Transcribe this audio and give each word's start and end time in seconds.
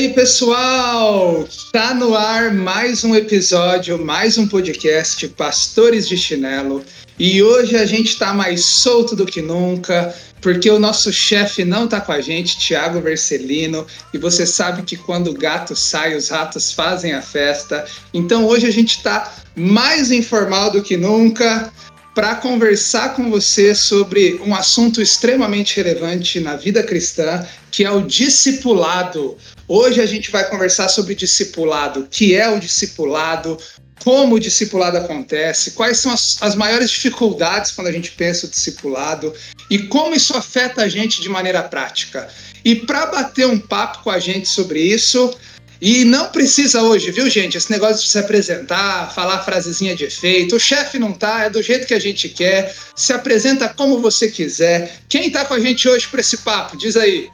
Aí, 0.00 0.14
pessoal? 0.14 1.46
Tá 1.70 1.92
no 1.92 2.14
ar 2.14 2.54
mais 2.54 3.04
um 3.04 3.14
episódio, 3.14 4.02
mais 4.02 4.38
um 4.38 4.48
podcast 4.48 5.28
Pastores 5.28 6.08
de 6.08 6.16
Chinelo. 6.16 6.82
E 7.18 7.42
hoje 7.42 7.76
a 7.76 7.84
gente 7.84 8.18
tá 8.18 8.32
mais 8.32 8.64
solto 8.64 9.14
do 9.14 9.26
que 9.26 9.42
nunca, 9.42 10.14
porque 10.40 10.70
o 10.70 10.78
nosso 10.78 11.12
chefe 11.12 11.66
não 11.66 11.86
tá 11.86 12.00
com 12.00 12.12
a 12.12 12.20
gente, 12.22 12.58
Thiago 12.58 12.98
Vercelino, 13.02 13.86
e 14.14 14.16
você 14.16 14.46
sabe 14.46 14.84
que 14.84 14.96
quando 14.96 15.28
o 15.28 15.34
gato 15.34 15.76
sai, 15.76 16.16
os 16.16 16.30
ratos 16.30 16.72
fazem 16.72 17.12
a 17.12 17.20
festa. 17.20 17.84
Então 18.14 18.46
hoje 18.46 18.66
a 18.66 18.72
gente 18.72 19.02
tá 19.02 19.30
mais 19.54 20.10
informal 20.10 20.70
do 20.70 20.82
que 20.82 20.96
nunca 20.96 21.70
para 22.14 22.34
conversar 22.34 23.14
com 23.14 23.30
você 23.30 23.74
sobre 23.74 24.40
um 24.44 24.54
assunto 24.54 25.00
extremamente 25.00 25.76
relevante 25.76 26.40
na 26.40 26.56
vida 26.56 26.82
cristã, 26.82 27.46
que 27.70 27.84
é 27.84 27.90
o 27.90 28.02
discipulado. 28.02 29.36
Hoje 29.72 30.00
a 30.00 30.06
gente 30.06 30.32
vai 30.32 30.50
conversar 30.50 30.88
sobre 30.88 31.14
discipulado, 31.14 32.00
o 32.00 32.06
que 32.08 32.34
é 32.34 32.50
o 32.50 32.58
discipulado, 32.58 33.56
como 34.02 34.34
o 34.34 34.40
discipulado 34.40 34.96
acontece, 34.96 35.70
quais 35.70 35.98
são 35.98 36.10
as, 36.10 36.38
as 36.40 36.56
maiores 36.56 36.90
dificuldades 36.90 37.70
quando 37.70 37.86
a 37.86 37.92
gente 37.92 38.10
pensa 38.10 38.46
o 38.46 38.50
discipulado 38.50 39.32
e 39.70 39.78
como 39.78 40.12
isso 40.12 40.36
afeta 40.36 40.82
a 40.82 40.88
gente 40.88 41.22
de 41.22 41.28
maneira 41.28 41.62
prática. 41.62 42.28
E 42.64 42.74
para 42.74 43.06
bater 43.06 43.46
um 43.46 43.60
papo 43.60 44.02
com 44.02 44.10
a 44.10 44.18
gente 44.18 44.48
sobre 44.48 44.80
isso, 44.80 45.32
e 45.80 46.04
não 46.04 46.30
precisa 46.30 46.82
hoje, 46.82 47.12
viu, 47.12 47.30
gente? 47.30 47.56
Esse 47.56 47.70
negócio 47.70 48.02
de 48.02 48.10
se 48.10 48.18
apresentar, 48.18 49.14
falar 49.14 49.44
frasezinha 49.44 49.94
de 49.94 50.02
efeito. 50.02 50.56
O 50.56 50.60
chefe 50.60 50.98
não 50.98 51.12
tá, 51.12 51.44
é 51.44 51.50
do 51.50 51.62
jeito 51.62 51.86
que 51.86 51.94
a 51.94 52.00
gente 52.00 52.28
quer. 52.28 52.74
Se 52.96 53.12
apresenta 53.12 53.68
como 53.68 54.00
você 54.00 54.28
quiser. 54.28 54.98
Quem 55.08 55.30
tá 55.30 55.44
com 55.44 55.54
a 55.54 55.60
gente 55.60 55.88
hoje 55.88 56.08
para 56.08 56.20
esse 56.20 56.38
papo? 56.38 56.76
Diz 56.76 56.96
aí. 56.96 57.30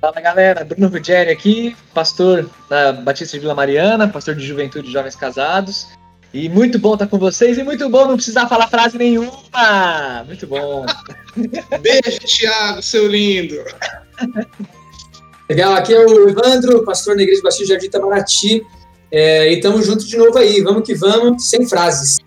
Fala 0.00 0.20
galera, 0.20 0.64
Bruno 0.64 0.88
Ruggeri 0.88 1.30
aqui, 1.30 1.76
pastor 1.94 2.50
da 2.68 2.92
Batista 2.92 3.36
de 3.36 3.40
Vila 3.40 3.54
Mariana, 3.54 4.08
pastor 4.08 4.34
de 4.34 4.46
Juventude 4.46 4.86
de 4.86 4.92
Jovens 4.92 5.16
Casados. 5.16 5.86
E 6.34 6.48
muito 6.48 6.78
bom 6.78 6.94
estar 6.94 7.06
com 7.06 7.18
vocês 7.18 7.56
e 7.56 7.62
muito 7.62 7.88
bom 7.88 8.06
não 8.06 8.16
precisar 8.16 8.48
falar 8.48 8.68
frase 8.68 8.98
nenhuma. 8.98 9.32
Muito 10.26 10.46
bom. 10.46 10.84
Beijo, 11.80 12.18
Thiago, 12.26 12.82
seu 12.82 13.06
lindo. 13.06 13.56
Legal, 15.48 15.74
aqui 15.74 15.94
é 15.94 15.98
o 15.98 16.28
Evandro, 16.28 16.84
pastor 16.84 17.16
na 17.16 17.22
Igreja 17.22 17.42
Batista 17.42 17.66
Jardim 17.66 17.86
Itamaraty. 17.86 18.66
É, 19.10 19.50
e 19.52 19.56
estamos 19.56 19.86
juntos 19.86 20.06
de 20.08 20.16
novo 20.16 20.36
aí, 20.36 20.60
vamos 20.60 20.82
que 20.82 20.94
vamos, 20.94 21.48
sem 21.48 21.66
frases. 21.66 22.18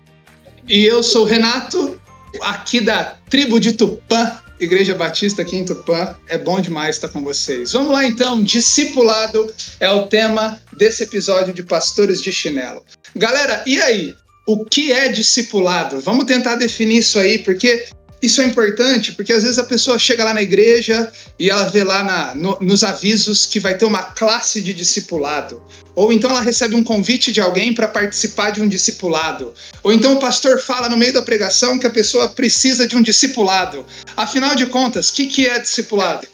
E 0.66 0.84
eu 0.84 1.02
sou 1.02 1.22
o 1.22 1.26
Renato, 1.26 2.00
aqui 2.40 2.80
da 2.80 3.16
tribo 3.28 3.60
de 3.60 3.74
Tupã, 3.74 4.40
Igreja 4.60 4.94
Batista 4.94 5.42
aqui 5.42 5.56
em 5.56 5.64
Tupã. 5.64 6.14
É 6.28 6.36
bom 6.36 6.60
demais 6.60 6.96
estar 6.96 7.08
com 7.08 7.22
vocês. 7.22 7.72
Vamos 7.72 7.92
lá 7.92 8.04
então, 8.04 8.42
discipulado 8.42 9.52
é 9.80 9.90
o 9.90 10.06
tema 10.06 10.60
desse 10.76 11.02
episódio 11.02 11.52
de 11.54 11.62
Pastores 11.62 12.22
de 12.22 12.30
Chinelo. 12.32 12.84
Galera, 13.16 13.62
e 13.66 13.80
aí? 13.80 14.14
O 14.46 14.64
que 14.64 14.92
é 14.92 15.08
discipulado? 15.08 16.00
Vamos 16.00 16.24
tentar 16.24 16.56
definir 16.56 16.98
isso 16.98 17.18
aí, 17.18 17.38
porque 17.38 17.86
isso 18.22 18.42
é 18.42 18.44
importante 18.44 19.12
porque 19.12 19.32
às 19.32 19.42
vezes 19.42 19.58
a 19.58 19.64
pessoa 19.64 19.98
chega 19.98 20.24
lá 20.24 20.34
na 20.34 20.42
igreja 20.42 21.10
e 21.38 21.48
ela 21.48 21.64
vê 21.64 21.82
lá 21.82 22.02
na, 22.04 22.34
no, 22.34 22.58
nos 22.60 22.84
avisos 22.84 23.46
que 23.46 23.58
vai 23.58 23.76
ter 23.76 23.86
uma 23.86 24.02
classe 24.02 24.60
de 24.60 24.74
discipulado. 24.74 25.62
Ou 25.94 26.12
então 26.12 26.30
ela 26.30 26.40
recebe 26.40 26.74
um 26.74 26.84
convite 26.84 27.32
de 27.32 27.40
alguém 27.40 27.74
para 27.74 27.88
participar 27.88 28.50
de 28.50 28.60
um 28.60 28.68
discipulado. 28.68 29.54
Ou 29.82 29.92
então 29.92 30.14
o 30.14 30.20
pastor 30.20 30.60
fala 30.60 30.88
no 30.88 30.96
meio 30.96 31.12
da 31.12 31.22
pregação 31.22 31.78
que 31.78 31.86
a 31.86 31.90
pessoa 31.90 32.28
precisa 32.28 32.86
de 32.86 32.96
um 32.96 33.02
discipulado. 33.02 33.84
Afinal 34.16 34.54
de 34.54 34.66
contas, 34.66 35.08
o 35.08 35.14
que, 35.14 35.26
que 35.26 35.46
é 35.46 35.58
discipulado? 35.58 36.26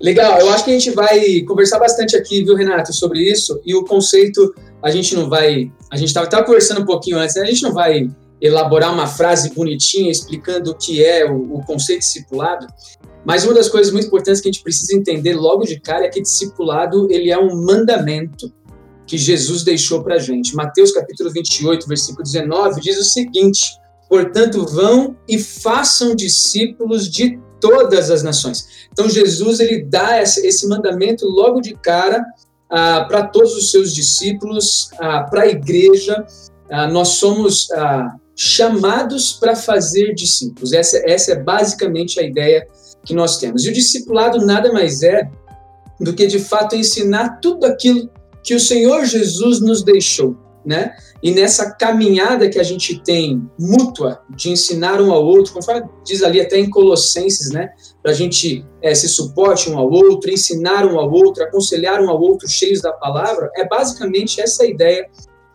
Legal, 0.00 0.38
eu 0.38 0.50
acho 0.50 0.64
que 0.64 0.70
a 0.70 0.74
gente 0.74 0.90
vai 0.92 1.40
conversar 1.42 1.78
bastante 1.78 2.16
aqui, 2.16 2.44
viu, 2.44 2.54
Renato, 2.54 2.92
sobre 2.92 3.20
isso. 3.20 3.60
E 3.66 3.74
o 3.74 3.84
conceito, 3.84 4.54
a 4.82 4.90
gente 4.90 5.14
não 5.14 5.28
vai. 5.28 5.72
A 5.90 5.96
gente 5.96 6.08
estava 6.08 6.44
conversando 6.44 6.82
um 6.82 6.86
pouquinho 6.86 7.18
antes, 7.18 7.34
né? 7.34 7.42
a 7.42 7.46
gente 7.46 7.62
não 7.62 7.72
vai 7.72 8.08
elaborar 8.40 8.92
uma 8.92 9.06
frase 9.06 9.54
bonitinha 9.54 10.10
explicando 10.10 10.70
o 10.70 10.74
que 10.74 11.04
é 11.04 11.24
o, 11.24 11.56
o 11.56 11.64
conceito 11.64 12.00
discipulado, 12.00 12.66
mas 13.24 13.44
uma 13.44 13.54
das 13.54 13.68
coisas 13.68 13.92
muito 13.92 14.06
importantes 14.06 14.40
que 14.40 14.48
a 14.48 14.52
gente 14.52 14.62
precisa 14.62 14.96
entender 14.96 15.34
logo 15.34 15.64
de 15.64 15.78
cara 15.80 16.06
é 16.06 16.08
que 16.08 16.22
discipulado 16.22 17.10
ele 17.10 17.30
é 17.30 17.38
um 17.38 17.62
mandamento 17.62 18.52
que 19.06 19.16
Jesus 19.16 19.64
deixou 19.64 20.02
para 20.02 20.16
a 20.16 20.18
gente. 20.18 20.54
Mateus 20.54 20.92
capítulo 20.92 21.30
28, 21.30 21.88
versículo 21.88 22.22
19 22.22 22.80
diz 22.80 22.98
o 22.98 23.04
seguinte: 23.04 23.72
Portanto, 24.08 24.64
vão 24.66 25.16
e 25.28 25.38
façam 25.38 26.14
discípulos 26.14 27.10
de 27.10 27.38
todas 27.60 28.10
as 28.10 28.22
nações. 28.22 28.88
Então, 28.92 29.08
Jesus 29.08 29.60
ele 29.60 29.82
dá 29.82 30.22
esse 30.22 30.66
mandamento 30.68 31.26
logo 31.26 31.60
de 31.60 31.74
cara 31.74 32.24
ah, 32.70 33.04
para 33.08 33.26
todos 33.26 33.54
os 33.56 33.70
seus 33.70 33.94
discípulos, 33.94 34.90
ah, 34.98 35.24
para 35.24 35.42
a 35.42 35.48
igreja. 35.48 36.24
Ah, 36.70 36.86
nós 36.86 37.08
somos 37.08 37.70
ah, 37.72 38.14
chamados 38.40 39.32
para 39.32 39.56
fazer 39.56 40.14
discípulos. 40.14 40.72
Essa, 40.72 41.02
essa 41.04 41.32
é 41.32 41.42
basicamente 41.42 42.20
a 42.20 42.22
ideia 42.22 42.68
que 43.04 43.12
nós 43.12 43.36
temos. 43.38 43.64
E 43.64 43.68
o 43.68 43.72
discipulado 43.72 44.46
nada 44.46 44.72
mais 44.72 45.02
é 45.02 45.28
do 45.98 46.14
que 46.14 46.24
de 46.24 46.38
fato 46.38 46.76
ensinar 46.76 47.40
tudo 47.40 47.66
aquilo 47.66 48.08
que 48.44 48.54
o 48.54 48.60
Senhor 48.60 49.04
Jesus 49.04 49.60
nos 49.60 49.82
deixou, 49.82 50.36
né? 50.64 50.92
E 51.20 51.32
nessa 51.32 51.72
caminhada 51.72 52.48
que 52.48 52.60
a 52.60 52.62
gente 52.62 53.02
tem 53.02 53.42
mútua 53.58 54.20
de 54.30 54.50
ensinar 54.50 55.02
um 55.02 55.10
ao 55.10 55.24
outro, 55.24 55.52
conforme 55.52 55.88
diz 56.06 56.22
ali 56.22 56.40
até 56.40 56.60
em 56.60 56.70
Colossenses, 56.70 57.50
né? 57.50 57.70
Para 58.00 58.12
a 58.12 58.14
gente 58.14 58.64
é, 58.80 58.94
se 58.94 59.08
suporte 59.08 59.68
um 59.68 59.76
ao 59.76 59.90
outro, 59.90 60.30
ensinar 60.30 60.86
um 60.86 60.96
ao 60.96 61.10
outro, 61.10 61.42
aconselhar 61.42 62.00
um 62.00 62.08
ao 62.08 62.20
outro, 62.20 62.48
cheios 62.48 62.80
da 62.80 62.92
palavra, 62.92 63.50
é 63.56 63.66
basicamente 63.66 64.40
essa 64.40 64.64
ideia 64.64 65.08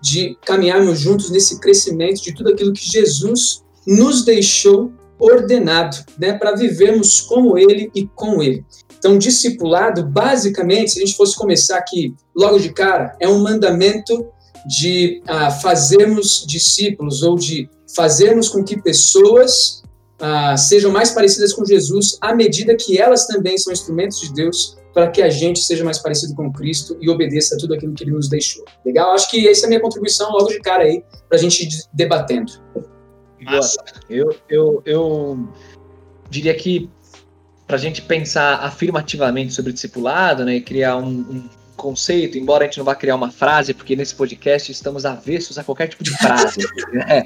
de 0.03 0.37
caminharmos 0.45 0.99
juntos 0.99 1.29
nesse 1.31 1.61
crescimento 1.61 2.21
de 2.21 2.33
tudo 2.33 2.49
aquilo 2.49 2.73
que 2.73 2.85
Jesus 2.85 3.63
nos 3.87 4.25
deixou 4.25 4.91
ordenado, 5.17 5.95
né, 6.19 6.33
para 6.33 6.57
vivermos 6.57 7.21
como 7.21 7.57
ele 7.57 7.89
e 7.95 8.05
com 8.05 8.43
ele. 8.43 8.65
Então, 8.99 9.17
discipulado, 9.17 10.05
basicamente, 10.05 10.91
se 10.91 11.01
a 11.01 11.05
gente 11.05 11.15
fosse 11.15 11.37
começar 11.37 11.77
aqui 11.77 12.13
logo 12.35 12.59
de 12.59 12.73
cara, 12.73 13.15
é 13.17 13.29
um 13.29 13.41
mandamento 13.41 14.27
de 14.67 15.21
uh, 15.23 15.61
fazermos 15.61 16.45
discípulos 16.45 17.23
ou 17.23 17.37
de 17.37 17.69
fazermos 17.95 18.49
com 18.49 18.61
que 18.61 18.81
pessoas 18.81 19.83
uh, 20.21 20.57
sejam 20.57 20.91
mais 20.91 21.11
parecidas 21.11 21.53
com 21.53 21.63
Jesus 21.63 22.17
à 22.19 22.35
medida 22.35 22.75
que 22.75 22.99
elas 22.99 23.25
também 23.25 23.57
são 23.57 23.71
instrumentos 23.71 24.19
de 24.19 24.33
Deus 24.33 24.75
para 24.93 25.09
que 25.09 25.21
a 25.21 25.29
gente 25.29 25.59
seja 25.59 25.83
mais 25.83 25.97
parecido 25.97 26.35
com 26.35 26.51
Cristo 26.51 26.97
e 27.01 27.09
obedeça 27.09 27.55
a 27.55 27.57
tudo 27.57 27.73
aquilo 27.73 27.93
que 27.93 28.03
ele 28.03 28.11
nos 28.11 28.29
deixou. 28.29 28.63
Legal? 28.85 29.13
Acho 29.13 29.29
que 29.29 29.47
essa 29.47 29.63
é 29.63 29.65
a 29.65 29.69
minha 29.69 29.81
contribuição 29.81 30.31
logo 30.31 30.47
de 30.47 30.59
cara 30.59 30.83
aí, 30.83 31.03
para 31.27 31.37
a 31.37 31.41
gente 31.41 31.63
ir 31.63 31.69
debatendo. 31.91 32.51
Massa. 33.41 33.83
Eu, 34.09 34.35
eu, 34.47 34.81
eu 34.85 35.49
diria 36.29 36.53
que 36.53 36.89
para 37.67 37.75
a 37.75 37.79
gente 37.79 38.01
pensar 38.01 38.55
afirmativamente 38.57 39.53
sobre 39.53 39.73
discipulado, 39.73 40.45
né, 40.45 40.55
e 40.57 40.61
criar 40.61 40.97
um, 40.97 41.09
um, 41.09 41.49
conceito, 41.75 42.37
embora 42.37 42.63
a 42.63 42.67
gente 42.67 42.77
não 42.77 42.85
vá 42.85 42.95
criar 42.95 43.15
uma 43.15 43.31
frase, 43.31 43.73
porque 43.73 43.95
nesse 43.95 44.15
podcast 44.15 44.71
estamos 44.71 45.05
avessos 45.05 45.57
a 45.57 45.63
qualquer 45.63 45.87
tipo 45.87 46.03
de 46.03 46.11
frase, 46.11 46.59
né? 46.93 47.23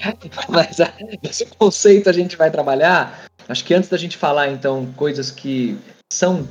mas 0.49 0.79
a, 0.79 0.91
esse 1.21 1.45
conceito 1.45 2.09
a 2.09 2.13
gente 2.13 2.35
vai 2.37 2.49
trabalhar. 2.49 3.25
Acho 3.47 3.63
que 3.63 3.73
antes 3.73 3.89
da 3.89 3.97
gente 3.97 4.17
falar, 4.17 4.49
então, 4.49 4.87
coisas 4.95 5.29
que 5.29 5.77
são 6.11 6.47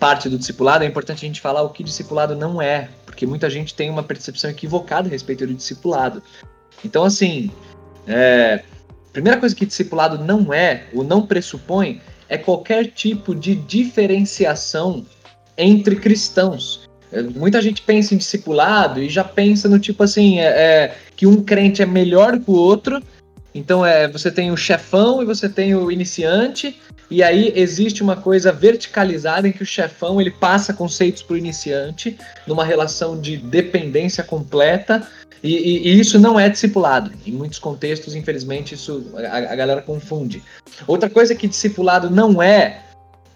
parte 0.00 0.30
do 0.30 0.38
discipulado, 0.38 0.82
é 0.82 0.86
importante 0.86 1.18
a 1.18 1.28
gente 1.28 1.42
falar 1.42 1.62
o 1.62 1.68
que 1.68 1.84
discipulado 1.84 2.34
não 2.34 2.60
é, 2.60 2.88
porque 3.04 3.26
muita 3.26 3.50
gente 3.50 3.74
tem 3.74 3.90
uma 3.90 4.02
percepção 4.02 4.50
equivocada 4.50 5.06
a 5.06 5.10
respeito 5.10 5.46
do 5.46 5.52
discipulado. 5.52 6.22
Então, 6.82 7.04
assim, 7.04 7.50
é, 8.08 8.62
primeira 9.12 9.38
coisa 9.38 9.54
que 9.54 9.66
discipulado 9.66 10.18
não 10.24 10.52
é, 10.54 10.86
ou 10.94 11.04
não 11.04 11.26
pressupõe, 11.26 12.00
é 12.30 12.38
qualquer 12.38 12.86
tipo 12.86 13.34
de 13.34 13.54
diferenciação 13.54 15.04
entre 15.58 15.96
cristãos. 15.96 16.88
É, 17.12 17.22
muita 17.22 17.60
gente 17.60 17.82
pensa 17.82 18.14
em 18.14 18.18
discipulado 18.18 19.02
e 19.02 19.08
já 19.10 19.22
pensa 19.22 19.68
no 19.68 19.78
tipo 19.78 20.02
assim, 20.02 20.40
é, 20.40 20.44
é, 20.46 20.96
que 21.14 21.26
um 21.26 21.42
crente 21.42 21.82
é 21.82 21.86
melhor 21.86 22.38
que 22.38 22.50
o 22.50 22.54
outro. 22.54 23.02
Então 23.54 23.84
é, 23.84 24.08
você 24.08 24.30
tem 24.30 24.50
o 24.50 24.56
chefão 24.56 25.20
e 25.20 25.26
você 25.26 25.48
tem 25.48 25.74
o 25.74 25.90
iniciante, 25.90 26.80
E 27.10 27.22
aí 27.22 27.52
existe 27.56 28.02
uma 28.02 28.14
coisa 28.14 28.52
verticalizada 28.52 29.48
em 29.48 29.52
que 29.52 29.62
o 29.62 29.66
chefão 29.66 30.20
ele 30.20 30.30
passa 30.30 30.72
conceitos 30.72 31.22
para 31.22 31.34
o 31.34 31.38
iniciante 31.38 32.16
numa 32.46 32.64
relação 32.64 33.20
de 33.20 33.36
dependência 33.36 34.22
completa 34.22 35.06
e, 35.42 35.56
e, 35.56 35.88
e, 35.88 36.00
isso 36.00 36.18
não 36.18 36.38
é 36.38 36.48
discipulado. 36.48 37.10
Em 37.26 37.32
muitos 37.32 37.58
contextos, 37.58 38.14
infelizmente, 38.14 38.74
isso 38.74 39.10
a, 39.16 39.38
a 39.38 39.56
galera 39.56 39.82
confunde. 39.82 40.42
Outra 40.86 41.08
coisa 41.08 41.34
que 41.34 41.48
discipulado 41.48 42.10
não 42.10 42.42
é, 42.42 42.82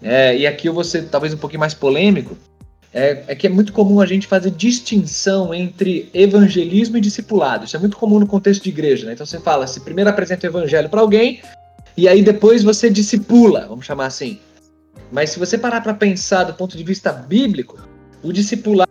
é, 0.01 0.37
e 0.37 0.45
aqui 0.45 0.69
eu 0.69 0.73
vou 0.73 0.83
ser 0.83 1.09
talvez 1.09 1.33
um 1.33 1.37
pouquinho 1.37 1.59
mais 1.59 1.73
polêmico, 1.73 2.37
é, 2.93 3.23
é, 3.27 3.35
que 3.35 3.47
é 3.47 3.49
muito 3.49 3.73
comum 3.73 3.99
a 3.99 4.05
gente 4.05 4.25
fazer 4.25 4.51
distinção 4.51 5.53
entre 5.53 6.09
evangelismo 6.13 6.95
e 6.95 7.01
discipulado. 7.01 7.65
Isso 7.65 7.75
é 7.75 7.79
muito 7.79 7.97
comum 7.97 8.19
no 8.19 8.27
contexto 8.27 8.63
de 8.63 8.69
igreja. 8.69 9.05
Né? 9.05 9.13
Então 9.13 9.25
você 9.25 9.39
fala, 9.39 9.67
se 9.67 9.81
primeiro 9.81 10.09
apresenta 10.09 10.47
o 10.47 10.49
evangelho 10.49 10.87
para 10.87 11.01
alguém, 11.01 11.41
e 11.97 12.07
aí 12.07 12.21
depois 12.21 12.63
você 12.63 12.89
discipula, 12.89 13.67
vamos 13.67 13.85
chamar 13.85 14.07
assim. 14.07 14.39
Mas 15.11 15.29
se 15.29 15.39
você 15.39 15.57
parar 15.57 15.81
para 15.81 15.93
pensar 15.93 16.43
do 16.43 16.53
ponto 16.53 16.77
de 16.77 16.83
vista 16.83 17.11
bíblico, 17.11 17.77
o 18.21 18.33
discipulado 18.33 18.89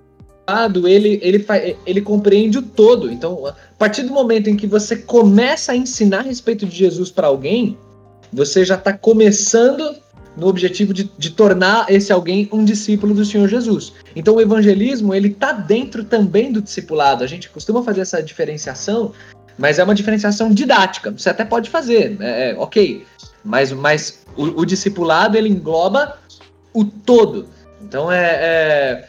ele, 0.86 1.18
ele, 1.22 1.44
ele 1.86 2.00
compreende 2.00 2.58
o 2.58 2.62
todo. 2.62 3.10
Então, 3.10 3.46
a 3.46 3.54
partir 3.78 4.02
do 4.02 4.12
momento 4.12 4.48
em 4.48 4.56
que 4.56 4.66
você 4.66 4.96
começa 4.96 5.72
a 5.72 5.76
ensinar 5.76 6.20
a 6.20 6.22
respeito 6.22 6.66
de 6.66 6.76
Jesus 6.76 7.10
para 7.10 7.26
alguém, 7.26 7.76
você 8.32 8.64
já 8.64 8.74
está 8.74 8.92
começando 8.92 9.96
no 10.36 10.48
objetivo 10.48 10.92
de, 10.92 11.10
de, 11.16 11.30
tornar 11.30 11.86
esse 11.88 12.12
alguém 12.12 12.48
um 12.52 12.64
discípulo 12.64 13.14
do 13.14 13.24
Senhor 13.24 13.48
Jesus. 13.48 13.92
Então, 14.16 14.34
o 14.34 14.40
evangelismo 14.40 15.14
ele 15.14 15.28
está 15.28 15.52
dentro 15.52 16.04
também 16.04 16.50
do 16.50 16.60
discipulado. 16.60 17.22
A 17.22 17.26
gente 17.26 17.48
costuma 17.48 17.82
fazer 17.82 18.00
essa 18.00 18.22
diferenciação 18.22 19.12
mas 19.58 19.78
é 19.78 19.84
uma 19.84 19.94
diferenciação 19.94 20.50
didática. 20.50 21.10
Você 21.10 21.30
até 21.30 21.44
pode 21.44 21.70
fazer, 21.70 22.16
é, 22.20 22.50
é, 22.50 22.56
ok. 22.58 23.04
Mas, 23.44 23.72
mas 23.72 24.24
o, 24.36 24.60
o, 24.60 24.64
discipulado 24.64 25.36
ele 25.36 25.48
engloba 25.48 26.18
o 26.72 26.84
todo. 26.84 27.48
Então 27.82 28.10
é, 28.10 28.30
é, 28.40 29.08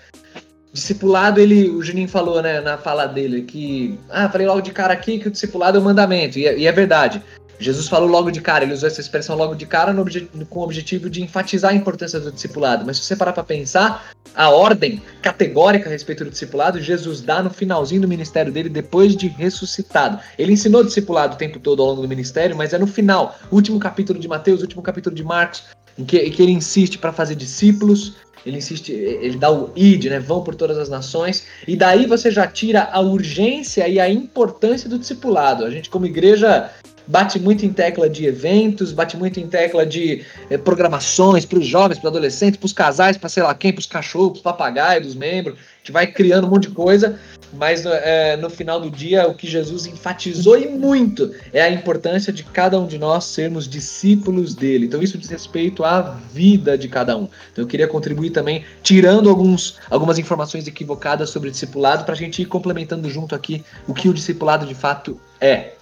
discipulado 0.74 1.40
ele, 1.40 1.70
o 1.70 1.82
Juninho 1.82 2.10
falou 2.10 2.42
né, 2.42 2.60
na 2.60 2.78
fala 2.78 3.06
dele 3.06 3.44
que 3.44 3.98
ah, 4.10 4.30
falei 4.30 4.46
logo 4.46 4.62
de 4.62 4.72
cara 4.72 4.94
aqui 4.94 5.20
que 5.20 5.28
o 5.28 5.32
discipulado 5.32 5.78
é 5.78 5.82
o 5.82 5.84
mandamento 5.84 6.38
e, 6.38 6.46
é, 6.46 6.58
e 6.58 6.68
é 6.68 6.72
verdade. 6.72 7.22
Jesus 7.60 7.88
falou 7.88 8.10
logo 8.10 8.32
de 8.32 8.42
cara, 8.42 8.64
ele 8.64 8.74
usou 8.74 8.88
essa 8.88 9.02
expressão 9.02 9.36
logo 9.36 9.56
de 9.56 9.66
cara 9.66 10.00
obje 10.00 10.30
com 10.50 10.60
o 10.60 10.64
objetivo 10.64 11.10
de 11.10 11.22
enfatizar 11.22 11.72
a 11.72 11.76
importância 11.76 12.20
do 12.20 12.32
discipulado. 12.32 12.86
Mas 12.86 12.98
se 12.98 13.04
você 13.04 13.16
parar 13.16 13.34
para 13.34 13.44
pensar, 13.44 14.12
a 14.36 14.50
ordem 14.50 15.02
categórica 15.22 15.88
a 15.88 15.92
respeito 15.92 16.24
do 16.24 16.30
discipulado, 16.30 16.82
Jesus 16.82 17.22
dá 17.22 17.42
no 17.42 17.50
finalzinho 17.50 18.02
do 18.02 18.08
ministério 18.08 18.52
dele, 18.52 18.70
depois 18.70 19.16
de 19.16 19.28
ressuscitado. 19.28 20.20
Ele 20.38 20.54
ensinou 20.54 20.84
discipulado 20.84 21.36
o 21.36 21.38
tempo 21.38 21.60
todo 21.60 21.82
ao 21.82 21.90
longo 21.90 22.02
do 22.02 22.08
ministério, 22.08 22.56
mas 22.56 22.74
é 22.74 22.78
no 22.78 22.88
final, 22.88 23.38
último 23.52 23.80
capítulo 23.80 24.20
de 24.20 24.28
Mateus, 24.28 24.62
último 24.62 24.82
capítulo 24.82 25.16
de 25.16 25.24
Marcos, 25.24 25.64
em 25.98 26.04
que, 26.04 26.18
em 26.18 26.32
que 26.32 26.42
ele 26.42 26.52
insiste 26.52 26.98
para 26.98 27.14
fazer 27.14 27.36
discípulos, 27.36 28.14
ele 28.46 28.58
insiste, 28.58 28.92
ele 28.92 29.38
dá 29.38 29.52
o 29.52 29.72
id, 29.76 30.06
né? 30.06 30.20
Vão 30.20 30.44
por 30.44 30.54
todas 30.54 30.78
as 30.78 30.88
nações, 30.88 31.46
e 31.68 31.76
daí 31.76 32.06
você 32.06 32.30
já 32.30 32.46
tira 32.46 32.90
a 32.92 33.00
urgência 33.00 33.88
e 33.88 34.00
a 34.00 34.08
importância 34.08 34.88
do 34.88 35.00
discipulado. 35.00 35.66
A 35.66 35.70
gente, 35.72 35.90
como 35.90 36.06
igreja, 36.06 36.70
bate 37.08 37.40
muito 37.40 37.66
em 37.66 37.72
tecla 37.72 38.10
de 38.10 38.26
eventos, 38.26 38.92
bate 38.92 39.18
muito 39.18 39.40
em 39.40 39.48
tecla 39.48 39.86
de 39.86 40.26
é, 40.50 40.58
programações 40.58 41.46
para 41.46 41.60
os 41.60 41.66
jovens, 41.66 42.00
para 42.00 42.10
os 42.10 42.16
adolescentes, 42.16 42.58
para 42.58 42.66
os 42.66 42.74
casais, 42.74 43.18
para 43.18 43.30
sei 43.30 43.44
lá 43.44 43.54
quem, 43.54 43.72
para 43.72 43.80
os 43.80 43.86
cachorros, 43.86 44.30
para 44.30 44.38
os 44.38 44.42
papagaios, 44.42 45.06
dos 45.06 45.16
membros. 45.16 45.56
A 45.56 45.78
gente 45.80 45.92
vai 45.92 46.08
criando 46.08 46.48
um 46.48 46.50
monte 46.50 46.68
de 46.68 46.74
coisa, 46.74 47.20
mas 47.54 47.86
é, 47.86 48.36
no 48.38 48.50
final 48.50 48.82
do 48.82 48.90
dia, 48.90 49.28
o 49.28 49.36
que 49.36 49.48
Jesus 49.48 49.86
enfatizou 49.86 50.58
e 50.58 50.68
muito 50.68 51.32
é 51.54 51.62
a 51.62 51.70
importância 51.70 52.34
de 52.34 52.44
cada 52.44 52.80
um 52.80 52.88
de 52.88 52.98
nós 52.98 53.26
sermos 53.26 53.68
discípulos 53.68 54.56
dele. 54.56 54.88
Então, 54.88 55.02
isso 55.02 55.18
diz 55.18 55.30
respeito 55.30 55.84
à 55.84 56.18
vida 56.34 56.78
de 56.78 56.88
cada 56.88 57.16
um. 57.16 57.28
Então, 57.52 57.64
eu 57.64 57.68
queria 57.68 57.88
contribuir 57.88 58.32
também, 58.32 58.66
tirando 58.82 59.30
alguns, 59.30 59.78
algumas 59.90 60.18
informações 60.18 60.68
equivocadas 60.68 61.30
sobre 61.30 61.52
discipulado, 61.52 62.04
para 62.04 62.14
a 62.14 62.18
gente 62.18 62.42
ir 62.42 62.46
complementando 62.46 63.08
junto 63.10 63.36
aqui 63.36 63.64
o 63.88 63.94
que 63.94 64.10
o 64.10 64.14
discipulado 64.14 64.66
de 64.66 64.74
fato 64.74 65.20
é. 65.40 65.75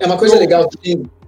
É 0.00 0.06
uma 0.06 0.16
coisa 0.16 0.36
legal 0.36 0.68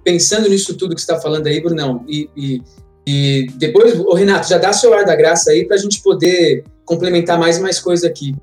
pensando 0.03 0.49
nisso 0.49 0.75
tudo 0.75 0.95
que 0.95 1.01
você 1.01 1.11
está 1.11 1.21
falando 1.21 1.47
aí, 1.47 1.61
Brunão, 1.61 2.03
e, 2.07 2.29
e, 2.35 2.61
e 3.05 3.47
depois, 3.55 3.99
o 3.99 4.13
Renato, 4.13 4.47
já 4.47 4.57
dá 4.57 4.73
seu 4.73 4.93
ar 4.93 5.05
da 5.05 5.15
graça 5.15 5.51
aí 5.51 5.65
para 5.65 5.75
a 5.75 5.79
gente 5.79 6.01
poder 6.01 6.63
complementar 6.85 7.39
mais 7.39 7.57
e 7.57 7.61
mais 7.61 7.79
coisa 7.79 8.07
aqui. 8.07 8.35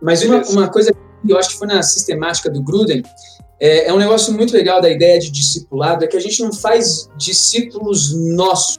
Mas 0.00 0.22
uma, 0.22 0.42
uma 0.48 0.68
coisa 0.68 0.92
que 0.92 1.32
eu 1.32 1.38
acho 1.38 1.50
que 1.50 1.58
foi 1.58 1.66
na 1.66 1.82
sistemática 1.82 2.48
do 2.48 2.62
Gruden, 2.62 3.02
é, 3.60 3.88
é 3.88 3.92
um 3.92 3.98
negócio 3.98 4.32
muito 4.32 4.54
legal 4.54 4.80
da 4.80 4.88
ideia 4.88 5.18
de 5.18 5.30
discipulado, 5.30 6.04
é 6.04 6.08
que 6.08 6.16
a 6.16 6.20
gente 6.20 6.42
não 6.42 6.52
faz 6.52 7.08
discípulos 7.16 8.14
nossos. 8.34 8.78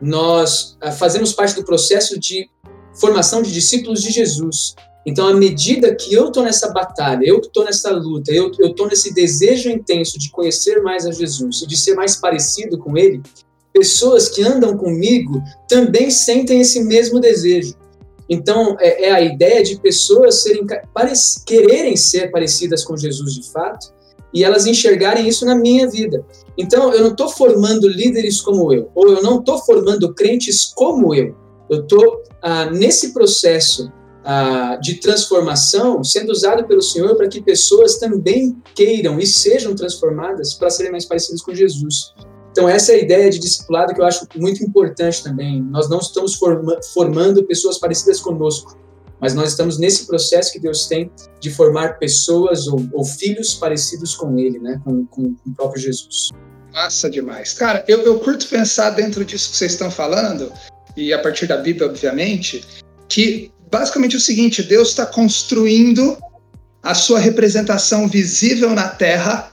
Nós 0.00 0.76
ah, 0.80 0.92
fazemos 0.92 1.32
parte 1.32 1.54
do 1.54 1.64
processo 1.64 2.18
de 2.20 2.48
formação 2.92 3.40
de 3.40 3.50
discípulos 3.50 4.02
de 4.02 4.10
Jesus. 4.10 4.74
Então, 5.06 5.28
à 5.28 5.34
medida 5.34 5.94
que 5.94 6.14
eu 6.14 6.28
estou 6.28 6.42
nessa 6.42 6.72
batalha, 6.72 7.22
eu 7.24 7.38
estou 7.38 7.64
nessa 7.64 7.90
luta, 7.90 8.32
eu 8.32 8.50
estou 8.50 8.86
nesse 8.86 9.12
desejo 9.12 9.68
intenso 9.68 10.18
de 10.18 10.30
conhecer 10.30 10.82
mais 10.82 11.04
a 11.04 11.12
Jesus 11.12 11.62
e 11.62 11.66
de 11.66 11.76
ser 11.76 11.94
mais 11.94 12.16
parecido 12.16 12.78
com 12.78 12.96
Ele, 12.96 13.20
pessoas 13.72 14.28
que 14.28 14.42
andam 14.42 14.78
comigo 14.78 15.42
também 15.68 16.10
sentem 16.10 16.60
esse 16.60 16.82
mesmo 16.84 17.20
desejo. 17.20 17.74
Então, 18.30 18.76
é, 18.80 19.08
é 19.08 19.12
a 19.12 19.20
ideia 19.20 19.62
de 19.62 19.78
pessoas 19.78 20.42
serem, 20.42 20.64
quererem 21.44 21.96
ser 21.96 22.30
parecidas 22.30 22.82
com 22.82 22.96
Jesus 22.96 23.34
de 23.34 23.50
fato 23.50 23.92
e 24.32 24.42
elas 24.42 24.66
enxergarem 24.66 25.28
isso 25.28 25.44
na 25.44 25.54
minha 25.54 25.88
vida. 25.88 26.24
Então, 26.56 26.92
eu 26.94 27.02
não 27.02 27.10
estou 27.10 27.28
formando 27.28 27.86
líderes 27.88 28.40
como 28.40 28.72
eu, 28.72 28.90
ou 28.94 29.08
eu 29.08 29.22
não 29.22 29.40
estou 29.40 29.58
formando 29.58 30.14
crentes 30.14 30.64
como 30.64 31.14
eu. 31.14 31.36
Eu 31.68 31.82
estou 31.82 32.22
ah, 32.40 32.70
nesse 32.70 33.12
processo 33.12 33.92
de 34.80 34.94
transformação 34.94 36.02
sendo 36.02 36.30
usado 36.30 36.66
pelo 36.66 36.80
Senhor 36.80 37.14
para 37.14 37.28
que 37.28 37.42
pessoas 37.42 37.98
também 37.98 38.56
queiram 38.74 39.18
e 39.18 39.26
sejam 39.26 39.74
transformadas 39.74 40.54
para 40.54 40.70
serem 40.70 40.92
mais 40.92 41.04
parecidas 41.04 41.42
com 41.42 41.54
Jesus. 41.54 42.14
Então, 42.50 42.68
essa 42.68 42.92
é 42.92 42.94
a 42.94 42.98
ideia 42.98 43.28
de 43.28 43.38
discipulado 43.38 43.92
que 43.92 44.00
eu 44.00 44.04
acho 44.04 44.26
muito 44.36 44.62
importante 44.62 45.22
também. 45.22 45.60
Nós 45.60 45.90
não 45.90 45.98
estamos 45.98 46.36
forma 46.36 46.78
formando 46.92 47.44
pessoas 47.44 47.78
parecidas 47.78 48.20
conosco, 48.20 48.78
mas 49.20 49.34
nós 49.34 49.50
estamos 49.50 49.78
nesse 49.78 50.06
processo 50.06 50.52
que 50.52 50.60
Deus 50.60 50.86
tem 50.86 51.10
de 51.40 51.50
formar 51.50 51.98
pessoas 51.98 52.68
ou, 52.68 52.80
ou 52.92 53.04
filhos 53.04 53.54
parecidos 53.54 54.14
com 54.14 54.38
Ele, 54.38 54.58
né? 54.58 54.80
com, 54.84 55.04
com, 55.06 55.34
com 55.34 55.50
o 55.50 55.54
próprio 55.54 55.82
Jesus. 55.82 56.28
Massa 56.72 57.10
demais. 57.10 57.52
Cara, 57.54 57.84
eu, 57.88 58.00
eu 58.02 58.18
curto 58.20 58.46
pensar 58.48 58.90
dentro 58.90 59.24
disso 59.24 59.50
que 59.50 59.56
vocês 59.56 59.72
estão 59.72 59.90
falando, 59.90 60.52
e 60.96 61.12
a 61.12 61.18
partir 61.18 61.46
da 61.46 61.56
Bíblia, 61.56 61.88
obviamente, 61.88 62.64
que 63.08 63.52
basicamente 63.74 64.16
o 64.16 64.20
seguinte: 64.20 64.62
Deus 64.62 64.90
está 64.90 65.04
construindo 65.04 66.16
a 66.80 66.94
sua 66.94 67.18
representação 67.18 68.06
visível 68.06 68.70
na 68.70 68.88
Terra. 68.88 69.50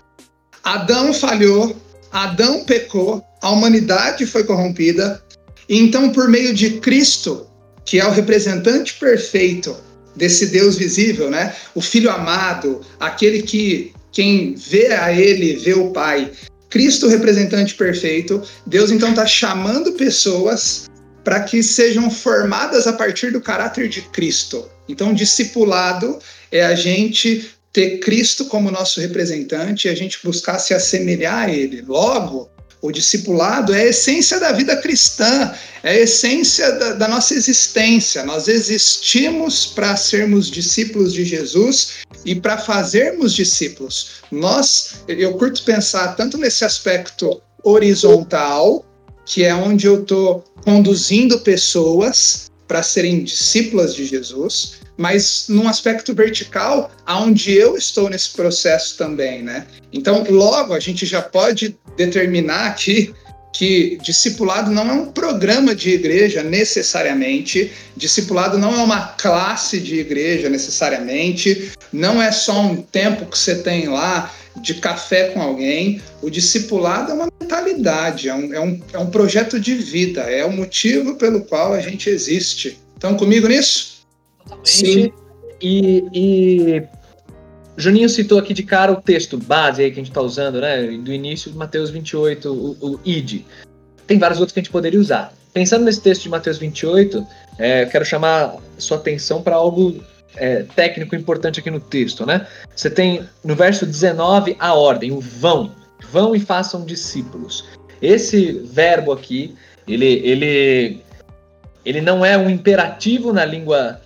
Adão 0.64 1.12
falhou, 1.12 1.76
Adão 2.12 2.64
pecou, 2.64 3.24
a 3.42 3.50
humanidade 3.50 4.28
foi 4.28 4.44
corrompida. 4.44 5.24
E 5.68 5.80
então, 5.80 6.12
por 6.12 6.30
meio 6.30 6.54
de 6.54 6.80
Cristo, 6.80 7.48
que 7.84 8.00
é 8.00 8.06
o 8.06 8.12
representante 8.12 8.94
perfeito 9.00 9.76
desse 10.16 10.48
Deus 10.48 10.76
visível, 10.76 11.32
né? 11.32 11.56
O 11.74 11.82
Filho 11.82 12.12
amado, 12.12 12.82
aquele 13.00 13.42
que 13.42 13.92
quem 14.12 14.54
vê 14.54 14.94
a 14.94 15.12
Ele 15.12 15.56
vê 15.56 15.74
o 15.74 15.90
Pai. 15.90 16.30
Cristo, 16.70 17.08
representante 17.08 17.74
perfeito. 17.74 18.40
Deus 18.68 18.92
então 18.92 19.10
está 19.10 19.26
chamando 19.26 19.94
pessoas 19.94 20.91
para 21.24 21.42
que 21.42 21.62
sejam 21.62 22.10
formadas 22.10 22.88
a 22.88 22.94
partir 22.94 23.32
do 23.32 23.42
caráter 23.42 23.88
de 23.88 24.02
Cristo. 24.02 24.68
Então, 24.88 25.14
discipulado 25.14 26.20
é 26.52 26.64
a 26.64 26.76
gente 26.76 27.52
ter 27.72 28.00
Cristo 28.00 28.46
como 28.46 28.72
nosso 28.72 29.00
representante 29.00 29.88
e 29.88 29.92
a 29.92 29.96
gente 29.96 30.20
buscar 30.24 30.60
se 30.60 30.74
assemelhar 30.74 31.48
a 31.48 31.52
Ele. 31.52 31.82
Logo, 31.82 32.50
o 32.82 32.92
discipulado 32.92 33.74
é 33.74 33.82
a 33.82 33.88
essência 33.88 34.40
da 34.40 34.52
vida 34.52 34.76
cristã, 34.78 35.54
é 35.84 35.92
a 35.92 36.00
essência 36.00 36.72
da, 36.72 36.94
da 36.94 37.08
nossa 37.08 37.34
existência. 37.36 38.26
Nós 38.26 38.48
existimos 38.48 39.68
para 39.68 39.96
sermos 39.96 40.50
discípulos 40.50 41.14
de 41.14 41.24
Jesus 41.24 42.00
e 42.26 42.36
para 42.36 42.58
fazermos 42.58 43.34
discípulos. 43.34 44.22
Nós, 44.32 44.96
eu 45.08 45.34
curto 45.36 45.64
pensar 45.64 46.16
tanto 46.16 46.38
nesse 46.38 46.66
aspecto 46.66 47.42
horizontal, 47.64 48.84
que 49.26 49.44
é 49.44 49.54
onde 49.54 49.88
eu 49.88 50.02
estou 50.02 50.44
conduzindo 50.64 51.40
pessoas 51.40 52.52
para 52.68 52.84
serem 52.84 53.24
discípulas 53.24 53.94
de 53.94 54.06
Jesus, 54.06 54.80
mas 54.98 55.46
num 55.50 55.68
aspecto 55.68 56.14
vertical, 56.14 56.92
aonde 57.06 57.52
eu 57.52 57.76
estou 57.76 58.10
nesse 58.10 58.32
processo 58.32 58.98
também, 58.98 59.42
né? 59.42 59.66
Então, 59.92 60.24
logo 60.30 60.74
a 60.74 60.80
gente 60.80 61.06
já 61.06 61.22
pode 61.22 61.78
determinar 61.98 62.68
aqui 62.68 63.14
que 63.54 63.98
discipulado 64.02 64.72
não 64.72 64.90
é 64.90 64.94
um 64.94 65.12
programa 65.12 65.76
de 65.76 65.90
igreja 65.90 66.42
necessariamente, 66.42 67.72
discipulado 67.98 68.58
não 68.58 68.74
é 68.74 68.84
uma 68.84 69.08
classe 69.08 69.80
de 69.80 70.00
igreja 70.00 70.50
necessariamente, 70.50 71.72
não 71.92 72.22
é 72.22 72.32
só 72.32 72.62
um 72.62 72.78
tempo 72.82 73.26
que 73.26 73.38
você 73.38 73.56
tem 73.56 73.90
lá 73.90 74.34
de 74.58 74.76
café 74.76 75.30
com 75.30 75.42
alguém. 75.42 76.02
O 76.22 76.30
discipulado 76.30 77.12
é 77.12 77.14
uma 77.14 77.28
mentalidade, 77.40 78.30
é 78.30 78.34
um, 78.34 78.54
é 78.54 78.60
um, 78.60 78.82
é 78.94 79.00
um 79.00 79.08
projeto 79.08 79.60
de 79.60 79.76
vida, 79.76 80.22
é 80.22 80.46
o 80.46 80.52
motivo 80.52 81.16
pelo 81.16 81.42
qual 81.42 81.74
a 81.74 81.80
gente 81.80 82.10
existe. 82.10 82.78
Estão 82.96 83.16
comigo 83.16 83.48
nisso? 83.48 84.06
Sim. 84.64 85.12
E, 85.62 86.04
e 86.14 86.84
Juninho 87.78 88.10
citou 88.10 88.40
aqui 88.40 88.54
de 88.54 88.64
cara 88.64 88.92
o 88.92 89.02
texto 89.02 89.38
base 89.38 89.84
aí 89.84 89.90
que 89.90 90.00
a 90.00 90.04
gente 90.04 90.12
está 90.12 90.22
usando, 90.22 90.60
né? 90.60 90.86
Do 90.88 91.12
início 91.12 91.52
de 91.52 91.58
Mateus 91.58 91.90
28, 91.90 92.52
o, 92.52 92.78
o 92.80 93.00
id. 93.06 93.44
Tem 94.06 94.20
vários 94.20 94.40
outros 94.40 94.54
que 94.54 94.60
a 94.60 94.64
gente 94.64 94.72
poderia 94.72 95.00
usar. 95.00 95.34
Pensando 95.54 95.86
nesse 95.86 96.02
texto 96.02 96.24
de 96.24 96.30
Mateus 96.30 96.58
28, 96.58 97.26
é, 97.58 97.84
eu 97.84 97.88
quero 97.88 98.06
chamar 98.06 98.56
sua 98.78 98.98
atenção 98.98 99.42
para 99.42 99.56
algo 99.56 100.02
é, 100.36 100.64
técnico 100.76 101.16
importante 101.16 101.60
aqui 101.60 101.70
no 101.70 101.80
texto, 101.80 102.26
né? 102.26 102.48
Você 102.76 102.90
tem 102.90 103.28
no 103.44 103.56
verso 103.56 103.86
19 103.86 104.56
a 104.60 104.74
ordem, 104.74 105.12
o 105.12 105.20
vão. 105.20 105.72
Vão 106.12 106.36
e 106.36 106.40
façam 106.40 106.86
discípulos. 106.86 107.66
Esse 108.02 108.52
verbo 108.66 109.12
aqui, 109.12 109.56
ele, 109.88 110.22
ele, 110.24 111.02
ele 111.86 112.02
não 112.02 112.26
é 112.26 112.38
um 112.38 112.50
imperativo 112.50 113.32
na 113.32 113.46
língua 113.46 114.02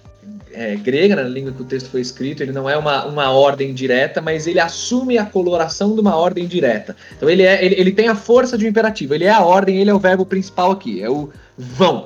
é, 0.52 0.76
grega, 0.76 1.16
na 1.16 1.24
língua 1.24 1.52
que 1.52 1.62
o 1.62 1.66
texto 1.66 1.90
foi 1.90 2.02
escrito, 2.02 2.42
ele 2.42 2.52
não 2.52 2.70
é 2.70 2.78
uma, 2.78 3.06
uma 3.06 3.32
ordem 3.32 3.74
direta, 3.74 4.22
mas 4.22 4.48
ele 4.48 4.60
assume 4.60 5.18
a 5.18 5.26
coloração 5.26 5.94
de 5.94 6.02
uma 6.02 6.16
ordem 6.16 6.48
direta. 6.48 6.96
Então 7.16 7.30
ele, 7.30 7.44
é, 7.44 7.64
ele, 7.64 7.76
ele 7.76 7.92
tem 7.92 8.08
a 8.08 8.16
força 8.16 8.58
de 8.58 8.66
um 8.66 8.70
imperativo, 8.70 9.14
ele 9.14 9.26
é 9.26 9.32
a 9.32 9.44
ordem, 9.44 9.78
ele 9.78 9.90
é 9.90 9.94
o 9.94 10.00
verbo 10.00 10.26
principal 10.26 10.72
aqui, 10.72 11.02
é 11.02 11.10
o 11.10 11.30
vão. 11.58 12.06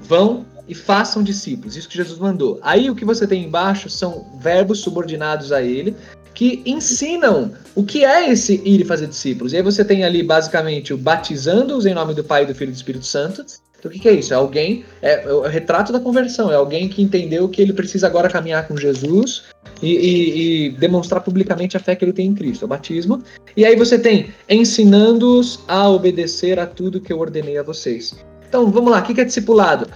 Vão 0.00 0.46
e 0.68 0.74
façam 0.74 1.22
discípulos, 1.22 1.76
isso 1.76 1.88
que 1.88 1.96
Jesus 1.96 2.18
mandou. 2.18 2.58
Aí 2.62 2.90
o 2.90 2.94
que 2.94 3.04
você 3.04 3.26
tem 3.26 3.44
embaixo 3.44 3.88
são 3.88 4.26
verbos 4.40 4.80
subordinados 4.80 5.52
a 5.52 5.62
ele, 5.62 5.96
que 6.34 6.62
ensinam 6.64 7.52
o 7.74 7.82
que 7.82 8.04
é 8.04 8.30
esse 8.30 8.60
ir 8.64 8.80
e 8.80 8.84
fazer 8.84 9.08
discípulos. 9.08 9.52
E 9.52 9.56
aí 9.56 9.62
você 9.62 9.84
tem 9.84 10.04
ali 10.04 10.22
basicamente 10.22 10.92
o 10.94 10.98
batizando-os 10.98 11.86
em 11.86 11.94
nome 11.94 12.14
do 12.14 12.22
Pai, 12.22 12.46
do 12.46 12.54
Filho 12.54 12.68
e 12.68 12.72
do 12.72 12.76
Espírito 12.76 13.06
Santo, 13.06 13.44
então 13.78 13.88
o 13.88 13.94
que, 13.94 14.00
que, 14.00 14.08
é 14.08 14.12
isso? 14.12 14.34
É 14.34 14.36
alguém, 14.36 14.84
é, 15.00 15.22
é, 15.22 15.32
o 15.32 15.42
retrato 15.42 15.92
da 15.92 16.00
conversão, 16.00 16.50
é 16.50 16.56
alguém 16.56 16.88
que 16.88 17.00
entendeu 17.00 17.48
que 17.48 17.62
ele 17.62 17.72
precisa 17.72 18.08
agora 18.08 18.28
caminhar 18.28 18.66
com 18.66 18.76
Jesus 18.76 19.44
e, 19.80 19.94
e, 19.94 20.66
e, 20.66 20.70
demonstrar 20.70 21.22
publicamente 21.22 21.76
a 21.76 21.80
fé 21.80 21.94
que 21.94 22.04
ele 22.04 22.12
tem 22.12 22.26
em 22.26 22.34
Cristo, 22.34 22.64
é 22.64 22.66
o 22.66 22.68
batismo. 22.68 23.22
E 23.56 23.64
aí 23.64 23.76
você 23.76 23.96
tem 23.96 24.30
ensinando-os 24.48 25.60
a 25.68 25.88
obedecer 25.88 26.58
a 26.58 26.66
tudo 26.66 27.00
que 27.00 27.12
eu 27.12 27.20
ordenei 27.20 27.56
a 27.56 27.62
vocês. 27.62 28.16
Então 28.48 28.68
vamos 28.70 28.90
lá, 28.90 28.98
o 28.98 29.02
que, 29.02 29.14
que 29.14 29.20
é 29.20 29.24
discipulado? 29.24 29.88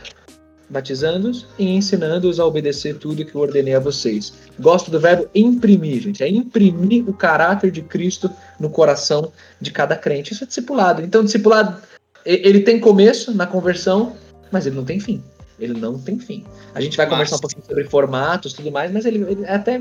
Batizando-os 0.72 1.46
e 1.58 1.68
ensinando-os 1.68 2.40
a 2.40 2.46
obedecer 2.46 2.96
tudo 2.96 3.24
que 3.24 3.34
eu 3.34 3.40
ordenei 3.40 3.74
a 3.74 3.80
vocês. 3.80 4.32
Gosto 4.58 4.90
do 4.90 4.98
verbo 4.98 5.28
imprimir, 5.34 6.00
gente. 6.00 6.24
É 6.24 6.28
imprimir 6.28 7.08
o 7.08 7.12
caráter 7.12 7.70
de 7.70 7.82
Cristo 7.82 8.30
no 8.58 8.70
coração 8.70 9.30
de 9.60 9.70
cada 9.70 9.94
crente. 9.94 10.32
Isso 10.32 10.44
é 10.44 10.46
discipulado. 10.46 11.02
Então, 11.02 11.22
discipulado 11.22 11.76
ele 12.24 12.60
tem 12.60 12.78
começo 12.78 13.34
na 13.34 13.46
conversão, 13.46 14.16
mas 14.50 14.66
ele 14.66 14.76
não 14.76 14.84
tem 14.84 15.00
fim. 15.00 15.22
Ele 15.58 15.74
não 15.74 15.98
tem 15.98 16.18
fim. 16.18 16.44
A 16.74 16.80
gente 16.80 16.96
vai 16.96 17.08
conversar 17.08 17.36
um 17.36 17.40
pouquinho 17.40 17.64
sobre 17.64 17.84
formatos 17.84 18.52
e 18.52 18.56
tudo 18.56 18.72
mais, 18.72 18.90
mas 18.90 19.04
ele, 19.04 19.22
ele 19.22 19.46
até. 19.46 19.80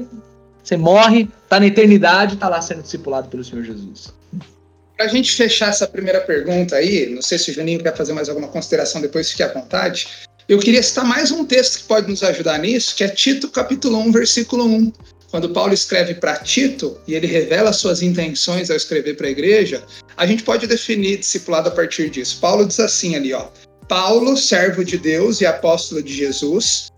Você 0.64 0.78
morre, 0.78 1.28
tá 1.50 1.60
na 1.60 1.66
eternidade, 1.66 2.36
tá 2.36 2.48
lá 2.48 2.62
sendo 2.62 2.84
discipulado 2.84 3.30
pelo 3.30 3.44
Senhor 3.44 3.64
Jesus. 3.64 4.14
Para 4.96 5.06
a 5.06 5.08
gente 5.08 5.34
fechar 5.34 5.70
essa 5.70 5.88
primeira 5.88 6.22
pergunta 6.22 6.76
aí, 6.76 7.10
não 7.10 7.22
sei 7.24 7.40
se 7.40 7.50
o 7.50 7.54
Juninho 7.54 7.82
quer 7.82 7.96
fazer 7.96 8.14
mais 8.14 8.30
alguma 8.30 8.48
consideração 8.48 9.02
depois, 9.02 9.32
fique 9.32 9.42
à 9.42 9.52
vontade. 9.52 10.08
Eu 10.52 10.60
queria 10.60 10.84
citar 10.84 11.06
mais 11.06 11.32
um 11.32 11.46
texto 11.46 11.78
que 11.78 11.86
pode 11.86 12.10
nos 12.10 12.22
ajudar 12.24 12.60
nisso, 12.60 12.94
que 12.94 13.06
é 13.06 13.08
Tito 13.08 13.48
capítulo 13.48 13.98
1, 14.00 14.12
versículo 14.12 14.66
1 14.66 14.92
quando 15.30 15.52
Paulo 15.52 15.74
escreve 15.74 16.16
para 16.16 16.36
Tito 16.40 17.00
e 17.08 17.14
ele 17.14 17.26
revela 17.26 17.72
suas 17.72 18.02
intenções 18.02 18.70
ao 18.70 18.76
escrever 18.76 19.16
para 19.16 19.28
a 19.28 19.30
igreja, 19.30 19.82
a 20.18 20.26
gente 20.26 20.44
pode 20.44 20.68
definir 20.68 21.20
discipulado 21.20 21.70
a 21.70 21.72
partir 21.72 22.10
disso. 22.10 22.38
Paulo 22.42 22.66
diz 22.66 22.82
assim 22.82 23.16
ali, 23.16 23.32
ó: 23.32 23.48
Paulo, 23.88 24.36
servo 24.36 24.84
de 24.84 24.98
Deus 24.98 25.40
e 25.40 25.46
apóstolo 25.46 26.04
de 26.04 26.14
Jesus, 26.14 26.92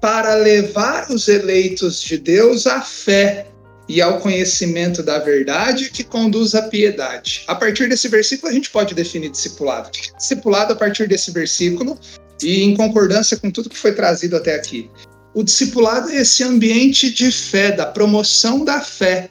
para 0.00 0.36
levar 0.36 1.10
os 1.10 1.26
eleitos 1.26 2.00
de 2.00 2.16
Deus 2.16 2.68
à 2.68 2.80
fé 2.80 3.44
e 3.88 4.00
ao 4.00 4.20
conhecimento 4.20 5.02
da 5.02 5.18
verdade 5.18 5.90
que 5.90 6.04
conduz 6.04 6.54
à 6.54 6.62
piedade. 6.62 7.42
A 7.48 7.56
partir 7.56 7.88
desse 7.88 8.06
versículo 8.06 8.52
a 8.52 8.54
gente 8.54 8.70
pode 8.70 8.94
definir 8.94 9.30
discipulado. 9.30 9.90
Discipulado 10.16 10.74
a 10.74 10.76
partir 10.76 11.08
desse 11.08 11.32
versículo 11.32 11.98
e 12.42 12.62
em 12.62 12.76
concordância 12.76 13.36
com 13.36 13.50
tudo 13.50 13.70
que 13.70 13.78
foi 13.78 13.92
trazido 13.92 14.36
até 14.36 14.54
aqui. 14.54 14.90
O 15.32 15.42
discipulado 15.42 16.10
é 16.10 16.16
esse 16.16 16.42
ambiente 16.42 17.10
de 17.10 17.30
fé, 17.30 17.70
da 17.70 17.86
promoção 17.86 18.64
da 18.64 18.80
fé. 18.80 19.30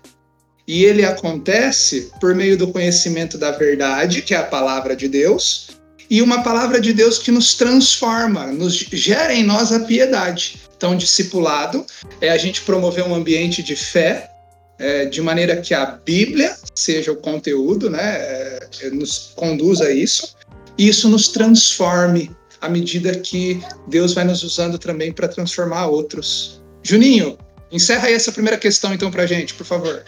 E 0.65 0.85
ele 0.85 1.03
acontece 1.03 2.11
por 2.21 2.33
meio 2.35 2.57
do 2.57 2.71
conhecimento 2.71 3.37
da 3.37 3.51
verdade, 3.51 4.21
que 4.21 4.33
é 4.33 4.37
a 4.37 4.43
palavra 4.43 4.95
de 4.95 5.07
Deus, 5.07 5.69
e 6.09 6.21
uma 6.21 6.41
palavra 6.41 6.79
de 6.79 6.93
Deus 6.93 7.19
que 7.19 7.31
nos 7.31 7.53
transforma, 7.55 8.47
nos 8.47 8.73
gera 8.73 9.33
em 9.33 9.43
nós 9.43 9.71
a 9.71 9.79
piedade. 9.81 10.61
Então, 10.75 10.95
discipulado 10.95 11.85
é 12.21 12.29
a 12.29 12.37
gente 12.37 12.61
promover 12.61 13.03
um 13.03 13.13
ambiente 13.13 13.61
de 13.61 13.75
fé, 13.75 14.29
é, 14.77 15.05
de 15.05 15.21
maneira 15.21 15.57
que 15.57 15.73
a 15.73 15.85
Bíblia 15.85 16.55
seja 16.73 17.11
o 17.11 17.17
conteúdo, 17.17 17.89
né, 17.89 18.15
é, 18.15 18.89
nos 18.93 19.33
conduza 19.35 19.85
a 19.85 19.91
isso, 19.91 20.35
e 20.77 20.87
isso 20.87 21.09
nos 21.09 21.27
transforme 21.27 22.31
à 22.61 22.69
medida 22.69 23.17
que 23.17 23.61
Deus 23.87 24.13
vai 24.13 24.23
nos 24.23 24.43
usando 24.43 24.77
também 24.77 25.11
para 25.11 25.27
transformar 25.27 25.87
outros. 25.87 26.61
Juninho, 26.83 27.37
encerra 27.71 28.07
aí 28.07 28.13
essa 28.13 28.31
primeira 28.31 28.57
questão 28.57 28.93
então 28.93 29.11
para 29.11 29.25
gente, 29.25 29.53
por 29.53 29.65
favor. 29.65 30.03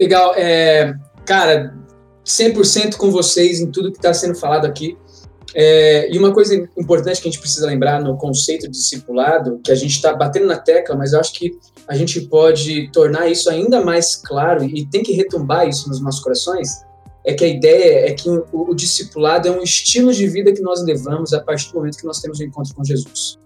Legal, 0.00 0.34
é, 0.36 0.94
cara, 1.24 1.74
100% 2.24 2.96
com 2.96 3.10
vocês 3.10 3.60
em 3.60 3.70
tudo 3.70 3.92
que 3.92 3.98
está 3.98 4.12
sendo 4.12 4.34
falado 4.34 4.66
aqui. 4.66 4.96
É, 5.54 6.12
e 6.12 6.18
uma 6.18 6.34
coisa 6.34 6.54
importante 6.76 7.22
que 7.22 7.28
a 7.28 7.30
gente 7.30 7.40
precisa 7.40 7.66
lembrar 7.66 8.02
no 8.02 8.18
conceito 8.18 8.62
de 8.62 8.72
discipulado, 8.72 9.58
que 9.64 9.72
a 9.72 9.74
gente 9.74 9.92
está 9.92 10.12
batendo 10.12 10.46
na 10.46 10.58
tecla, 10.58 10.94
mas 10.94 11.12
eu 11.12 11.20
acho 11.20 11.32
que 11.32 11.56
a 11.88 11.96
gente 11.96 12.20
pode 12.22 12.90
tornar 12.90 13.28
isso 13.28 13.48
ainda 13.48 13.82
mais 13.82 14.16
claro 14.16 14.64
e 14.64 14.84
tem 14.86 15.02
que 15.02 15.12
retumbar 15.12 15.66
isso 15.66 15.88
nos 15.88 16.00
nossos 16.00 16.20
corações, 16.20 16.68
é 17.26 17.34
que 17.34 17.44
a 17.44 17.48
ideia 17.48 18.08
é 18.08 18.12
que 18.12 18.30
o, 18.30 18.46
o, 18.52 18.74
discipulado 18.74 19.48
é 19.48 19.50
um 19.50 19.60
estilo 19.60 20.12
de 20.12 20.28
vida 20.28 20.52
que 20.52 20.62
nós 20.62 20.82
levamos 20.84 21.32
a 21.32 21.40
partir 21.40 21.72
do 21.72 21.78
momento 21.78 21.98
que 21.98 22.06
nós 22.06 22.20
temos 22.20 22.38
um 22.38 22.44
encontro 22.44 22.72
com 22.72 22.84
Jesus. 22.84 23.36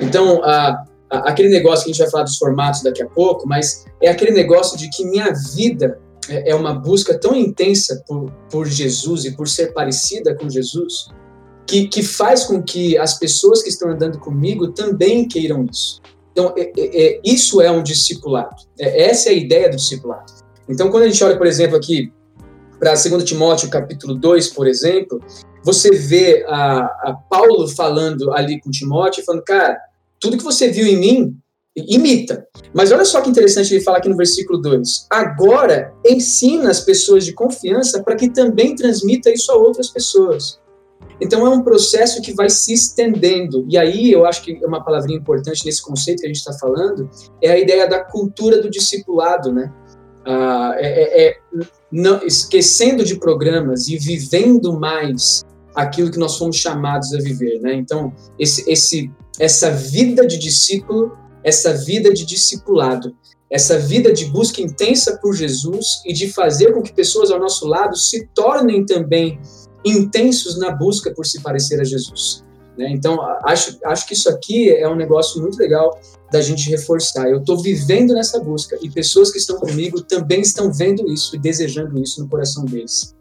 Então, 0.00 0.42
a, 0.42 0.84
a, 1.08 1.18
aquele 1.30 1.48
negócio 1.48 1.84
que 1.84 1.90
a 1.90 1.94
gente 1.94 2.02
vai 2.02 2.10
falar 2.10 2.24
dos 2.24 2.36
formatos 2.36 2.82
daqui 2.82 3.02
a 3.02 3.06
pouco, 3.06 3.46
mas 3.46 3.84
é 4.02 4.10
aquele 4.10 4.32
negócio 4.32 4.76
de 4.76 4.90
que 4.90 5.04
minha 5.04 5.32
vida 5.54 6.00
é, 6.28 6.50
é 6.50 6.54
uma 6.56 6.74
busca 6.74 7.16
tão 7.16 7.36
intensa 7.36 8.02
por, 8.04 8.32
por 8.50 8.66
Jesus 8.66 9.24
e 9.24 9.36
por 9.36 9.48
ser 9.48 9.72
parecida 9.72 10.34
com 10.34 10.50
Jesus, 10.50 11.06
que, 11.68 11.86
que 11.86 12.02
faz 12.02 12.44
com 12.44 12.60
que 12.60 12.98
as 12.98 13.16
pessoas 13.16 13.62
que 13.62 13.68
estão 13.68 13.90
andando 13.90 14.18
comigo 14.18 14.72
também 14.72 15.28
queiram 15.28 15.64
isso. 15.70 16.00
Então, 16.32 16.52
é, 16.58 16.72
é, 16.76 17.04
é 17.04 17.20
isso 17.24 17.60
é 17.60 17.70
um 17.70 17.80
discipulado. 17.80 18.56
É, 18.76 19.04
essa 19.04 19.28
é 19.28 19.32
a 19.32 19.36
ideia 19.36 19.70
do 19.70 19.76
discipulado. 19.76 20.32
Então, 20.68 20.90
quando 20.90 21.04
a 21.04 21.08
gente 21.08 21.22
olha, 21.22 21.38
por 21.38 21.46
exemplo, 21.46 21.76
aqui 21.76 22.12
para 22.80 22.94
2 22.94 23.22
Timóteo 23.24 23.68
capítulo 23.68 24.14
2, 24.14 24.48
por 24.48 24.66
exemplo, 24.66 25.22
você 25.62 25.90
vê 25.90 26.44
a, 26.48 26.80
a 26.80 27.18
Paulo 27.28 27.68
falando 27.68 28.32
ali 28.32 28.58
com 28.58 28.70
Timóteo, 28.70 29.22
falando, 29.22 29.44
cara, 29.44 29.78
tudo 30.18 30.38
que 30.38 30.42
você 30.42 30.68
viu 30.68 30.86
em 30.86 30.96
mim, 30.96 31.36
imita. 31.76 32.46
Mas 32.74 32.90
olha 32.90 33.04
só 33.04 33.20
que 33.20 33.28
interessante 33.28 33.74
ele 33.74 33.84
falar 33.84 33.98
aqui 33.98 34.08
no 34.08 34.16
versículo 34.16 34.58
2. 34.60 35.06
Agora 35.10 35.92
ensina 36.04 36.70
as 36.70 36.80
pessoas 36.80 37.24
de 37.24 37.34
confiança 37.34 38.02
para 38.02 38.16
que 38.16 38.30
também 38.30 38.74
transmita 38.74 39.30
isso 39.30 39.52
a 39.52 39.56
outras 39.56 39.88
pessoas. 39.88 40.58
Então 41.20 41.46
é 41.46 41.50
um 41.50 41.62
processo 41.62 42.22
que 42.22 42.32
vai 42.32 42.48
se 42.48 42.72
estendendo. 42.72 43.66
E 43.68 43.76
aí 43.76 44.10
eu 44.10 44.24
acho 44.24 44.42
que 44.42 44.58
é 44.62 44.66
uma 44.66 44.82
palavrinha 44.82 45.18
importante 45.18 45.66
nesse 45.66 45.82
conceito 45.82 46.20
que 46.20 46.26
a 46.26 46.28
gente 46.28 46.38
está 46.38 46.54
falando, 46.54 47.08
é 47.42 47.50
a 47.50 47.58
ideia 47.58 47.86
da 47.86 48.02
cultura 48.02 48.60
do 48.60 48.70
discipulado, 48.70 49.52
né? 49.52 49.70
Ah, 50.24 50.74
é, 50.76 51.26
é, 51.26 51.28
é 51.28 51.36
não, 51.90 52.24
esquecendo 52.24 53.04
de 53.04 53.16
programas 53.16 53.88
e 53.88 53.96
vivendo 53.96 54.78
mais 54.78 55.44
aquilo 55.74 56.10
que 56.10 56.18
nós 56.18 56.36
fomos 56.36 56.56
chamados 56.56 57.12
a 57.14 57.18
viver, 57.18 57.60
né? 57.60 57.74
Então, 57.74 58.12
esse, 58.38 58.68
esse, 58.70 59.10
essa 59.38 59.70
vida 59.70 60.26
de 60.26 60.38
discípulo, 60.38 61.16
essa 61.42 61.72
vida 61.72 62.12
de 62.12 62.24
discipulado, 62.24 63.14
essa 63.50 63.78
vida 63.78 64.12
de 64.12 64.26
busca 64.26 64.60
intensa 64.60 65.18
por 65.20 65.34
Jesus 65.34 66.02
e 66.06 66.12
de 66.12 66.32
fazer 66.32 66.72
com 66.72 66.82
que 66.82 66.92
pessoas 66.92 67.30
ao 67.30 67.40
nosso 67.40 67.66
lado 67.66 67.96
se 67.96 68.28
tornem 68.34 68.86
também 68.86 69.40
intensos 69.84 70.58
na 70.58 70.70
busca 70.70 71.12
por 71.12 71.26
se 71.26 71.42
parecer 71.42 71.80
a 71.80 71.84
Jesus. 71.84 72.44
Né? 72.78 72.90
Então, 72.90 73.18
acho, 73.44 73.78
acho 73.84 74.06
que 74.06 74.14
isso 74.14 74.28
aqui 74.28 74.70
é 74.70 74.88
um 74.88 74.94
negócio 74.94 75.40
muito 75.40 75.58
legal 75.58 75.98
da 76.30 76.40
gente 76.40 76.68
reforçar. 76.70 77.28
Eu 77.28 77.38
estou 77.38 77.60
vivendo 77.60 78.14
nessa 78.14 78.38
busca 78.38 78.78
e 78.82 78.90
pessoas 78.90 79.30
que 79.30 79.38
estão 79.38 79.58
comigo 79.58 80.00
também 80.02 80.40
estão 80.40 80.72
vendo 80.72 81.10
isso 81.12 81.34
e 81.34 81.38
desejando 81.38 82.00
isso 82.02 82.20
no 82.20 82.28
coração 82.28 82.64
deles. 82.64 83.14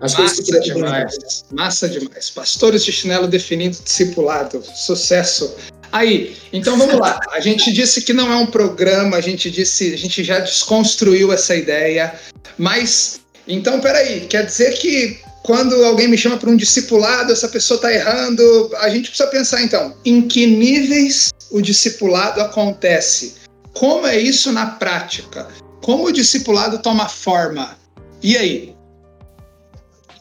Acho 0.00 0.20
Massa 0.20 0.42
que 0.42 0.54
é 0.54 0.58
isso 0.58 0.62
que 0.62 0.74
demais. 0.74 1.44
Massa 1.52 1.88
demais. 1.88 2.30
Pastores 2.30 2.84
de 2.84 2.92
chinelo 2.92 3.26
definindo 3.26 3.78
discipulado. 3.82 4.62
Sucesso. 4.74 5.54
Aí, 5.90 6.36
então 6.52 6.76
vamos 6.76 6.98
lá. 6.98 7.18
A 7.32 7.40
gente 7.40 7.72
disse 7.72 8.02
que 8.02 8.12
não 8.12 8.30
é 8.30 8.36
um 8.36 8.46
programa, 8.46 9.16
a 9.16 9.20
gente 9.20 9.50
disse, 9.50 9.94
a 9.94 9.96
gente 9.96 10.22
já 10.22 10.40
desconstruiu 10.40 11.32
essa 11.32 11.54
ideia. 11.54 12.14
Mas, 12.58 13.20
então, 13.48 13.80
peraí, 13.80 14.26
quer 14.26 14.44
dizer 14.44 14.74
que 14.74 15.18
quando 15.46 15.76
alguém 15.84 16.08
me 16.08 16.18
chama 16.18 16.36
para 16.36 16.50
um 16.50 16.56
discipulado, 16.56 17.32
essa 17.32 17.48
pessoa 17.48 17.76
está 17.76 17.92
errando, 17.92 18.42
a 18.78 18.88
gente 18.88 19.08
precisa 19.08 19.30
pensar 19.30 19.62
então, 19.62 19.96
em 20.04 20.26
que 20.26 20.44
níveis 20.44 21.30
o 21.52 21.62
discipulado 21.62 22.40
acontece? 22.40 23.36
Como 23.72 24.08
é 24.08 24.18
isso 24.18 24.50
na 24.50 24.72
prática? 24.72 25.46
Como 25.84 26.06
o 26.06 26.12
discipulado 26.12 26.80
toma 26.80 27.08
forma? 27.08 27.78
E 28.20 28.36
aí? 28.36 28.74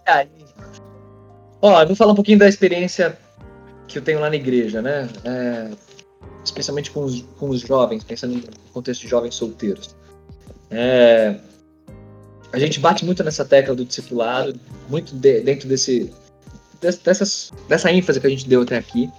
E 0.05 0.12
aí? 0.12 0.29
Ó, 1.60 1.82
eu 1.82 1.88
vou 1.88 1.96
falar 1.96 2.12
um 2.12 2.15
pouquinho 2.15 2.38
da 2.38 2.48
experiência 2.48 3.17
que 3.88 3.98
eu 3.98 4.03
tenho 4.03 4.20
lá 4.20 4.29
na 4.29 4.36
igreja, 4.36 4.79
né? 4.79 5.10
É, 5.24 5.72
especialmente 6.44 6.91
com 6.91 7.03
os, 7.03 7.25
com 7.39 7.50
os 7.50 7.62
jovens, 7.62 8.03
pensando 8.03 8.36
no 8.36 8.44
contexto 8.72 9.01
de 9.01 9.08
jovens 9.08 9.34
solteiros. 9.34 9.96
É, 10.70 11.36
a 12.55 12.59
gente 12.59 12.79
bate 12.79 13.03
muito 13.03 13.21
nessa 13.21 13.43
tecla 13.43 13.75
do 13.75 13.83
discipulado, 13.83 14.57
muito 14.89 15.13
de, 15.13 15.41
dentro 15.41 15.67
desse, 15.67 16.09
dessas, 17.03 17.51
dessa 17.67 17.91
ênfase 17.91 18.19
que 18.21 18.27
a 18.27 18.29
gente 18.29 18.47
deu 18.47 18.62
até 18.62 18.77
aqui. 18.77 19.09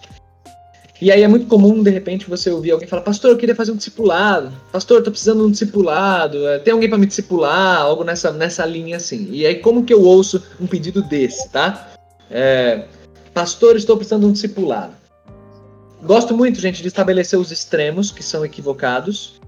E 1.00 1.12
aí 1.12 1.22
é 1.22 1.28
muito 1.28 1.46
comum, 1.46 1.82
de 1.82 1.90
repente, 1.90 2.30
você 2.30 2.50
ouvir 2.50 2.70
alguém 2.70 2.88
falar, 2.88 3.02
pastor, 3.02 3.30
eu 3.30 3.36
queria 3.36 3.54
fazer 3.54 3.72
um 3.72 3.76
discipulado. 3.76 4.50
Pastor, 4.72 4.98
eu 4.98 5.04
tô 5.04 5.10
precisando 5.10 5.40
de 5.40 5.46
um 5.48 5.50
discipulado. 5.50 6.48
É, 6.48 6.58
tem 6.58 6.72
alguém 6.72 6.88
para 6.88 6.96
me 6.96 7.04
discipular? 7.04 7.82
Algo 7.82 8.02
nessa, 8.02 8.32
nessa 8.32 8.64
linha 8.64 8.96
assim. 8.96 9.28
E 9.30 9.44
aí, 9.44 9.56
como 9.56 9.84
que 9.84 9.92
eu 9.92 10.00
ouço 10.00 10.42
um 10.58 10.66
pedido 10.66 11.02
desse, 11.02 11.50
tá? 11.50 11.92
É, 12.30 12.84
pastor, 13.34 13.76
estou 13.76 13.98
precisando 13.98 14.22
de 14.22 14.28
um 14.28 14.32
discipulado. 14.32 14.94
Gosto 16.02 16.34
muito, 16.34 16.58
gente, 16.58 16.80
de 16.80 16.88
estabelecer 16.88 17.38
os 17.38 17.50
extremos 17.50 18.10
que 18.10 18.22
são 18.22 18.42
equivocados. 18.42 19.38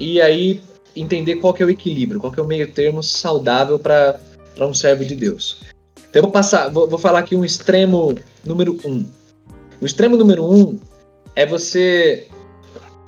E 0.00 0.20
aí, 0.20 0.60
entender 0.96 1.36
qual 1.36 1.52
que 1.52 1.62
é 1.62 1.66
o 1.66 1.70
equilíbrio, 1.70 2.20
qual 2.20 2.32
que 2.32 2.40
é 2.40 2.42
o 2.42 2.46
meio 2.46 2.70
termo 2.72 3.02
saudável 3.02 3.78
para 3.78 4.18
um 4.60 4.74
servo 4.74 5.04
de 5.04 5.14
Deus. 5.14 5.60
Então 5.96 6.20
eu 6.20 6.22
vou 6.22 6.32
passar, 6.32 6.68
vou, 6.70 6.88
vou, 6.88 6.98
falar 6.98 7.20
aqui 7.20 7.36
um 7.36 7.44
extremo 7.44 8.14
número 8.44 8.78
um. 8.84 9.06
O 9.80 9.86
extremo 9.86 10.16
número 10.16 10.44
um 10.44 10.78
é 11.34 11.44
você 11.44 12.28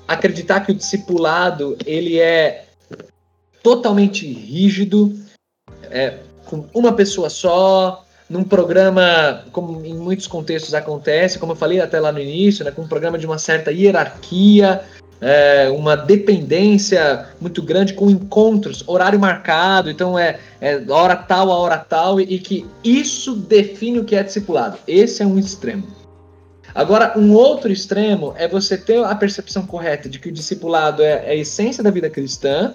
acreditar 0.07 0.61
que 0.61 0.73
o 0.73 0.75
discipulado 0.75 1.77
ele 1.87 2.19
é 2.19 2.67
totalmente 3.63 4.27
rígido, 4.27 5.15
é, 5.91 6.19
com 6.45 6.67
uma 6.75 6.93
pessoa 6.93 7.29
só, 7.29 8.05
num 8.29 8.45
programa, 8.45 9.45
como 9.53 9.85
em 9.85 9.95
muitos 9.95 10.27
contextos 10.27 10.75
acontece, 10.75 11.39
como 11.39 11.53
eu 11.53 11.57
falei 11.57 11.81
até 11.81 11.99
lá 11.99 12.13
no 12.13 12.21
início, 12.21 12.65
né, 12.65 12.71
com 12.71 12.83
um 12.83 12.89
programa 12.89 13.19
de 13.19 13.27
uma 13.27 13.39
certa 13.39 13.73
hierarquia, 13.73 14.83
é, 15.21 15.69
uma 15.71 15.97
dependência 15.97 17.27
muito 17.41 17.63
grande 17.63 17.95
com 17.95 18.11
encontros, 18.11 18.85
horário 18.87 19.19
marcado, 19.19 19.91
então 19.91 20.19
é, 20.19 20.39
é 20.61 20.81
hora 20.89 21.17
tal 21.17 21.51
a 21.51 21.57
hora 21.57 21.79
tal, 21.79 22.21
e, 22.21 22.25
e 22.35 22.39
que 22.39 22.67
isso 22.85 23.35
define 23.35 23.99
o 23.99 24.05
que 24.05 24.15
é 24.15 24.23
discipulado. 24.23 24.79
Esse 24.87 25.23
é 25.23 25.27
um 25.27 25.39
extremo. 25.39 25.87
Agora, 26.75 27.19
um 27.19 27.33
outro 27.33 27.73
extremo 27.73 28.35
é 28.37 28.47
você 28.47 28.77
ter 28.77 29.03
a 29.03 29.15
percepção 29.15 29.67
correta 29.67 30.09
de 30.09 30.19
que 30.19 30.29
o 30.29 30.33
discipulado 30.33 31.03
é, 31.03 31.25
é 31.27 31.31
a 31.31 31.35
essência 31.35 31.83
da 31.83 31.91
vida 31.91 32.09
cristã, 32.09 32.75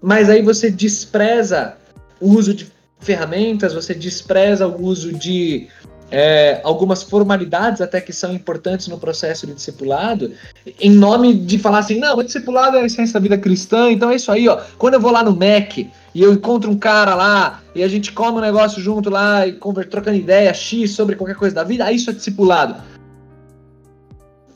mas 0.00 0.28
aí 0.28 0.42
você 0.42 0.70
despreza 0.70 1.76
o 2.20 2.30
uso 2.30 2.54
de 2.54 2.66
ferramentas, 2.98 3.74
você 3.74 3.94
despreza 3.94 4.66
o 4.66 4.82
uso 4.82 5.12
de 5.12 5.68
é, 6.10 6.60
algumas 6.62 7.02
formalidades 7.02 7.80
até 7.80 8.00
que 8.00 8.12
são 8.12 8.32
importantes 8.32 8.88
no 8.88 8.98
processo 8.98 9.46
de 9.46 9.54
discipulado, 9.54 10.32
em 10.80 10.90
nome 10.90 11.34
de 11.34 11.58
falar 11.58 11.78
assim, 11.78 11.98
não, 11.98 12.16
o 12.16 12.22
discipulado 12.22 12.76
é 12.76 12.82
a 12.82 12.86
essência 12.86 13.14
da 13.14 13.20
vida 13.20 13.38
cristã, 13.38 13.90
então 13.90 14.10
é 14.10 14.16
isso 14.16 14.30
aí, 14.30 14.48
ó. 14.48 14.60
Quando 14.78 14.94
eu 14.94 15.00
vou 15.00 15.10
lá 15.10 15.22
no 15.22 15.32
Mac 15.32 15.78
e 15.78 15.90
eu 16.14 16.32
encontro 16.32 16.70
um 16.70 16.78
cara 16.78 17.14
lá 17.14 17.60
e 17.74 17.82
a 17.82 17.88
gente 17.88 18.12
come 18.12 18.38
um 18.38 18.42
negócio 18.42 18.80
junto 18.80 19.10
lá 19.10 19.46
e 19.46 19.52
conver, 19.52 19.88
trocando 19.88 20.16
ideia 20.16 20.52
X 20.54 20.92
sobre 20.92 21.16
qualquer 21.16 21.36
coisa 21.36 21.54
da 21.54 21.64
vida, 21.64 21.84
aí 21.84 21.96
isso 21.96 22.10
é 22.10 22.12
discipulado. 22.12 22.76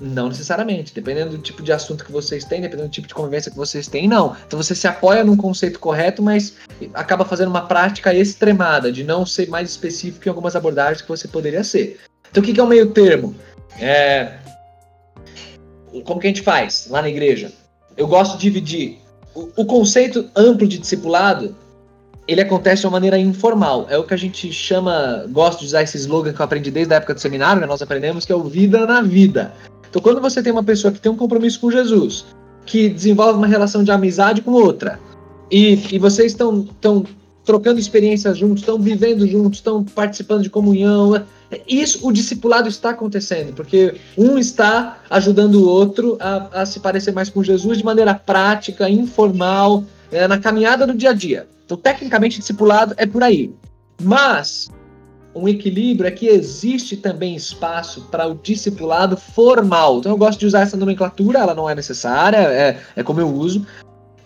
Não 0.01 0.29
necessariamente. 0.29 0.95
Dependendo 0.95 1.33
do 1.33 1.39
tipo 1.39 1.63
de 1.63 1.73
assunto 1.73 2.05
que 2.05 2.11
vocês 2.11 2.45
têm, 2.45 2.63
dependendo 2.63 2.89
do 2.89 2.93
tipo 2.93 3.07
de 3.07 3.15
convivência 3.15 3.51
que 3.51 3.57
vocês 3.57 3.87
têm, 3.87 4.09
não. 4.09 4.35
Então 4.47 4.61
você 4.61 4.75
se 4.75 4.89
apoia 4.89 5.23
num 5.23 5.37
conceito 5.37 5.79
correto, 5.79 6.23
mas 6.23 6.55
acaba 6.95 7.25
fazendo 7.25 7.49
uma 7.49 7.67
prática 7.67 8.15
extremada, 8.15 8.91
de 8.91 9.05
não 9.05 9.27
ser 9.27 9.49
mais 9.49 9.69
específico 9.69 10.27
em 10.27 10.31
algumas 10.31 10.57
abordagens 10.57 11.03
que 11.03 11.09
você 11.09 11.29
poderia 11.29 11.63
ser. 11.63 12.01
Então 12.31 12.43
o 12.43 12.47
que 12.47 12.59
é 12.59 12.63
o 12.63 12.67
meio 12.67 12.91
termo? 12.91 13.35
É... 13.79 14.39
Como 16.05 16.19
que 16.19 16.27
a 16.27 16.31
gente 16.31 16.43
faz 16.43 16.87
lá 16.89 17.03
na 17.03 17.09
igreja? 17.09 17.53
Eu 17.97 18.07
gosto 18.07 18.39
de 18.39 18.43
dividir. 18.43 18.99
O, 19.35 19.51
o 19.57 19.67
conceito 19.67 20.31
amplo 20.35 20.67
de 20.67 20.79
discipulado 20.79 21.55
ele 22.31 22.41
acontece 22.41 22.83
de 22.83 22.87
uma 22.87 22.93
maneira 22.93 23.19
informal. 23.19 23.87
É 23.91 23.99
o 23.99 24.05
que 24.05 24.15
a 24.15 24.17
gente 24.17 24.53
chama, 24.53 25.27
gosto 25.31 25.61
de 25.61 25.67
usar 25.67 25.83
esse 25.83 25.97
slogan 25.97 26.33
que 26.33 26.41
eu 26.41 26.45
aprendi 26.45 26.71
desde 26.71 26.95
a 26.95 26.99
época 26.99 27.15
do 27.15 27.21
seminário, 27.21 27.61
né? 27.61 27.67
nós 27.67 27.83
aprendemos 27.83 28.25
que 28.25 28.31
é 28.31 28.37
o 28.37 28.45
vida 28.45 28.87
na 28.87 29.03
vida. 29.03 29.53
Então, 29.91 30.01
quando 30.01 30.21
você 30.21 30.43
tem 30.43 30.53
uma 30.53 30.63
pessoa 30.63 30.93
que 30.93 31.01
tem 31.01 31.11
um 31.11 31.17
compromisso 31.17 31.61
com 31.61 31.71
Jesus, 31.71 32.25
que 32.65 32.89
desenvolve 32.89 33.37
uma 33.39 33.47
relação 33.47 33.83
de 33.83 33.91
amizade 33.91 34.41
com 34.41 34.53
outra, 34.53 35.01
e, 35.51 35.79
e 35.93 35.99
vocês 35.99 36.33
estão 36.33 36.67
trocando 37.45 37.81
experiências 37.81 38.39
juntos, 38.39 38.61
estão 38.61 38.79
vivendo 38.79 39.27
juntos, 39.27 39.59
estão 39.59 39.85
participando 39.85 40.43
de 40.43 40.51
comunhão, 40.51 41.21
isso, 41.67 42.07
o 42.07 42.13
discipulado 42.13 42.69
está 42.69 42.91
acontecendo, 42.91 43.53
porque 43.53 43.95
um 44.17 44.39
está 44.39 45.01
ajudando 45.11 45.57
o 45.57 45.69
outro 45.69 46.17
a, 46.21 46.63
a 46.63 46.67
se 46.67 46.79
parecer 46.79 47.13
mais 47.13 47.29
com 47.29 47.43
Jesus 47.43 47.79
de 47.79 47.85
maneira 47.85 48.15
prática, 48.15 48.89
informal, 48.89 49.85
é, 50.13 50.29
na 50.29 50.39
caminhada 50.39 50.87
do 50.87 50.95
dia 50.95 51.11
a 51.11 51.13
dia. 51.13 51.49
Então, 51.65 51.77
tecnicamente, 51.77 52.39
discipulado 52.39 52.95
é 52.97 53.05
por 53.05 53.23
aí. 53.23 53.53
Mas 54.01 54.71
um 55.35 55.49
equilíbrio 55.49 56.09
é 56.09 56.11
que 56.11 56.27
existe 56.27 56.97
também 56.97 57.37
espaço 57.37 58.09
para 58.11 58.27
o 58.27 58.35
discipulado 58.35 59.17
formal. 59.17 59.99
Então 59.99 60.13
eu 60.13 60.19
gosto 60.19 60.41
de 60.41 60.47
usar 60.47 60.61
essa 60.61 60.77
nomenclatura, 60.77 61.39
ela 61.39 61.55
não 61.55 61.69
é 61.69 61.75
necessária, 61.75 62.39
é, 62.39 62.79
é 62.97 63.03
como 63.03 63.21
eu 63.21 63.29
uso. 63.29 63.67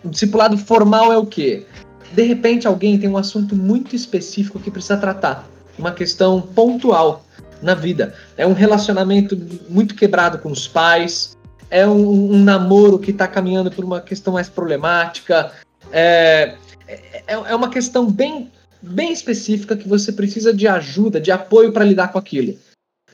O 0.03 0.09
discipulado 0.09 0.57
formal 0.57 1.11
é 1.11 1.17
o 1.17 1.25
quê? 1.25 1.65
De 2.11 2.23
repente 2.23 2.67
alguém 2.67 2.97
tem 2.97 3.09
um 3.09 3.17
assunto 3.17 3.55
muito 3.55 3.95
específico 3.95 4.59
que 4.59 4.71
precisa 4.71 4.97
tratar, 4.97 5.47
uma 5.77 5.91
questão 5.91 6.41
pontual 6.41 7.23
na 7.61 7.75
vida. 7.75 8.13
É 8.37 8.45
um 8.45 8.53
relacionamento 8.53 9.37
muito 9.69 9.95
quebrado 9.95 10.39
com 10.39 10.49
os 10.51 10.67
pais, 10.67 11.35
é 11.69 11.87
um, 11.87 12.33
um 12.33 12.43
namoro 12.43 12.99
que 12.99 13.11
está 13.11 13.27
caminhando 13.27 13.71
por 13.71 13.83
uma 13.83 14.01
questão 14.01 14.33
mais 14.33 14.49
problemática, 14.49 15.51
é, 15.91 16.55
é, 16.87 17.23
é 17.27 17.55
uma 17.55 17.69
questão 17.69 18.09
bem 18.09 18.51
bem 18.85 19.11
específica 19.11 19.75
que 19.75 19.87
você 19.87 20.11
precisa 20.11 20.53
de 20.53 20.67
ajuda, 20.67 21.19
de 21.19 21.31
apoio 21.31 21.71
para 21.71 21.85
lidar 21.85 22.09
com 22.09 22.17
aquilo. 22.17 22.57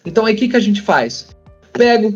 Então 0.05 0.25
aí 0.25 0.36
o 0.36 0.38
que, 0.38 0.49
que 0.49 0.57
a 0.57 0.62
gente 0.62 0.81
faz? 0.81 1.27
Pego, 1.71 2.13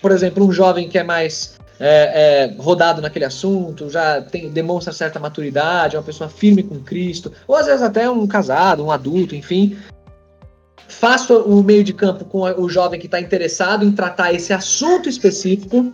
por 0.00 0.12
exemplo, 0.12 0.46
um 0.46 0.52
jovem 0.52 0.88
que 0.88 0.98
é 0.98 1.02
mais 1.02 1.58
é, 1.80 2.46
é, 2.54 2.62
rodado 2.62 3.02
naquele 3.02 3.24
assunto, 3.24 3.90
já 3.90 4.22
tem, 4.22 4.50
demonstra 4.50 4.92
certa 4.92 5.18
maturidade, 5.18 5.96
é 5.96 5.98
uma 5.98 6.04
pessoa 6.04 6.30
firme 6.30 6.62
com 6.62 6.80
Cristo, 6.80 7.32
ou 7.46 7.56
às 7.56 7.66
vezes 7.66 7.82
até 7.82 8.08
um 8.08 8.26
casado, 8.26 8.84
um 8.84 8.90
adulto, 8.90 9.34
enfim. 9.34 9.76
Faço 10.88 11.38
o 11.42 11.62
meio 11.62 11.82
de 11.82 11.92
campo 11.92 12.24
com 12.24 12.42
o 12.42 12.68
jovem 12.68 13.00
que 13.00 13.06
está 13.06 13.18
interessado 13.18 13.84
em 13.84 13.92
tratar 13.92 14.32
esse 14.32 14.52
assunto 14.52 15.08
específico 15.08 15.92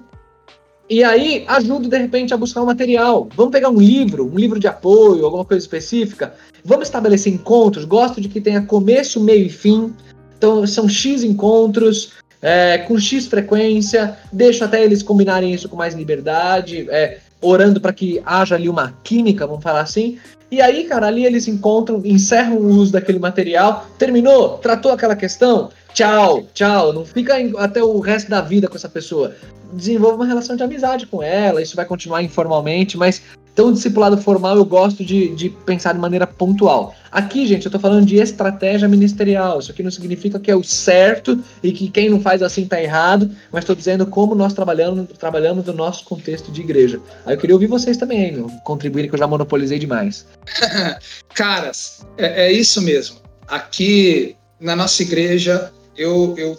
e 0.90 1.05
aí 1.05 1.44
ajudo 1.46 1.88
de 1.88 1.98
repente 1.98 2.33
a 2.33 2.37
buscar 2.37 2.62
um 2.62 2.66
material. 2.66 3.29
Vamos 3.37 3.53
pegar 3.53 3.68
um 3.68 3.79
livro, 3.79 4.27
um 4.27 4.38
livro 4.38 4.59
de 4.59 4.66
apoio, 4.66 5.24
alguma 5.24 5.44
coisa 5.44 5.62
específica. 5.62 6.35
Vamos 6.64 6.88
estabelecer 6.88 7.33
encontros. 7.33 7.85
Gosto 7.85 8.20
de 8.20 8.29
que 8.29 8.40
tenha 8.40 8.62
começo, 8.62 9.20
meio 9.20 9.44
e 9.44 9.51
fim. 9.51 9.92
Então 10.38 10.66
são 10.66 10.88
X 10.88 11.22
encontros, 11.22 12.12
é, 12.40 12.79
com 12.79 12.98
X 12.98 13.27
frequência. 13.27 14.16
Deixo 14.33 14.64
até 14.64 14.83
eles 14.83 15.03
combinarem 15.03 15.53
isso 15.53 15.68
com 15.68 15.77
mais 15.77 15.94
liberdade, 15.94 16.88
é, 16.90 17.18
orando 17.40 17.81
para 17.81 17.92
que 17.92 18.22
haja 18.24 18.55
ali 18.55 18.68
uma 18.68 18.94
química, 19.05 19.46
vamos 19.46 19.62
falar 19.62 19.81
assim. 19.81 20.18
E 20.51 20.62
aí, 20.62 20.85
cara, 20.85 21.09
ali 21.09 21.27
eles 21.27 21.46
encontram, 21.46 22.01
encerram 22.03 22.57
o 22.57 22.66
uso 22.66 22.92
daquele 22.92 23.18
material. 23.18 23.87
Terminou? 23.98 24.57
Tratou 24.57 24.92
aquela 24.92 25.14
questão? 25.14 25.68
Tchau, 25.92 26.44
tchau. 26.55 26.92
Não 26.94 27.05
fica 27.05 27.35
até 27.59 27.83
o 27.83 27.98
resto 27.98 28.31
da 28.31 28.40
vida 28.40 28.68
com 28.68 28.77
essa 28.77 28.88
pessoa 28.88 29.35
desenvolva 29.73 30.17
uma 30.17 30.27
relação 30.27 30.57
de 30.57 30.63
amizade 30.63 31.07
com 31.07 31.23
ela, 31.23 31.63
isso 31.63 31.77
vai 31.77 31.85
continuar 31.85 32.23
informalmente, 32.23 32.97
mas 32.97 33.23
então, 33.59 33.73
discipulado 33.73 34.17
formal 34.19 34.57
eu 34.57 34.65
gosto 34.65 35.05
de, 35.05 35.35
de 35.35 35.51
pensar 35.51 35.93
de 35.93 35.99
maneira 35.99 36.29
pontual. 36.29 36.95
Aqui, 37.11 37.45
gente, 37.45 37.67
eu 37.67 37.71
estou 37.71 37.81
falando 37.81 38.07
de 38.07 38.15
estratégia 38.15 38.87
ministerial. 38.87 39.59
Isso 39.59 39.73
aqui 39.73 39.83
não 39.83 39.91
significa 39.91 40.39
que 40.39 40.49
é 40.49 40.55
o 40.55 40.63
certo 40.63 41.43
e 41.61 41.73
que 41.73 41.91
quem 41.91 42.09
não 42.09 42.21
faz 42.21 42.41
assim 42.41 42.63
está 42.63 42.81
errado, 42.81 43.29
mas 43.51 43.65
estou 43.65 43.75
dizendo 43.75 44.07
como 44.07 44.33
nós 44.33 44.53
trabalhamos, 44.53 45.09
trabalhamos 45.19 45.67
no 45.67 45.73
nosso 45.73 46.05
contexto 46.05 46.53
de 46.53 46.61
igreja. 46.61 47.01
Aí 47.27 47.35
eu 47.35 47.39
queria 47.41 47.57
ouvir 47.57 47.67
vocês 47.67 47.97
também, 47.97 48.31
meu, 48.31 48.47
contribuírem 48.63 49.11
que 49.11 49.17
eu 49.17 49.19
já 49.19 49.27
monopolizei 49.27 49.81
demais. 49.81 50.25
Caras, 51.35 52.07
é, 52.17 52.47
é, 52.47 52.53
isso 52.53 52.81
mesmo. 52.81 53.17
Aqui 53.49 54.37
na 54.61 54.77
nossa 54.77 55.03
igreja, 55.03 55.73
eu, 55.97 56.33
eu 56.39 56.57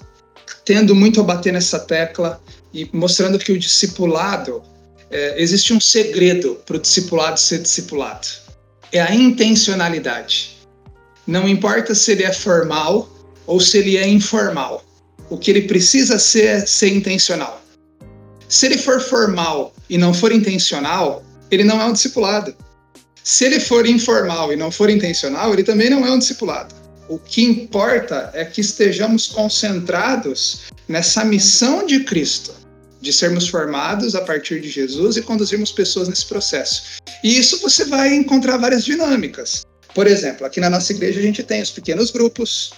tendo 0.66 0.94
muito 0.94 1.22
a 1.22 1.24
bater 1.24 1.54
nessa 1.54 1.80
tecla 1.80 2.42
e 2.74 2.90
mostrando 2.94 3.40
que 3.40 3.52
o 3.52 3.60
discipulado 3.60 4.62
é, 5.10 5.42
existe 5.42 5.74
um 5.74 5.80
segredo 5.80 6.62
para 6.66 6.78
o 6.78 6.80
discipulado 6.80 7.40
ser 7.40 7.60
discipulado. 7.60 8.28
é 8.92 9.00
a 9.02 9.14
intencionalidade. 9.14 10.58
Não 11.28 11.48
importa 11.48 11.94
se 11.94 12.12
ele 12.12 12.24
é 12.24 12.34
formal 12.34 13.08
ou 13.46 13.60
se 13.60 13.78
ele 13.78 13.98
é 13.98 14.08
informal. 14.08 14.84
O 15.30 15.38
que 15.38 15.52
ele 15.52 15.64
precisa 15.64 16.18
ser 16.18 16.46
é 16.46 16.66
ser 16.66 16.90
intencional. 16.90 17.62
Se 18.48 18.66
ele 18.66 18.80
for 18.80 19.00
formal 19.00 19.74
e 19.88 19.98
não 19.98 20.12
for 20.12 20.32
intencional, 20.32 21.24
ele 21.52 21.64
não 21.64 21.80
é 21.80 21.86
um 21.86 21.94
discipulado. 21.94 22.56
Se 23.24 23.46
ele 23.46 23.60
for 23.60 23.86
informal 23.86 24.52
e 24.52 24.56
não 24.56 24.72
for 24.72 24.90
intencional, 24.90 25.54
ele 25.54 25.64
também 25.64 25.90
não 25.90 26.04
é 26.04 26.12
um 26.12 26.18
discipulado. 26.18 26.74
O 27.08 27.20
que 27.20 27.44
importa 27.44 28.32
é 28.34 28.44
que 28.46 28.62
estejamos 28.62 29.28
concentrados 29.28 30.62
nessa 30.88 31.24
missão 31.24 31.86
de 31.86 32.04
Cristo, 32.04 32.54
de 33.02 33.14
sermos 33.14 33.48
formados 33.48 34.16
a 34.16 34.22
partir 34.22 34.60
de 34.60 34.70
Jesus 34.70 35.18
e 35.18 35.22
conduzirmos 35.22 35.72
pessoas 35.72 36.08
nesse 36.08 36.26
processo. 36.26 36.84
E 37.24 37.38
isso 37.38 37.60
você 37.60 37.86
vai 37.86 38.14
encontrar 38.14 38.58
várias 38.58 38.84
dinâmicas. 38.84 39.66
Por 39.94 40.08
exemplo, 40.08 40.46
aqui 40.46 40.60
na 40.60 40.70
nossa 40.70 40.92
igreja 40.92 41.20
a 41.20 41.24
gente 41.24 41.44
tem 41.44 41.62
os 41.62 41.72
pequenos 41.72 42.12
grupos. 42.12 42.72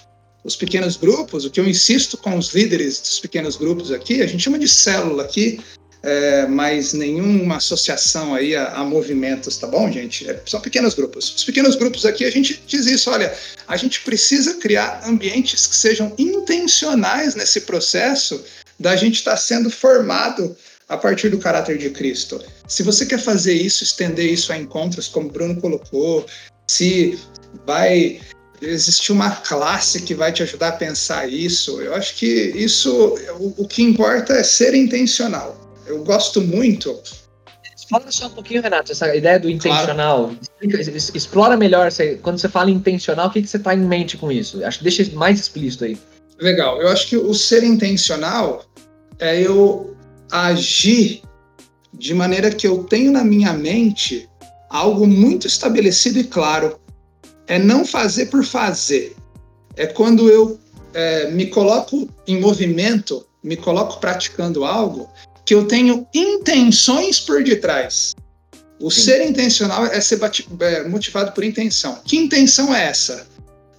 Os 0.43 0.55
pequenos 0.55 0.97
grupos, 0.97 1.45
o 1.45 1.51
que 1.51 1.59
eu 1.59 1.67
insisto 1.67 2.17
com 2.17 2.37
os 2.37 2.53
líderes 2.53 2.99
dos 2.99 3.19
pequenos 3.19 3.55
grupos 3.55 3.91
aqui, 3.91 4.21
a 4.21 4.27
gente 4.27 4.41
chama 4.41 4.57
de 4.57 4.67
célula 4.67 5.23
aqui, 5.23 5.59
é, 6.03 6.47
mas 6.47 6.93
nenhuma 6.93 7.57
associação 7.57 8.33
aí 8.33 8.55
a, 8.55 8.73
a, 8.73 8.83
movimentos, 8.83 9.57
tá 9.57 9.67
bom, 9.67 9.91
gente? 9.91 10.27
É, 10.27 10.41
são 10.47 10.59
pequenos 10.59 10.95
grupos. 10.95 11.31
Os 11.35 11.43
pequenos 11.43 11.75
grupos 11.75 12.05
aqui, 12.05 12.25
a 12.25 12.31
gente 12.31 12.59
diz 12.65 12.87
isso, 12.87 13.11
olha, 13.11 13.31
a 13.67 13.77
gente 13.77 14.01
precisa 14.01 14.55
criar 14.55 15.03
ambientes 15.05 15.67
que 15.67 15.75
sejam 15.75 16.11
intencionais 16.17 17.35
nesse 17.35 17.61
processo 17.61 18.43
da 18.81 18.95
gente 18.95 19.15
estar 19.15 19.31
tá 19.31 19.37
sendo 19.37 19.69
formado 19.69 20.55
a 20.89 20.97
partir 20.97 21.29
do 21.29 21.37
caráter 21.37 21.77
de 21.77 21.89
Cristo. 21.89 22.43
Se 22.67 22.83
você 22.83 23.05
quer 23.05 23.19
fazer 23.19 23.53
isso, 23.53 23.83
estender 23.83 24.25
isso 24.25 24.51
a 24.51 24.57
encontros, 24.57 25.07
como 25.07 25.29
o 25.29 25.31
Bruno 25.31 25.59
colocou, 25.61 26.25
se 26.67 27.17
vai 27.65 28.19
existir 28.61 29.11
uma 29.11 29.31
classe 29.31 30.01
que 30.01 30.13
vai 30.13 30.31
te 30.31 30.43
ajudar 30.43 30.69
a 30.69 30.73
pensar 30.73 31.27
isso, 31.27 31.81
eu 31.81 31.95
acho 31.95 32.15
que 32.15 32.25
isso, 32.25 33.17
o, 33.39 33.63
o 33.63 33.67
que 33.67 33.81
importa 33.81 34.33
é 34.33 34.43
ser 34.43 34.73
intencional. 34.73 35.57
Eu 35.87 36.03
gosto 36.03 36.41
muito 36.41 37.01
Fala 37.91 38.09
só 38.09 38.27
um 38.27 38.29
pouquinho, 38.29 38.61
Renato, 38.61 38.93
essa 38.93 39.13
ideia 39.13 39.37
do 39.37 39.49
intencional. 39.49 40.31
Claro. 40.61 41.13
Explora 41.13 41.57
melhor, 41.57 41.89
quando 42.21 42.39
você 42.39 42.47
fala 42.47 42.71
intencional, 42.71 43.27
o 43.27 43.29
que, 43.29 43.41
que 43.41 43.49
você 43.49 43.57
está 43.57 43.75
em 43.75 43.79
mente 43.79 44.15
com 44.15 44.31
isso? 44.31 44.63
Acho 44.63 44.77
que 44.77 44.85
deixa 44.85 45.05
mais 45.13 45.41
explícito 45.41 45.83
aí. 45.83 45.97
Legal. 46.41 46.81
Eu 46.81 46.87
acho 46.87 47.07
que 47.07 47.15
o 47.15 47.33
ser 47.35 47.63
intencional 47.63 48.65
é 49.19 49.39
eu 49.39 49.95
agir 50.31 51.21
de 51.93 52.13
maneira 52.15 52.49
que 52.49 52.65
eu 52.65 52.83
tenho 52.83 53.11
na 53.11 53.23
minha 53.23 53.53
mente 53.53 54.27
algo 54.67 55.05
muito 55.05 55.45
estabelecido 55.45 56.17
e 56.19 56.23
claro. 56.23 56.79
É 57.47 57.59
não 57.59 57.85
fazer 57.85 58.27
por 58.27 58.43
fazer. 58.43 59.15
É 59.75 59.85
quando 59.85 60.29
eu 60.29 60.59
é, 60.93 61.29
me 61.29 61.47
coloco 61.47 62.09
em 62.25 62.39
movimento, 62.39 63.25
me 63.43 63.55
coloco 63.55 63.99
praticando 63.99 64.65
algo 64.65 65.09
que 65.45 65.53
eu 65.53 65.67
tenho 65.67 66.07
intenções 66.13 67.19
por 67.19 67.43
detrás. 67.43 68.15
O 68.79 68.89
Sim. 68.89 69.01
ser 69.01 69.27
intencional 69.27 69.85
é 69.85 70.01
ser 70.01 70.19
é, 70.59 70.87
motivado 70.87 71.33
por 71.33 71.43
intenção. 71.43 71.99
Que 72.03 72.17
intenção 72.17 72.73
é 72.73 72.85
essa? 72.85 73.27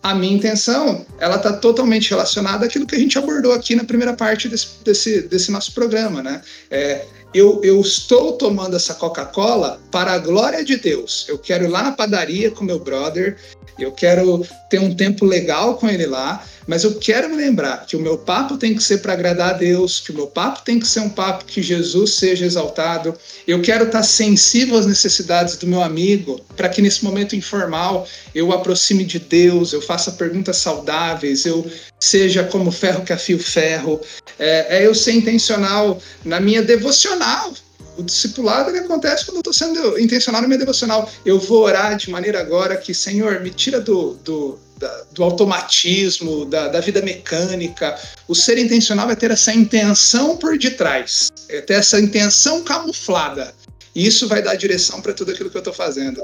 A 0.03 0.15
minha 0.15 0.35
intenção, 0.35 1.07
ela 1.19 1.37
está 1.37 1.53
totalmente 1.53 2.11
relacionada 2.11 2.67
àquilo 2.67 2.87
que 2.87 2.97
a 2.97 2.99
gente 2.99 3.17
abordou 3.17 3.53
aqui 3.53 3.77
na 3.77 3.85
primeira 3.85 4.15
parte 4.15 4.49
desse, 4.49 4.69
desse, 4.85 5.23
desse 5.23 5.53
nosso 5.53 5.73
programa, 5.73 6.23
né? 6.23 6.43
É, 6.71 7.05
eu, 7.33 7.61
eu 7.63 7.81
estou 7.81 8.33
tomando 8.33 8.77
essa 8.77 8.95
Coca-Cola 8.95 9.81
para 9.91 10.13
a 10.13 10.19
glória 10.19 10.65
de 10.65 10.77
Deus. 10.77 11.25
Eu 11.29 11.39
quero 11.39 11.65
ir 11.65 11.69
lá 11.69 11.83
na 11.83 11.93
padaria 11.93 12.51
com 12.51 12.65
meu 12.65 12.79
brother, 12.79 13.39
eu 13.79 13.93
quero 13.93 14.45
ter 14.69 14.79
um 14.81 14.95
tempo 14.95 15.25
legal 15.25 15.77
com 15.77 15.89
ele 15.89 16.07
lá, 16.07 16.45
mas 16.67 16.85
eu 16.85 16.95
quero 16.95 17.29
me 17.29 17.37
lembrar 17.37 17.87
que 17.87 17.97
o 17.97 18.01
meu 18.01 18.19
papo 18.19 18.57
tem 18.57 18.75
que 18.75 18.83
ser 18.83 18.99
para 18.99 19.13
agradar 19.13 19.51
a 19.51 19.53
Deus, 19.55 20.01
que 20.01 20.13
o 20.13 20.15
meu 20.15 20.27
papo 20.27 20.63
tem 20.65 20.79
que 20.79 20.87
ser 20.87 21.01
um 21.01 21.09
papo 21.09 21.45
que 21.45 21.63
Jesus 21.63 22.15
seja 22.15 22.45
exaltado. 22.45 23.15
Eu 23.47 23.61
quero 23.61 23.87
estar 23.87 24.03
sensível 24.03 24.77
às 24.77 24.87
necessidades 24.87 25.57
do 25.57 25.67
meu 25.67 25.83
amigo, 25.83 26.41
para 26.57 26.69
que 26.69 26.81
nesse 26.83 27.05
momento 27.05 27.37
informal 27.37 28.07
eu 28.35 28.53
aproxime 28.53 29.05
de 29.05 29.19
Deus, 29.19 29.73
eu 29.73 29.83
faça 29.83 30.13
perguntas 30.13 30.57
saudáveis, 30.59 31.45
eu 31.45 31.67
seja 31.99 32.45
como 32.45 32.71
ferro 32.71 33.05
que 33.05 33.13
afia 33.13 33.37
o 33.37 33.39
ferro. 33.39 34.01
É, 34.39 34.79
é 34.79 34.87
eu 34.87 34.95
ser 34.95 35.13
intencional 35.13 36.01
na 36.25 36.41
minha 36.41 36.63
devocional, 36.63 37.53
o 37.97 38.03
discipulado 38.03 38.71
ele 38.71 38.79
acontece 38.79 39.25
quando 39.25 39.37
eu 39.37 39.41
estou 39.41 39.53
sendo 39.53 39.99
intencional 39.99 40.41
na 40.41 40.49
minha 40.49 40.59
devocional. 40.59 41.11
Eu 41.25 41.39
vou 41.39 41.63
orar 41.63 41.97
de 41.97 42.11
maneira 42.11 42.41
agora 42.41 42.77
que, 42.77 42.95
Senhor, 42.95 43.41
me 43.41 43.51
tira 43.51 43.81
do, 43.81 44.15
do, 44.25 44.59
da, 44.83 45.05
do 45.13 45.23
automatismo, 45.23 46.45
da, 46.45 46.67
da, 46.67 46.81
vida 46.81 47.01
mecânica. 47.01 47.97
O 48.27 48.35
ser 48.35 48.59
intencional 48.59 49.09
é 49.09 49.15
ter 49.15 49.31
essa 49.31 49.55
intenção 49.55 50.37
por 50.37 50.59
detrás, 50.59 51.31
é 51.49 51.61
ter 51.61 51.75
essa 51.75 52.01
intenção 52.01 52.63
camuflada. 52.63 53.55
E 53.95 54.05
isso 54.05 54.27
vai 54.27 54.43
dar 54.43 54.57
direção 54.57 55.01
para 55.01 55.13
tudo 55.13 55.31
aquilo 55.31 55.51
que 55.51 55.57
eu 55.57 55.61
estou 55.61 55.73
fazendo. 55.73 56.21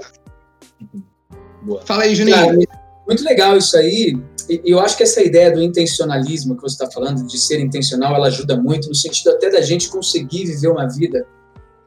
Boa. 1.62 1.82
Fala 1.86 2.02
aí, 2.02 2.16
Juninho. 2.16 2.36
Claro, 2.36 2.58
muito 3.06 3.22
legal 3.24 3.56
isso 3.56 3.76
aí. 3.76 4.18
E 4.48 4.62
eu 4.64 4.80
acho 4.80 4.96
que 4.96 5.04
essa 5.04 5.22
ideia 5.22 5.52
do 5.52 5.62
intencionalismo 5.62 6.56
que 6.56 6.62
você 6.62 6.74
está 6.74 6.90
falando, 6.90 7.24
de 7.26 7.38
ser 7.38 7.60
intencional, 7.60 8.14
ela 8.16 8.26
ajuda 8.26 8.56
muito 8.56 8.88
no 8.88 8.94
sentido 8.94 9.30
até 9.30 9.50
da 9.50 9.60
gente 9.60 9.88
conseguir 9.88 10.46
viver 10.46 10.68
uma 10.68 10.88
vida 10.88 11.24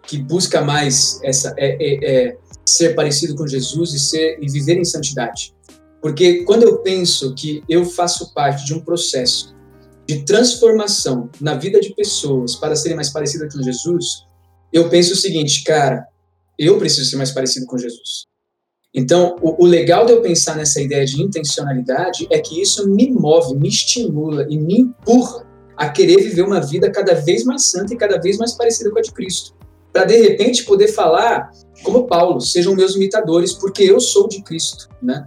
que 0.04 0.18
busca 0.18 0.62
mais 0.62 1.20
essa 1.24 1.54
é, 1.58 1.78
é, 1.80 2.12
é, 2.12 2.38
ser 2.66 2.96
parecido 2.96 3.36
com 3.36 3.48
Jesus 3.48 3.94
e 3.94 4.00
ser 4.00 4.38
e 4.42 4.50
viver 4.50 4.78
em 4.78 4.86
santidade. 4.86 5.54
Porque 6.02 6.44
quando 6.44 6.64
eu 6.64 6.80
penso 6.80 7.34
que 7.36 7.64
eu 7.70 7.86
faço 7.86 8.34
parte 8.34 8.66
de 8.66 8.74
um 8.74 8.80
processo 8.80 9.56
de 10.08 10.24
transformação 10.26 11.30
na 11.40 11.56
vida 11.56 11.80
de 11.80 11.94
pessoas 11.94 12.56
para 12.56 12.76
serem 12.76 12.96
mais 12.96 13.10
parecidas 13.10 13.54
com 13.54 13.62
Jesus, 13.62 14.26
eu 14.74 14.90
penso 14.90 15.14
o 15.14 15.16
seguinte, 15.18 15.64
cara, 15.64 16.06
eu 16.58 16.78
preciso 16.78 17.10
ser 17.10 17.18
mais 17.18 17.32
parecido 17.32 17.66
com 17.66 17.78
Jesus. 17.78 18.26
Então, 18.94 19.38
o, 19.42 19.64
o, 19.64 19.66
legal 19.66 20.06
de 20.06 20.12
eu 20.12 20.22
pensar 20.22 20.56
nessa 20.56 20.82
ideia 20.82 21.06
de 21.06 21.22
intencionalidade 21.22 22.28
é 22.30 22.40
que 22.40 22.62
isso 22.62 22.90
me 22.90 23.10
move, 23.10 23.56
me 23.56 23.70
estimula 23.70 24.46
e 24.50 24.58
me 24.58 24.82
empurra 24.82 25.48
a 25.78 25.88
querer 25.90 26.18
viver 26.18 26.42
uma 26.42 26.60
vida 26.60 26.92
cada 26.92 27.14
vez 27.14 27.46
mais 27.46 27.68
santa 27.68 27.94
e 27.94 27.98
cada 27.98 28.20
vez 28.20 28.38
mais 28.38 28.54
parecida 28.54 28.92
com 28.92 29.00
a 29.00 29.02
de 29.02 29.12
Cristo 29.14 29.56
para 29.92 30.06
de 30.06 30.18
repente 30.18 30.64
poder 30.64 30.88
falar 30.88 31.52
como 31.84 32.08
Paulo, 32.08 32.40
sejam 32.40 32.76
meus 32.76 32.96
imitadores, 32.96 33.54
porque 33.54 33.84
eu 33.84 34.00
sou 34.00 34.28
de 34.28 34.42
Cristo, 34.44 34.88
né? 35.02 35.24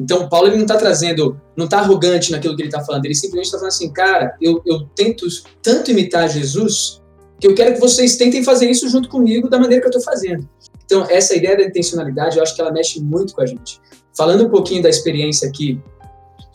Então, 0.00 0.28
Paulo 0.28 0.48
ele 0.48 0.56
não 0.56 0.62
está 0.62 0.76
trazendo, 0.76 1.38
não 1.54 1.66
está 1.66 1.78
arrogante 1.78 2.32
naquilo 2.32 2.56
que 2.56 2.62
ele 2.62 2.68
está 2.68 2.82
falando, 2.82 3.04
ele 3.04 3.14
simplesmente 3.14 3.46
está 3.46 3.58
falando 3.58 3.72
assim, 3.72 3.92
cara, 3.92 4.34
eu, 4.40 4.62
eu 4.64 4.86
tento 4.96 5.26
tanto 5.62 5.90
imitar 5.90 6.28
Jesus 6.28 7.00
que 7.38 7.46
eu 7.46 7.54
quero 7.54 7.74
que 7.74 7.80
vocês 7.80 8.16
tentem 8.16 8.42
fazer 8.42 8.70
isso 8.70 8.88
junto 8.88 9.08
comigo 9.08 9.48
da 9.48 9.58
maneira 9.58 9.82
que 9.82 9.86
eu 9.86 9.98
estou 9.98 10.02
fazendo. 10.02 10.48
Então, 10.84 11.06
essa 11.08 11.36
ideia 11.36 11.56
da 11.56 11.64
intencionalidade, 11.64 12.36
eu 12.36 12.42
acho 12.42 12.54
que 12.54 12.60
ela 12.60 12.72
mexe 12.72 13.00
muito 13.00 13.34
com 13.34 13.42
a 13.42 13.46
gente. 13.46 13.80
Falando 14.16 14.46
um 14.46 14.50
pouquinho 14.50 14.82
da 14.82 14.88
experiência 14.88 15.48
aqui 15.48 15.80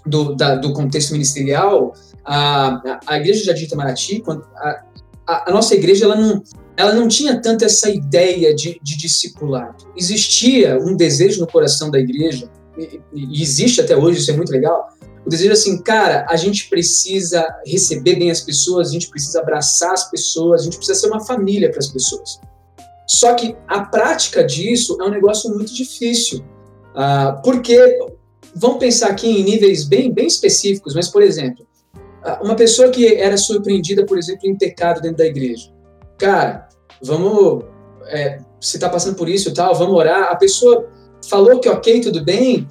do, 0.05 0.35
da, 0.35 0.55
do 0.55 0.73
contexto 0.73 1.11
ministerial, 1.11 1.93
a, 2.23 2.99
a 3.05 3.17
Igreja 3.17 3.39
de 3.39 3.45
Jardim 3.45 3.63
Itamaraty, 3.65 4.23
a, 4.55 4.81
a, 5.27 5.49
a, 5.49 5.53
nossa 5.53 5.73
igreja 5.73 6.05
ela 6.05 6.15
não, 6.15 6.43
ela 6.75 6.93
não 6.93 7.07
tinha 7.07 7.39
tanto 7.39 7.63
essa 7.63 7.89
ideia 7.89 8.53
de, 8.53 8.79
de 8.81 8.97
discipulado. 8.97 9.87
Existia 9.95 10.77
um 10.79 10.95
desejo 10.95 11.39
no 11.39 11.47
coração 11.47 11.89
da 11.89 11.99
igreja, 11.99 12.49
e, 12.77 13.41
existe 13.41 13.81
até 13.81 13.95
hoje, 13.95 14.19
isso 14.19 14.31
é 14.31 14.35
muito 14.35 14.51
legal, 14.51 14.89
o 15.25 15.29
desejo 15.29 15.53
assim, 15.53 15.81
cara, 15.81 16.25
a 16.29 16.35
gente 16.35 16.69
precisa 16.69 17.47
receber 17.65 18.15
bem 18.15 18.29
as 18.29 18.41
pessoas, 18.41 18.89
a 18.89 18.91
gente 18.91 19.09
precisa 19.09 19.39
abraçar 19.39 19.91
as 19.91 20.09
pessoas, 20.09 20.61
a 20.61 20.63
gente 20.65 20.77
precisa 20.77 20.99
ser 20.99 21.07
uma 21.07 21.25
família 21.25 21.69
para 21.71 21.79
as 21.79 21.87
pessoas. 21.87 22.39
Só 23.07 23.33
que 23.33 23.55
a 23.67 23.81
prática 23.81 24.43
disso 24.43 24.97
é 25.01 25.03
um 25.03 25.09
negócio 25.09 25.49
muito 25.51 25.73
difícil, 25.73 26.45
uh, 26.91 27.41
porque 27.43 27.99
vamos 28.55 28.77
pensar 28.77 29.09
aqui 29.09 29.27
em 29.27 29.43
níveis 29.43 29.83
bem, 29.83 30.13
bem 30.13 30.27
específicos, 30.27 30.93
mas, 30.93 31.07
por 31.07 31.23
exemplo, 31.23 31.65
uh, 31.95 32.43
uma 32.43 32.55
pessoa 32.55 32.89
que 32.89 33.15
era 33.15 33.35
surpreendida, 33.35 34.05
por 34.05 34.19
exemplo, 34.19 34.47
em 34.47 34.55
pecado 34.55 35.01
dentro 35.01 35.17
da 35.17 35.25
igreja, 35.25 35.71
cara, 36.19 36.69
vamos, 37.01 37.63
é, 38.07 38.39
você 38.59 38.77
está 38.77 38.89
passando 38.89 39.15
por 39.15 39.27
isso 39.27 39.49
e 39.49 39.53
tal, 39.53 39.73
vamos 39.75 39.95
orar. 39.95 40.31
A 40.31 40.35
pessoa 40.35 40.87
falou 41.29 41.59
que 41.59 41.69
ok, 41.69 42.01
tudo 42.01 42.23
bem, 42.23 42.67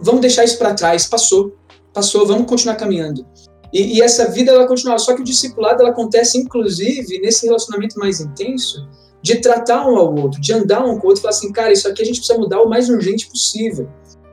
vamos 0.00 0.20
deixar 0.20 0.44
isso 0.44 0.58
para 0.58 0.74
trás, 0.74 1.06
passou, 1.06 1.56
passou, 1.92 2.26
vamos 2.26 2.46
continuar 2.46 2.76
caminhando. 2.76 3.26
E, 3.72 3.98
e, 3.98 4.02
essa 4.02 4.30
vida 4.30 4.50
ela 4.50 4.66
continua, 4.66 4.98
só 4.98 5.14
que 5.14 5.20
o 5.20 5.24
discipulado 5.24 5.82
ela 5.82 5.90
acontece 5.90 6.38
inclusive 6.38 7.20
nesse 7.20 7.46
relacionamento 7.46 7.98
mais 7.98 8.18
intenso 8.20 8.88
de 9.22 9.40
tratar 9.40 9.86
um 9.86 9.96
ao 9.96 10.14
outro, 10.14 10.40
de 10.40 10.52
andar 10.52 10.84
um 10.84 10.98
com 10.98 11.06
o 11.06 11.08
outro, 11.08 11.20
falar 11.20 11.34
assim, 11.34 11.52
cara, 11.52 11.72
isso 11.72 11.86
aqui 11.88 12.02
a 12.02 12.04
gente 12.04 12.20
precisa 12.20 12.38
mudar 12.38 12.62
o 12.62 12.68
mais 12.68 12.88
urgente 12.88 13.28
possível. 13.28 13.88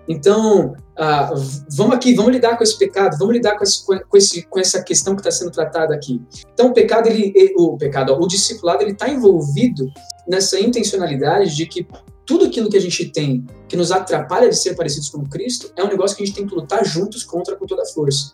Então, 0.08 0.76
ah, 0.96 1.34
vamos 1.76 1.96
aqui, 1.96 2.14
vamos 2.14 2.32
lidar 2.32 2.58
com 2.58 2.64
esse 2.64 2.78
pecado, 2.78 3.18
vamos 3.18 3.34
lidar 3.34 3.58
com, 3.58 3.64
esse, 3.64 3.86
com, 3.86 4.18
esse, 4.18 4.44
com 4.44 4.60
essa 4.60 4.84
questão 4.84 5.16
que 5.16 5.22
está 5.22 5.32
sendo 5.32 5.52
tratada 5.52 5.96
aqui. 5.96 6.22
Então, 6.54 6.68
o 6.68 6.74
pecado, 6.74 7.08
ele, 7.08 7.34
o 7.58 7.76
pecado, 7.76 8.14
o 8.14 8.28
discipulado, 8.28 8.84
ele 8.84 8.92
está 8.92 9.10
envolvido 9.10 9.92
nessa 10.28 10.60
intencionalidade 10.60 11.56
de 11.56 11.66
que 11.66 11.88
tudo 12.26 12.46
aquilo 12.46 12.70
que 12.70 12.78
a 12.78 12.82
gente 12.82 13.06
tem 13.12 13.46
que 13.68 13.78
nos 13.78 13.92
atrapalha 13.92 14.50
de 14.50 14.56
ser 14.56 14.76
parecidos 14.76 15.10
com 15.10 15.24
Cristo 15.28 15.72
é 15.76 15.84
um 15.84 15.88
negócio 15.88 16.18
que 16.18 16.24
a 16.24 16.26
gente 16.26 16.36
tem 16.36 16.48
que 16.48 16.56
lutar 16.56 16.84
juntos 16.86 17.24
contra 17.24 17.56
com 17.56 17.66
toda 17.66 17.84
a 17.84 17.86
força. 17.86 18.34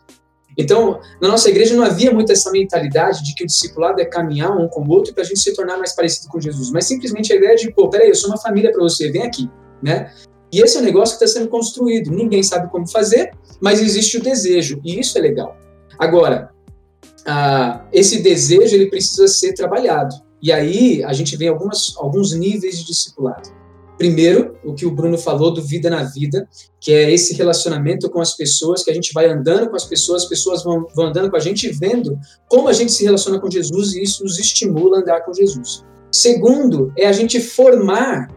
Então, 0.58 1.00
na 1.22 1.30
nossa 1.30 1.50
igreja 1.50 1.76
não 1.76 1.84
havia 1.84 2.12
muito 2.12 2.32
essa 2.32 2.52
mentalidade 2.52 3.24
de 3.24 3.34
que 3.34 3.44
o 3.44 3.48
discipulado 3.48 4.02
é 4.02 4.06
caminhar 4.06 4.52
um 4.56 4.68
com 4.68 4.82
o 4.82 4.90
outro 4.90 5.14
para 5.14 5.24
a 5.24 5.26
gente 5.26 5.40
se 5.40 5.54
tornar 5.54 5.78
mais 5.78 5.96
parecido 5.96 6.30
com 6.30 6.42
Jesus, 6.42 6.72
mas 6.72 6.86
simplesmente 6.86 7.32
a 7.32 7.36
ideia 7.38 7.56
de, 7.56 7.72
pô, 7.72 7.90
peraí, 7.90 8.10
eu 8.10 8.16
sou 8.16 8.30
uma 8.30 8.38
família 8.38 8.72
para 8.72 8.82
você, 8.82 9.10
vem 9.12 9.24
aqui, 9.24 9.50
né? 9.82 10.12
E 10.52 10.60
esse 10.62 10.78
é 10.78 10.82
um 10.82 10.84
negócio 10.84 11.18
que 11.18 11.24
está 11.24 11.40
sendo 11.40 11.50
construído. 11.50 12.12
Ninguém 12.12 12.44
sabe 12.44 12.70
como 12.70 12.86
fazer, 12.90 13.32
mas 13.62 13.82
existe 13.82 14.18
o 14.18 14.22
desejo, 14.22 14.82
e 14.84 15.00
isso 15.00 15.18
é 15.18 15.22
legal. 15.22 15.56
Agora, 15.98 16.52
esse 17.94 18.22
desejo 18.22 18.76
ele 18.76 18.90
precisa 18.90 19.28
ser 19.30 19.54
trabalhado. 19.54 20.16
E 20.42 20.52
aí 20.52 21.04
a 21.04 21.14
gente 21.14 21.38
vê 21.38 21.48
algumas, 21.48 21.94
alguns 21.96 22.34
níveis 22.34 22.78
de 22.80 22.86
discipulado. 22.86 23.61
Primeiro, 24.02 24.58
o 24.66 24.74
que 24.74 24.84
o 24.84 24.90
Bruno 24.90 25.16
falou 25.16 25.54
do 25.54 25.62
vida 25.62 25.88
na 25.88 26.02
vida, 26.02 26.50
que 26.80 26.92
é 26.92 27.14
esse 27.14 27.36
relacionamento 27.36 28.10
com 28.10 28.20
as 28.20 28.36
pessoas, 28.36 28.84
que 28.84 28.90
a 28.90 28.94
gente 28.96 29.14
vai 29.14 29.30
andando 29.30 29.70
com 29.70 29.76
as 29.76 29.86
pessoas, 29.86 30.24
as 30.24 30.28
pessoas 30.28 30.64
vão, 30.64 30.88
vão 30.96 31.06
andando 31.06 31.30
com 31.30 31.38
a 31.38 31.40
gente, 31.40 31.70
vendo 31.70 32.18
como 32.50 32.68
a 32.68 32.74
gente 32.74 32.92
se 32.92 33.04
relaciona 33.04 33.40
com 33.40 33.48
Jesus 33.48 33.94
e 33.94 34.02
isso 34.02 34.24
nos 34.24 34.40
estimula 34.40 34.98
a 34.98 35.02
andar 35.02 35.24
com 35.24 35.32
Jesus. 35.32 35.84
Segundo, 36.12 36.92
é 36.98 37.06
a 37.06 37.12
gente 37.12 37.40
formar 37.40 38.28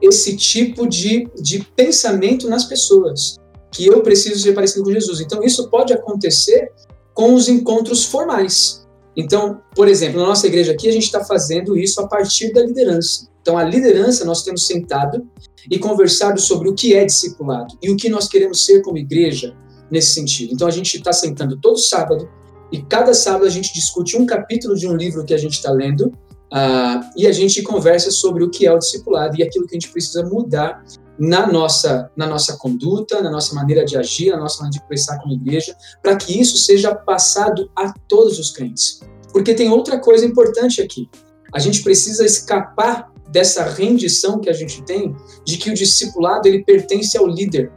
esse 0.00 0.38
tipo 0.38 0.88
de, 0.88 1.28
de 1.38 1.66
pensamento 1.76 2.48
nas 2.48 2.64
pessoas, 2.64 3.36
que 3.70 3.86
eu 3.86 4.00
preciso 4.00 4.40
ser 4.40 4.54
parecido 4.54 4.84
com 4.84 4.90
Jesus. 4.90 5.20
Então, 5.20 5.42
isso 5.42 5.68
pode 5.68 5.92
acontecer 5.92 6.72
com 7.12 7.34
os 7.34 7.46
encontros 7.46 8.06
formais. 8.06 8.79
Então, 9.16 9.60
por 9.74 9.88
exemplo, 9.88 10.20
na 10.20 10.26
nossa 10.26 10.46
igreja 10.46 10.72
aqui, 10.72 10.88
a 10.88 10.92
gente 10.92 11.04
está 11.04 11.24
fazendo 11.24 11.76
isso 11.76 12.00
a 12.00 12.06
partir 12.06 12.52
da 12.52 12.62
liderança. 12.62 13.28
Então, 13.42 13.56
a 13.56 13.64
liderança, 13.64 14.24
nós 14.24 14.42
temos 14.42 14.66
sentado 14.66 15.26
e 15.70 15.78
conversado 15.78 16.40
sobre 16.40 16.68
o 16.68 16.74
que 16.74 16.94
é 16.94 17.04
discipulado 17.04 17.76
e 17.82 17.90
o 17.90 17.96
que 17.96 18.08
nós 18.08 18.28
queremos 18.28 18.64
ser 18.64 18.82
como 18.82 18.98
igreja 18.98 19.56
nesse 19.90 20.14
sentido. 20.14 20.52
Então, 20.52 20.68
a 20.68 20.70
gente 20.70 20.96
está 20.96 21.12
sentando 21.12 21.56
todo 21.56 21.78
sábado 21.78 22.28
e 22.70 22.82
cada 22.82 23.12
sábado 23.12 23.46
a 23.46 23.50
gente 23.50 23.72
discute 23.74 24.16
um 24.16 24.24
capítulo 24.24 24.76
de 24.76 24.86
um 24.86 24.94
livro 24.94 25.24
que 25.24 25.34
a 25.34 25.38
gente 25.38 25.54
está 25.54 25.70
lendo 25.70 26.12
Uh, 26.52 27.06
e 27.16 27.26
a 27.28 27.32
gente 27.32 27.62
conversa 27.62 28.10
sobre 28.10 28.42
o 28.42 28.50
que 28.50 28.66
é 28.66 28.72
o 28.72 28.78
discipulado 28.78 29.38
e 29.38 29.42
aquilo 29.42 29.66
que 29.66 29.76
a 29.76 29.78
gente 29.78 29.92
precisa 29.92 30.24
mudar 30.24 30.82
na 31.16 31.46
nossa, 31.46 32.10
na 32.16 32.26
nossa 32.26 32.56
conduta, 32.56 33.20
na 33.20 33.30
nossa 33.30 33.54
maneira 33.54 33.84
de 33.84 33.96
agir, 33.96 34.30
na 34.30 34.38
nossa 34.38 34.62
maneira 34.62 34.82
de 34.82 34.88
pensar 34.88 35.18
como 35.18 35.34
igreja, 35.34 35.76
para 36.02 36.16
que 36.16 36.40
isso 36.40 36.56
seja 36.56 36.94
passado 36.94 37.70
a 37.76 37.92
todos 38.08 38.38
os 38.38 38.50
crentes. 38.50 39.00
Porque 39.32 39.54
tem 39.54 39.70
outra 39.70 40.00
coisa 40.00 40.24
importante 40.24 40.80
aqui. 40.80 41.08
A 41.52 41.58
gente 41.58 41.82
precisa 41.82 42.24
escapar 42.24 43.12
dessa 43.28 43.64
rendição 43.64 44.40
que 44.40 44.48
a 44.48 44.52
gente 44.52 44.82
tem 44.82 45.14
de 45.44 45.56
que 45.56 45.70
o 45.70 45.74
discipulado 45.74 46.48
ele 46.48 46.64
pertence 46.64 47.16
ao 47.16 47.26
líder. 47.26 47.70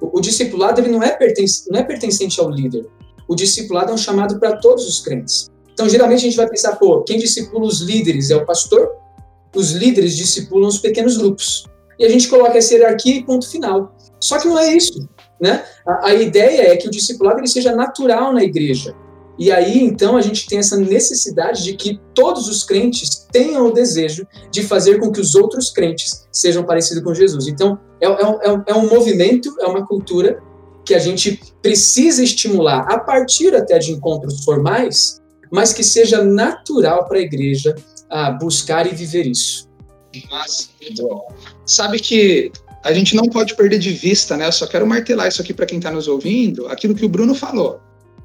O, 0.00 0.18
o 0.18 0.20
discipulado 0.20 0.80
ele 0.80 0.90
não 0.90 1.02
é, 1.02 1.12
pertence, 1.12 1.70
não 1.70 1.78
é 1.78 1.82
pertencente 1.82 2.40
ao 2.40 2.50
líder. 2.50 2.86
O 3.28 3.34
discipulado 3.34 3.90
é 3.90 3.94
um 3.94 3.98
chamado 3.98 4.38
para 4.38 4.56
todos 4.58 4.86
os 4.86 5.00
crentes. 5.00 5.50
Então, 5.76 5.90
geralmente 5.90 6.20
a 6.20 6.22
gente 6.22 6.38
vai 6.38 6.48
pensar, 6.48 6.76
pô, 6.76 7.02
quem 7.02 7.18
discipula 7.18 7.66
os 7.66 7.82
líderes 7.82 8.30
é 8.30 8.36
o 8.36 8.46
pastor, 8.46 8.88
os 9.54 9.72
líderes 9.72 10.16
discipulam 10.16 10.68
os 10.68 10.78
pequenos 10.78 11.18
grupos. 11.18 11.66
E 11.98 12.04
a 12.06 12.08
gente 12.08 12.28
coloca 12.28 12.56
essa 12.56 12.72
hierarquia 12.72 13.16
e 13.16 13.22
ponto 13.22 13.46
final. 13.46 13.94
Só 14.18 14.38
que 14.38 14.48
não 14.48 14.58
é 14.58 14.74
isso, 14.74 15.06
né? 15.38 15.66
A, 15.86 16.08
a 16.08 16.14
ideia 16.14 16.72
é 16.72 16.76
que 16.78 16.88
o 16.88 16.90
discipulado 16.90 17.40
ele 17.40 17.46
seja 17.46 17.76
natural 17.76 18.32
na 18.32 18.42
igreja. 18.42 18.96
E 19.38 19.52
aí, 19.52 19.78
então, 19.82 20.16
a 20.16 20.22
gente 20.22 20.46
tem 20.46 20.58
essa 20.58 20.78
necessidade 20.78 21.62
de 21.62 21.74
que 21.74 22.00
todos 22.14 22.48
os 22.48 22.64
crentes 22.64 23.26
tenham 23.30 23.66
o 23.66 23.70
desejo 23.70 24.26
de 24.50 24.62
fazer 24.62 24.98
com 24.98 25.12
que 25.12 25.20
os 25.20 25.34
outros 25.34 25.70
crentes 25.70 26.26
sejam 26.32 26.64
parecidos 26.64 27.02
com 27.02 27.12
Jesus. 27.12 27.48
Então, 27.48 27.78
é, 28.00 28.06
é, 28.06 28.62
é 28.68 28.74
um 28.74 28.88
movimento, 28.88 29.54
é 29.60 29.66
uma 29.66 29.86
cultura 29.86 30.42
que 30.86 30.94
a 30.94 30.98
gente 30.98 31.38
precisa 31.60 32.22
estimular 32.22 32.86
a 32.88 32.98
partir 32.98 33.54
até 33.54 33.78
de 33.78 33.92
encontros 33.92 34.42
formais, 34.42 35.20
mas 35.50 35.72
que 35.72 35.82
seja 35.82 36.22
natural 36.22 37.06
para 37.06 37.18
a 37.18 37.22
igreja 37.22 37.74
ah, 38.10 38.30
buscar 38.30 38.86
e 38.86 38.94
viver 38.94 39.26
isso. 39.26 39.68
Mas, 40.30 40.70
sabe 41.64 41.98
que 41.98 42.50
a 42.82 42.92
gente 42.92 43.14
não 43.14 43.24
pode 43.24 43.54
perder 43.54 43.78
de 43.78 43.90
vista, 43.90 44.36
né? 44.36 44.46
Eu 44.46 44.52
só 44.52 44.66
quero 44.66 44.86
martelar 44.86 45.28
isso 45.28 45.42
aqui 45.42 45.52
para 45.52 45.66
quem 45.66 45.78
está 45.78 45.90
nos 45.90 46.08
ouvindo, 46.08 46.68
aquilo 46.68 46.94
que 46.94 47.04
o 47.04 47.08
Bruno 47.08 47.34
falou. 47.34 47.80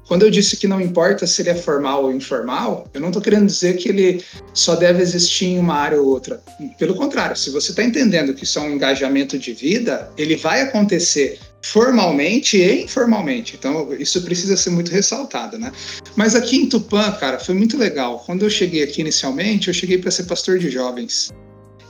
Quando 0.06 0.22
eu 0.22 0.30
disse 0.30 0.56
que 0.56 0.66
não 0.66 0.80
importa 0.80 1.26
se 1.26 1.42
ele 1.42 1.50
é 1.50 1.54
formal 1.54 2.04
ou 2.04 2.12
informal, 2.12 2.88
eu 2.92 3.00
não 3.00 3.08
estou 3.08 3.22
querendo 3.22 3.46
dizer 3.46 3.76
que 3.76 3.88
ele 3.88 4.22
só 4.52 4.74
deve 4.74 5.00
existir 5.00 5.46
em 5.46 5.58
uma 5.58 5.74
área 5.74 6.00
ou 6.00 6.08
outra. 6.08 6.42
Pelo 6.78 6.94
contrário, 6.94 7.36
se 7.36 7.50
você 7.50 7.70
está 7.70 7.82
entendendo 7.82 8.34
que 8.34 8.44
isso 8.44 8.58
é 8.58 8.62
um 8.62 8.72
engajamento 8.72 9.38
de 9.38 9.52
vida, 9.52 10.10
ele 10.16 10.36
vai 10.36 10.62
acontecer 10.62 11.38
formalmente 11.64 12.56
e 12.56 12.84
informalmente. 12.84 13.54
Então, 13.56 13.94
isso 13.94 14.20
precisa 14.22 14.56
ser 14.56 14.70
muito 14.70 14.90
ressaltado, 14.90 15.58
né? 15.58 15.72
Mas 16.16 16.34
aqui 16.34 16.56
em 16.56 16.68
Tupã, 16.68 17.12
cara, 17.12 17.38
foi 17.38 17.54
muito 17.54 17.78
legal. 17.78 18.22
Quando 18.26 18.42
eu 18.42 18.50
cheguei 18.50 18.82
aqui 18.82 19.00
inicialmente, 19.00 19.68
eu 19.68 19.74
cheguei 19.74 19.98
para 19.98 20.10
ser 20.10 20.24
pastor 20.24 20.58
de 20.58 20.70
jovens. 20.70 21.30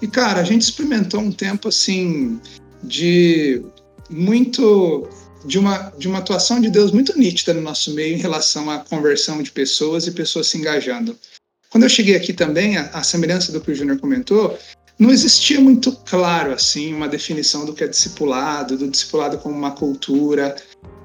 E, 0.00 0.06
cara, 0.06 0.40
a 0.40 0.44
gente 0.44 0.62
experimentou 0.62 1.20
um 1.20 1.32
tempo 1.32 1.68
assim 1.68 2.40
de 2.82 3.62
muito 4.10 5.08
de 5.44 5.58
uma, 5.58 5.92
de 5.98 6.06
uma 6.06 6.18
atuação 6.18 6.60
de 6.60 6.70
Deus 6.70 6.92
muito 6.92 7.18
nítida 7.18 7.52
no 7.52 7.60
nosso 7.60 7.92
meio 7.94 8.14
em 8.14 8.18
relação 8.18 8.70
à 8.70 8.78
conversão 8.78 9.42
de 9.42 9.50
pessoas 9.50 10.06
e 10.06 10.12
pessoas 10.12 10.46
se 10.46 10.58
engajando. 10.58 11.18
Quando 11.70 11.84
eu 11.84 11.88
cheguei 11.88 12.14
aqui 12.14 12.32
também, 12.32 12.76
a, 12.76 12.90
a 12.90 13.02
semelhança 13.02 13.50
do 13.50 13.60
que 13.60 13.70
o 13.70 13.74
Júnior 13.74 13.98
comentou, 13.98 14.58
não 14.98 15.10
existia 15.10 15.60
muito 15.60 15.92
claro 15.92 16.52
assim 16.52 16.94
uma 16.94 17.08
definição 17.08 17.64
do 17.64 17.74
que 17.74 17.84
é 17.84 17.88
discipulado, 17.88 18.76
do 18.76 18.88
discipulado 18.88 19.38
como 19.38 19.56
uma 19.56 19.72
cultura. 19.72 20.54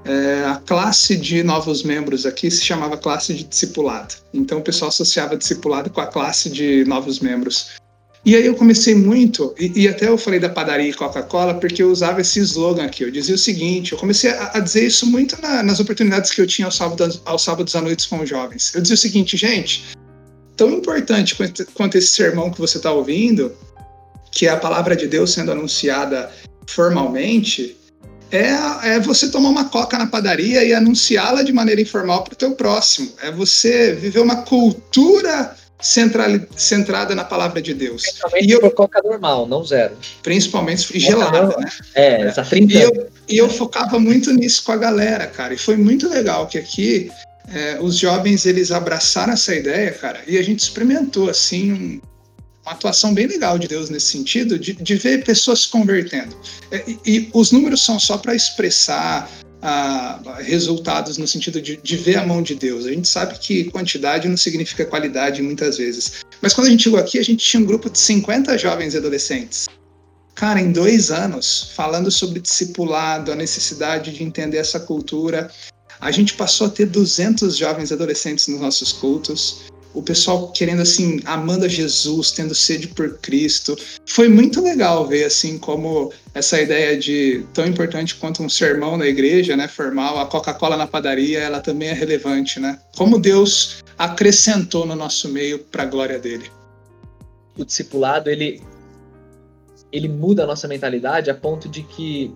É, 0.06 0.46
a 0.46 0.56
classe 0.56 1.18
de 1.18 1.44
novos 1.44 1.84
membros 1.84 2.26
aqui 2.26 2.50
se 2.50 2.64
chamava 2.64 2.96
classe 2.98 3.34
de 3.34 3.44
discipulado. 3.44 4.16
Então 4.34 4.60
o 4.60 4.62
pessoal 4.62 4.90
associava 4.90 5.36
discipulado 5.36 5.90
com 5.90 6.00
a 6.00 6.08
classe 6.08 6.50
de 6.50 6.86
novos 6.86 7.20
membros. 7.20 7.76
E 8.26 8.36
aí 8.36 8.46
eu 8.46 8.56
comecei 8.56 8.94
muito, 8.94 9.56
e, 9.58 9.84
e 9.84 9.88
até 9.88 10.08
eu 10.08 10.18
falei 10.18 10.40
da 10.40 10.50
padaria 10.50 10.90
e 10.90 10.94
Coca-Cola, 10.94 11.54
porque 11.54 11.82
eu 11.82 11.90
usava 11.90 12.20
esse 12.20 12.40
slogan 12.40 12.86
aqui. 12.86 13.04
Eu 13.04 13.12
dizia 13.12 13.36
o 13.36 13.38
seguinte: 13.38 13.94
eu 13.94 13.98
comecei 13.98 14.30
a, 14.30 14.52
a 14.56 14.60
dizer 14.60 14.86
isso 14.86 15.06
muito 15.06 15.42
na, 15.42 15.64
nas 15.64 15.80
oportunidades 15.80 16.32
que 16.32 16.42
eu 16.42 16.48
tinha 16.48 16.66
aos 16.66 16.76
sábados, 16.76 17.22
aos 17.26 17.42
sábados 17.42 17.76
à 17.76 17.82
noite 17.82 18.08
com 18.08 18.20
os 18.20 18.30
jovens. 18.30 18.74
Eu 18.76 18.82
dizia 18.82 18.96
o 18.96 18.98
seguinte, 18.98 19.38
gente, 19.38 19.86
tão 20.58 20.70
importante 20.72 21.36
quanto, 21.36 21.66
quanto 21.74 21.98
esse 21.98 22.08
sermão 22.08 22.52
que 22.52 22.60
você 22.60 22.78
está 22.78 22.92
ouvindo 22.92 23.52
que 24.38 24.46
é 24.46 24.52
a 24.52 24.58
palavra 24.58 24.96
de 24.96 25.08
Deus 25.08 25.34
sendo 25.34 25.52
anunciada 25.52 26.30
formalmente, 26.68 27.76
é, 28.32 28.52
é 28.84 29.00
você 29.00 29.32
tomar 29.32 29.50
uma 29.50 29.66
coca 29.66 29.98
na 29.98 30.06
padaria 30.06 30.64
e 30.64 30.76
anunciá-la 30.76 31.42
de 31.42 31.52
maneira 31.52 31.82
informal 31.82 32.24
para 32.24 32.34
o 32.34 32.38
teu 32.38 32.52
próximo. 32.52 33.12
É 33.24 33.32
você 33.32 33.94
viver 33.96 34.20
uma 34.20 34.44
cultura 34.44 35.56
central, 35.82 36.30
centrada 36.56 37.16
na 37.16 37.24
palavra 37.24 37.60
de 37.60 37.74
Deus. 37.74 38.04
Principalmente 38.04 38.48
e 38.48 38.52
eu, 38.52 38.72
coca 38.72 39.02
normal, 39.04 39.48
não 39.48 39.64
zero. 39.64 39.98
Principalmente 40.22 41.00
gelada, 41.00 41.58
né? 41.58 41.72
É, 41.96 42.22
essa 42.22 42.44
30 42.44 42.74
e 42.74 42.80
eu, 42.80 43.10
e 43.28 43.38
eu 43.40 43.50
focava 43.50 43.98
muito 43.98 44.32
nisso 44.32 44.64
com 44.64 44.72
a 44.72 44.78
galera, 44.78 45.26
cara. 45.26 45.56
E 45.56 45.58
foi 45.58 45.78
muito 45.78 46.08
legal 46.08 46.46
que 46.46 46.60
aqui 46.60 47.10
é, 47.52 47.80
os 47.82 47.98
jovens 47.98 48.46
eles 48.46 48.70
abraçaram 48.70 49.34
essa 49.34 49.56
ideia, 49.56 49.92
cara, 49.94 50.20
e 50.28 50.38
a 50.38 50.44
gente 50.44 50.60
experimentou 50.60 51.28
assim 51.28 52.00
uma 52.68 52.74
atuação 52.74 53.14
bem 53.14 53.28
legal 53.28 53.58
de 53.58 53.66
Deus 53.66 53.90
nesse 53.90 54.08
sentido, 54.08 54.60
de, 54.60 54.74
de 54.74 54.96
ver 54.96 55.24
pessoas 55.24 55.62
se 55.62 55.70
convertendo. 55.70 56.36
É, 56.70 56.84
e, 56.86 57.00
e 57.06 57.30
os 57.34 57.52
números 57.52 57.82
são 57.82 57.98
só 57.98 58.18
para 58.18 58.36
expressar 58.36 59.32
ah, 59.62 60.20
resultados 60.40 61.18
no 61.18 61.26
sentido 61.26 61.62
de, 61.62 61.78
de, 61.78 61.96
ver 61.96 62.18
a 62.18 62.26
mão 62.26 62.42
de 62.42 62.56
Deus. 62.56 62.86
A 62.86 62.92
gente 62.92 63.08
sabe 63.08 63.40
que 63.40 63.72
quantidade 63.72 64.28
não 64.28 64.36
significa 64.36 64.86
qualidade 64.86 65.42
muitas 65.42 65.78
vezes. 65.78 66.26
Mas 66.42 66.54
quando 66.54 66.68
a 66.68 66.70
gente 66.70 66.84
chegou 66.84 67.00
aqui, 67.00 67.18
a 67.18 67.24
gente 67.24 67.44
tinha 67.44 67.62
um 67.62 67.66
grupo 67.66 67.90
de 67.90 67.98
50 67.98 68.58
jovens 68.58 68.94
e 68.94 68.98
adolescentes. 68.98 69.68
Cara, 70.36 70.60
em 70.60 70.72
dois 70.72 71.10
anos, 71.10 71.72
falando 71.74 72.12
sobre 72.12 72.42
discipulado, 72.42 73.32
a 73.32 73.36
necessidade 73.36 74.12
de 74.12 74.24
entender 74.24 74.58
essa 74.58 74.80
cultura, 74.80 75.50
a 76.00 76.12
gente 76.12 76.34
passou 76.34 76.68
a 76.68 76.70
ter 76.70 76.86
200 76.86 77.56
jovens 77.58 77.92
adolescentes 77.92 78.48
nos 78.48 78.60
nossos 78.60 78.92
cultos 78.92 79.66
o 79.98 80.04
pessoal 80.04 80.52
querendo 80.52 80.84
assim, 80.84 81.20
amando 81.26 81.68
Jesus, 81.68 82.30
tendo 82.32 82.54
sede 82.54 82.88
por 82.88 83.18
Cristo. 83.18 83.76
Foi 84.06 84.30
muito 84.30 84.62
legal 84.62 85.08
ver 85.08 85.24
assim 85.24 85.58
como 85.58 86.14
essa 86.36 86.62
ideia 86.62 86.96
de 86.96 87.44
tão 87.52 87.66
importante 87.66 88.14
quanto 88.16 88.44
um 88.44 88.50
sermão 88.50 88.96
na 88.96 89.08
igreja, 89.08 89.58
né, 89.58 89.68
formal, 89.68 90.20
a 90.20 90.28
Coca-Cola 90.28 90.78
na 90.78 90.86
padaria, 90.86 91.40
ela 91.40 91.60
também 91.60 91.90
é 91.90 91.94
relevante, 91.94 92.60
né? 92.60 92.80
Como 92.96 93.20
Deus 93.20 93.84
acrescentou 93.98 94.86
no 94.86 94.96
nosso 94.96 95.30
meio 95.30 95.58
para 95.58 95.82
a 95.82 95.88
glória 95.88 96.20
dele. 96.20 96.52
O 97.58 97.66
discipulado, 97.66 98.30
ele 98.30 98.62
ele 99.92 100.10
muda 100.10 100.44
a 100.44 100.46
nossa 100.46 100.68
mentalidade 100.68 101.32
a 101.32 101.34
ponto 101.34 101.68
de 101.68 101.82
que 101.82 102.32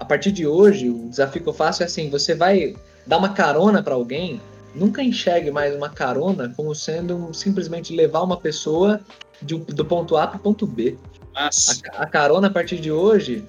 a 0.00 0.04
partir 0.04 0.32
de 0.32 0.46
hoje, 0.46 0.88
o 0.88 1.08
desafio 1.10 1.42
que 1.42 1.48
eu 1.48 1.52
faço 1.52 1.82
é 1.82 1.86
assim, 1.86 2.08
você 2.08 2.34
vai 2.34 2.74
dar 3.06 3.18
uma 3.18 3.34
carona 3.34 3.82
para 3.82 3.94
alguém, 3.94 4.40
nunca 4.74 5.02
enxergue 5.02 5.50
mais 5.50 5.74
uma 5.74 5.88
carona 5.88 6.52
como 6.56 6.74
sendo 6.74 7.32
simplesmente 7.32 7.94
levar 7.94 8.22
uma 8.22 8.36
pessoa 8.36 9.00
de, 9.40 9.56
do 9.56 9.84
ponto 9.84 10.16
A 10.16 10.26
para 10.26 10.36
o 10.36 10.40
ponto 10.40 10.66
B. 10.66 10.96
A, 11.34 11.48
a, 11.94 12.06
carona 12.06 12.46
a 12.46 12.50
partir 12.50 12.78
de 12.78 12.92
hoje 12.92 13.44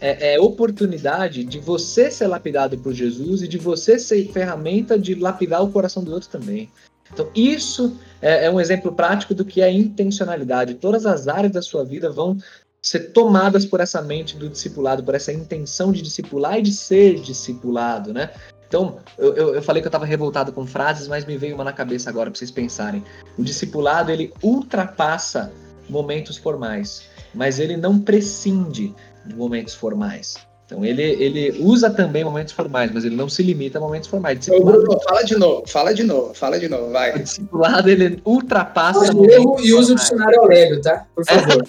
é, 0.00 0.34
é, 0.34 0.40
oportunidade 0.40 1.44
de 1.44 1.58
você 1.58 2.10
ser 2.10 2.26
lapidado 2.26 2.78
por 2.78 2.92
Jesus 2.92 3.42
e 3.42 3.48
de 3.48 3.58
você 3.58 3.98
ser 3.98 4.30
ferramenta 4.32 4.98
de 4.98 5.14
lapidar 5.14 5.62
o 5.62 5.70
coração 5.70 6.02
do 6.02 6.12
outro 6.12 6.28
também. 6.28 6.70
Então, 7.12 7.30
isso 7.34 7.96
é, 8.20 8.46
é 8.46 8.50
um 8.50 8.60
exemplo 8.60 8.92
prático 8.92 9.34
do 9.34 9.44
que 9.44 9.62
é 9.62 9.70
intencionalidade. 9.70 10.74
Todas 10.74 11.06
as 11.06 11.28
áreas 11.28 11.52
da 11.52 11.62
sua 11.62 11.84
vida 11.84 12.10
vão 12.10 12.36
ser 12.82 13.12
tomadas 13.12 13.64
por 13.64 13.80
essa 13.80 14.00
mente 14.02 14.36
do 14.36 14.48
discipulado, 14.48 15.02
por 15.02 15.14
essa 15.14 15.32
intenção 15.32 15.92
de 15.92 16.02
discipular 16.02 16.58
e 16.58 16.62
de 16.62 16.72
ser 16.72 17.20
discipulado, 17.20 18.12
né? 18.12 18.30
Então, 18.68 18.98
eu, 19.16 19.34
eu, 19.34 19.54
eu 19.54 19.62
falei 19.62 19.80
que 19.80 19.86
eu 19.86 19.90
estava 19.90 20.04
revoltado 20.04 20.52
com 20.52 20.66
frases, 20.66 21.06
mas 21.08 21.24
me 21.24 21.36
veio 21.36 21.54
uma 21.54 21.64
na 21.64 21.72
cabeça 21.72 22.10
agora 22.10 22.30
para 22.30 22.38
vocês 22.38 22.50
pensarem. 22.50 23.02
O 23.38 23.44
discipulado, 23.44 24.10
ele 24.10 24.32
ultrapassa 24.42 25.52
momentos 25.88 26.36
formais, 26.36 27.02
mas 27.34 27.60
ele 27.60 27.76
não 27.76 27.98
prescinde 27.98 28.94
de 29.24 29.34
momentos 29.34 29.74
formais. 29.74 30.36
Então 30.66 30.84
ele, 30.84 31.02
ele 31.02 31.62
usa 31.62 31.88
também 31.88 32.24
momentos 32.24 32.52
formais, 32.52 32.90
mas 32.92 33.04
ele 33.04 33.14
não 33.14 33.28
se 33.28 33.40
limita 33.40 33.78
a 33.78 33.80
momentos 33.80 34.08
formais. 34.08 34.40
Discipulado, 34.40 34.82
Bruno, 34.82 35.00
fala 35.00 35.22
de 35.22 35.36
novo, 35.36 35.68
fala 35.68 35.94
de 35.94 36.02
novo, 36.02 36.34
fala 36.34 36.58
de 36.58 36.68
novo, 36.68 36.90
vai. 36.90 37.14
O 37.14 37.18
discipulado 37.20 37.88
ele 37.88 38.20
ultrapassa. 38.24 39.06
erro 39.06 39.58
e 39.60 39.72
usa 39.72 39.92
o 39.92 39.94
dicionário 39.94 40.40
Aurélio, 40.40 40.80
tá? 40.80 41.06
Por 41.14 41.24
favor. 41.24 41.62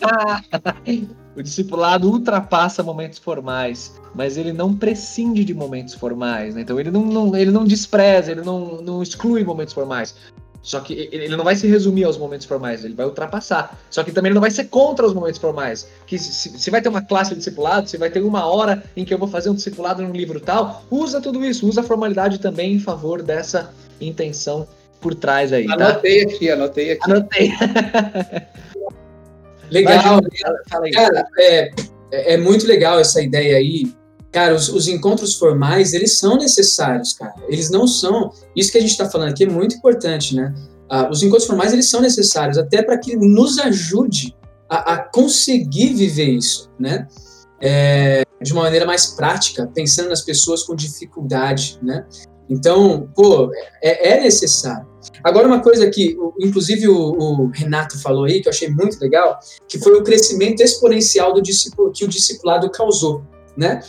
o 1.37 1.43
discipulado 1.43 2.09
ultrapassa 2.09 2.81
momentos 2.81 3.19
formais, 3.19 3.93
mas 4.15 4.37
ele 4.37 4.51
não 4.51 4.75
prescinde 4.75 5.45
de 5.45 5.53
momentos 5.53 5.93
formais. 5.93 6.55
Né? 6.55 6.61
Então 6.61 6.79
ele 6.79 6.89
não, 6.89 7.05
não, 7.05 7.35
ele 7.35 7.51
não 7.51 7.63
despreza, 7.63 8.31
ele 8.31 8.41
não, 8.41 8.81
não 8.81 9.03
exclui 9.03 9.43
momentos 9.43 9.73
formais. 9.73 10.15
Só 10.63 10.79
que 10.79 11.07
ele 11.11 11.29
não 11.29 11.43
vai 11.43 11.55
se 11.55 11.67
resumir 11.67 12.05
aos 12.05 12.17
momentos 12.17 12.47
formais, 12.47 12.83
ele 12.83 12.95
vai 12.95 13.05
ultrapassar. 13.05 13.79
Só 13.89 14.03
que 14.03 14.11
também 14.11 14.29
ele 14.29 14.33
não 14.33 14.41
vai 14.41 14.49
ser 14.49 14.65
contra 14.65 15.05
os 15.05 15.13
momentos 15.13 15.39
formais. 15.39 15.87
Que 16.07 16.17
se, 16.17 16.57
se 16.57 16.71
vai 16.71 16.81
ter 16.81 16.89
uma 16.89 17.03
classe 17.03 17.29
de 17.29 17.37
discipulado, 17.37 17.87
se 17.87 17.97
vai 17.97 18.09
ter 18.09 18.21
uma 18.21 18.45
hora 18.47 18.83
em 18.95 19.05
que 19.05 19.13
eu 19.13 19.17
vou 19.19 19.27
fazer 19.27 19.51
um 19.51 19.55
discipulado 19.55 20.01
num 20.01 20.11
livro 20.11 20.39
tal, 20.39 20.83
usa 20.89 21.21
tudo 21.21 21.45
isso, 21.45 21.67
usa 21.69 21.81
a 21.81 21.83
formalidade 21.83 22.39
também 22.39 22.73
em 22.73 22.79
favor 22.79 23.21
dessa 23.21 23.71
intenção 24.01 24.67
por 24.99 25.13
trás 25.13 25.53
aí. 25.53 25.67
Tá? 25.67 25.73
Anotei 25.75 26.23
aqui, 26.23 26.49
anotei 26.49 26.91
aqui. 26.93 27.11
Anotei. 27.11 27.51
legal. 29.71 30.21
Cara, 30.93 31.27
é, 31.37 31.71
é 32.11 32.37
muito 32.37 32.65
legal 32.65 32.99
essa 32.99 33.21
ideia 33.21 33.57
aí 33.57 33.91
Cara, 34.31 34.53
os, 34.53 34.69
os, 34.69 34.87
encontros 34.87 35.35
formais, 35.35 35.93
eles 35.93 36.19
são 36.19 36.37
necessários, 36.37 37.13
cara. 37.13 37.33
Eles 37.47 37.69
não 37.69 37.87
são. 37.87 38.29
Isso 38.55 38.71
que 38.71 38.77
a 38.77 38.81
gente 38.81 38.91
está 38.91 39.09
falando 39.09 39.29
aqui 39.29 39.45
é 39.45 39.49
muito 39.49 39.75
importante, 39.75 40.35
né? 40.35 40.53
Ah, 40.89 41.09
os 41.09 41.23
encontros 41.23 41.47
formais, 41.47 41.73
eles 41.73 41.89
são 41.89 42.01
necessários 42.01 42.57
até 42.57 42.83
para 42.83 42.97
que 42.97 43.15
nos 43.15 43.57
ajude 43.57 44.35
a, 44.69 44.93
a, 44.93 44.97
conseguir 44.99 45.93
viver 45.93 46.29
isso, 46.29 46.69
né? 46.77 47.07
É, 47.59 48.23
de 48.41 48.53
uma 48.53 48.63
maneira 48.63 48.85
mais 48.85 49.07
prática, 49.07 49.69
pensando 49.73 50.09
nas 50.09 50.21
pessoas 50.21 50.63
com 50.63 50.75
dificuldade, 50.75 51.79
né? 51.81 52.05
Então, 52.49 53.09
pô, 53.15 53.49
é, 53.81 54.11
é 54.11 54.21
necessário. 54.21 54.87
Agora, 55.23 55.47
uma 55.47 55.61
coisa 55.61 55.89
que, 55.89 56.17
inclusive, 56.39 56.87
o, 56.87 56.95
o, 56.95 57.47
Renato 57.47 57.99
falou 57.99 58.25
aí, 58.25 58.41
que 58.41 58.47
eu 58.47 58.51
achei 58.51 58.69
muito 58.69 58.99
legal, 58.99 59.39
que 59.67 59.79
foi 59.79 59.93
o 59.93 60.03
crescimento 60.03 60.61
exponencial 60.61 61.33
do 61.33 61.41
que 61.91 62.05
o 62.05 62.07
discipulado 62.07 62.69
causou 62.69 63.23
né? 63.57 63.81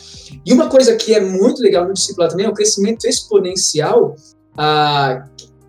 E 0.43 0.51
uma 0.51 0.67
coisa 0.67 0.95
que 0.95 1.13
é 1.13 1.19
muito 1.21 1.61
legal 1.61 1.87
no 1.87 1.93
discipulado 1.93 2.31
também 2.31 2.47
é 2.47 2.49
o 2.49 2.53
crescimento 2.53 3.05
exponencial 3.05 4.15
ah, 4.57 5.27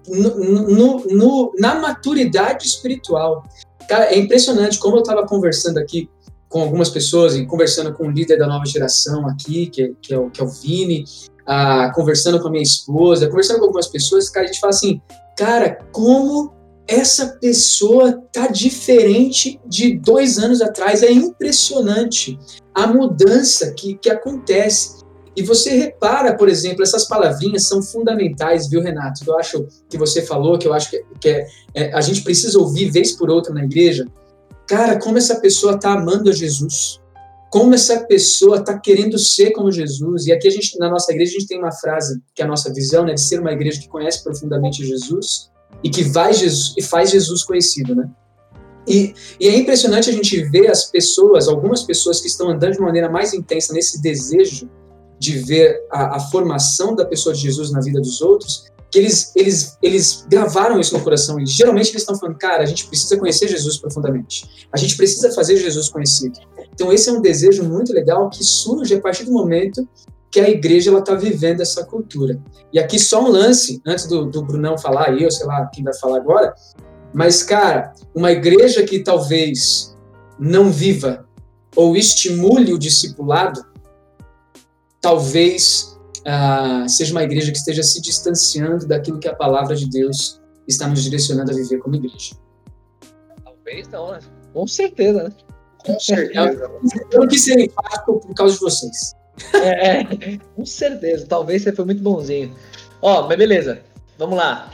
no, 0.09 0.39
no, 0.39 1.07
no, 1.07 1.53
na 1.59 1.75
maturidade 1.75 2.67
espiritual. 2.67 3.45
Cara, 3.87 4.07
é 4.07 4.19
impressionante 4.19 4.79
como 4.79 4.97
eu 4.97 5.03
estava 5.03 5.27
conversando 5.27 5.79
aqui 5.79 6.09
com 6.49 6.63
algumas 6.63 6.89
pessoas 6.89 7.37
e 7.37 7.45
conversando 7.45 7.93
com 7.93 8.07
o 8.07 8.11
líder 8.11 8.39
da 8.39 8.47
nova 8.47 8.65
geração 8.65 9.29
aqui, 9.29 9.67
que, 9.67 9.83
é, 9.83 9.91
que, 10.01 10.15
é, 10.15 10.19
o, 10.19 10.31
que 10.31 10.41
é 10.41 10.45
o 10.45 10.49
Vini, 10.49 11.05
ah, 11.47 11.93
conversando 11.95 12.41
com 12.41 12.49
a 12.49 12.51
minha 12.51 12.63
esposa, 12.63 13.29
conversando 13.29 13.59
com 13.59 13.67
algumas 13.67 13.87
pessoas, 13.87 14.31
cara, 14.31 14.47
a 14.47 14.49
gente 14.49 14.59
fala 14.59 14.71
assim, 14.71 15.01
cara, 15.37 15.79
como 15.93 16.53
essa 16.91 17.39
pessoa 17.41 18.21
tá 18.33 18.49
diferente 18.49 19.61
de 19.65 19.97
dois 19.97 20.39
anos 20.39 20.61
atrás. 20.61 21.05
É 21.05 21.13
impressionante 21.13 22.37
a 22.75 22.89
mudança 22.89 23.73
que, 23.75 23.95
que 23.95 24.11
acontece. 24.11 24.99
E 25.37 25.43
você 25.43 25.71
repara, 25.71 26.37
por 26.37 26.49
exemplo, 26.49 26.83
essas 26.83 27.07
palavrinhas 27.07 27.69
são 27.69 27.81
fundamentais, 27.81 28.69
viu, 28.69 28.83
Renato? 28.83 29.23
Eu 29.25 29.39
acho 29.39 29.69
que 29.89 29.97
você 29.97 30.23
falou, 30.23 30.59
que 30.59 30.67
eu 30.67 30.75
acho 30.75 30.91
que, 30.91 31.05
que 31.21 31.29
é, 31.29 31.47
é, 31.75 31.95
a 31.95 32.01
gente 32.01 32.23
precisa 32.23 32.59
ouvir 32.59 32.91
vez 32.91 33.13
por 33.13 33.31
outra 33.31 33.55
na 33.55 33.65
igreja. 33.65 34.07
Cara, 34.67 34.99
como 34.99 35.17
essa 35.17 35.37
pessoa 35.41 35.77
está 35.77 35.93
amando 35.93 36.29
a 36.29 36.33
Jesus, 36.33 37.00
como 37.51 37.75
essa 37.75 38.05
pessoa 38.05 38.59
está 38.59 38.79
querendo 38.79 39.19
ser 39.19 39.51
como 39.51 39.73
Jesus. 39.73 40.27
E 40.27 40.33
aqui 40.33 40.47
a 40.47 40.51
gente, 40.51 40.79
na 40.79 40.89
nossa 40.89 41.13
igreja, 41.13 41.33
a 41.33 41.41
gente 41.41 41.49
tem 41.49 41.59
uma 41.59 41.73
frase 41.73 42.23
que 42.33 42.41
é 42.41 42.45
a 42.45 42.49
nossa 42.49 42.73
visão, 42.73 43.05
né, 43.05 43.15
de 43.15 43.21
ser 43.21 43.41
uma 43.41 43.53
igreja 43.53 43.81
que 43.81 43.89
conhece 43.89 44.23
profundamente 44.23 44.87
Jesus 44.87 45.51
e 45.83 45.91
que 45.91 46.05
vai 46.05 46.33
Jesus, 46.33 46.75
e 46.79 46.83
faz 46.83 47.11
Jesus 47.11 47.43
conhecido, 47.43 47.95
né? 47.95 48.09
E, 48.87 49.15
e, 49.39 49.49
é 49.49 49.57
impressionante 49.57 50.09
a 50.09 50.13
gente 50.13 50.43
ver 50.45 50.71
as 50.71 50.87
pessoas, 50.87 51.49
algumas 51.49 51.83
pessoas 51.83 52.21
que 52.21 52.29
estão 52.29 52.49
andando 52.49 52.75
de 52.75 52.81
maneira 52.81 53.09
mais 53.09 53.35
intensa 53.35 53.73
nesse 53.73 54.01
desejo 54.01 54.69
de 55.19 55.39
ver 55.39 55.79
a, 55.91 56.17
a, 56.17 56.21
formação 56.21 56.95
da 56.95 57.05
pessoa 57.05 57.35
de 57.35 57.43
Jesus 57.43 57.71
na 57.71 57.81
vida 57.81 58.01
dos 58.01 58.23
outros, 58.23 58.65
que 58.91 58.99
eles, 58.99 59.33
eles, 59.37 59.79
eles 59.83 60.27
gravaram 60.29 60.81
isso 60.81 60.97
no 60.97 61.03
coração. 61.03 61.39
E 61.39 61.47
geralmente 61.47 61.91
eles 61.91 62.03
estão 62.03 62.19
falando, 62.19 62.37
cara, 62.37 62.63
a 62.63 62.67
gente 62.67 62.87
precisa 62.87 63.17
conhecer 63.17 63.49
Jesus 63.49 63.79
profundamente. 63.79 64.67
A 64.73 64.77
gente 64.77 64.97
precisa 64.97 65.31
fazer 65.33 65.57
Jesus 65.57 65.89
conhecido. 65.89 66.39
Então 66.75 66.93
esse 66.93 67.09
é 67.09 67.13
um 67.13 67.21
desejo 67.21 67.63
muito 67.63 67.93
legal 67.93 68.29
que 68.29 68.43
surge 68.43 68.95
a 68.95 69.01
partir 69.01 69.25
do 69.25 69.33
momento 69.33 69.89
que 70.31 70.41
a 70.41 70.49
igreja 70.49 70.97
está 70.97 71.15
vivendo 71.15 71.61
essa 71.61 71.85
cultura. 71.85 72.41
E 72.73 72.79
aqui 72.79 72.99
só 72.99 73.25
um 73.25 73.29
lance, 73.29 73.83
antes 73.85 74.07
do, 74.07 74.27
do 74.27 74.43
Brunão 74.43 74.79
falar, 74.79 75.21
eu 75.21 75.31
sei 75.31 75.47
lá 75.47 75.67
quem 75.67 75.83
vai 75.83 75.95
falar 75.95 76.19
agora, 76.19 76.55
mas, 77.13 77.43
cara, 77.43 77.93
uma 78.15 78.31
igreja 78.31 78.85
que 78.85 79.01
talvez 79.01 79.97
não 80.39 80.71
viva 80.71 81.27
ou 81.75 81.97
estimule 81.97 82.73
o 82.73 82.79
discipulado, 82.79 83.65
talvez 85.01 85.99
uh, 86.21 86.89
seja 86.89 87.13
uma 87.13 87.23
igreja 87.23 87.51
que 87.53 87.59
esteja 87.59 87.83
se 87.83 88.01
distanciando 88.01 88.87
daquilo 88.87 89.19
que 89.19 89.29
a 89.29 89.35
palavra 89.35 89.75
de 89.75 89.89
Deus 89.89 90.41
está 90.67 90.87
nos 90.87 91.03
direcionando 91.03 91.51
a 91.51 91.55
viver 91.55 91.79
como 91.79 91.97
igreja. 91.97 92.35
Talvez 93.45 93.89
não, 93.89 94.13
né? 94.13 94.21
Com 94.53 94.67
certeza, 94.67 95.25
né? 95.25 95.33
Com 95.85 95.99
certeza. 95.99 96.71
Eu 97.11 97.21
não 97.21 97.29
quis 97.29 97.45
ser 97.45 97.59
enfático 97.59 98.21
por 98.21 98.35
causa 98.35 98.55
de 98.55 98.61
vocês. 98.61 99.15
É, 99.55 100.01
é, 100.01 100.39
com 100.55 100.67
certeza. 100.67 101.27
Talvez 101.27 101.63
você 101.63 101.73
foi 101.73 101.85
muito 101.85 102.03
bonzinho. 102.03 102.55
Ó, 103.01 103.27
mas 103.27 103.39
beleza. 103.39 103.81
Vamos 104.19 104.37
lá. 104.37 104.71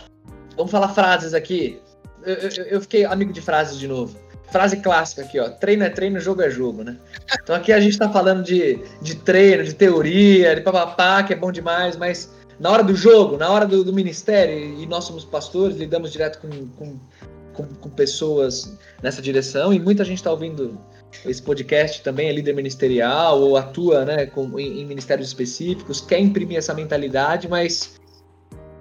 Vamos 0.56 0.72
falar 0.72 0.88
frases 0.88 1.34
aqui. 1.34 1.80
Eu, 2.24 2.34
eu, 2.34 2.64
eu, 2.64 2.80
fiquei 2.80 3.04
amigo 3.04 3.32
de 3.32 3.40
frases 3.40 3.78
de 3.78 3.86
novo. 3.86 4.16
Frase 4.50 4.76
clássica 4.78 5.22
aqui, 5.22 5.38
ó. 5.38 5.48
Treino 5.50 5.84
é 5.84 5.90
treino, 5.90 6.20
jogo 6.20 6.42
é 6.42 6.50
jogo, 6.50 6.84
né? 6.84 6.96
Então 7.42 7.54
aqui 7.54 7.72
a 7.72 7.80
gente 7.80 7.98
tá 7.98 8.08
falando 8.08 8.42
de, 8.44 8.78
de 9.02 9.16
treino, 9.16 9.64
de 9.64 9.74
teoria, 9.74 10.54
de 10.54 10.60
papapá, 10.60 11.22
que 11.22 11.32
é 11.32 11.36
bom 11.36 11.50
demais, 11.50 11.96
mas 11.96 12.30
na 12.58 12.70
hora 12.70 12.82
do 12.82 12.94
jogo, 12.94 13.36
na 13.36 13.50
hora 13.50 13.66
do, 13.66 13.84
do 13.84 13.92
ministério, 13.92 14.80
e 14.80 14.86
nós 14.86 15.04
somos 15.04 15.24
pastores, 15.24 15.76
lidamos 15.76 16.12
direto 16.12 16.40
com, 16.40 16.48
com, 16.68 16.98
com, 17.52 17.64
com 17.74 17.90
pessoas 17.90 18.76
nessa 19.02 19.20
direção, 19.20 19.72
e 19.74 19.78
muita 19.78 20.04
gente 20.04 20.22
tá 20.22 20.30
ouvindo 20.30 20.78
esse 21.24 21.42
podcast 21.42 22.02
também 22.02 22.28
é 22.28 22.32
líder 22.32 22.54
ministerial 22.54 23.40
ou 23.40 23.56
atua 23.56 24.04
né, 24.04 24.26
com, 24.26 24.58
em, 24.58 24.80
em, 24.80 24.86
ministérios 24.86 25.28
específicos, 25.28 26.00
quer 26.00 26.18
imprimir 26.18 26.58
essa 26.58 26.74
mentalidade, 26.74 27.48
mas, 27.48 27.98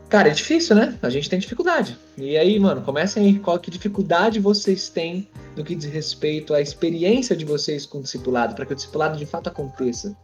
cara, 0.09 0.29
é 0.29 0.31
difícil, 0.31 0.75
né? 0.75 0.97
A 1.01 1.09
gente 1.09 1.29
tem 1.29 1.39
dificuldade. 1.39 1.97
E 2.17 2.37
aí, 2.37 2.59
mano, 2.59 2.81
comecem 2.81 3.25
aí, 3.25 3.39
qual 3.39 3.59
que 3.59 3.71
dificuldade 3.71 4.39
vocês 4.39 4.89
têm 4.89 5.27
no 5.55 5.63
que 5.63 5.75
diz 5.75 5.91
respeito 5.91 6.53
à 6.53 6.61
experiência 6.61 7.35
de 7.35 7.45
vocês 7.45 7.85
com 7.85 7.99
o 7.99 8.01
discipulado, 8.01 8.55
para 8.55 8.65
que 8.65 8.73
o 8.73 8.75
discipulado 8.75 9.17
de 9.17 9.25
fato 9.25 9.47
aconteça? 9.47 10.15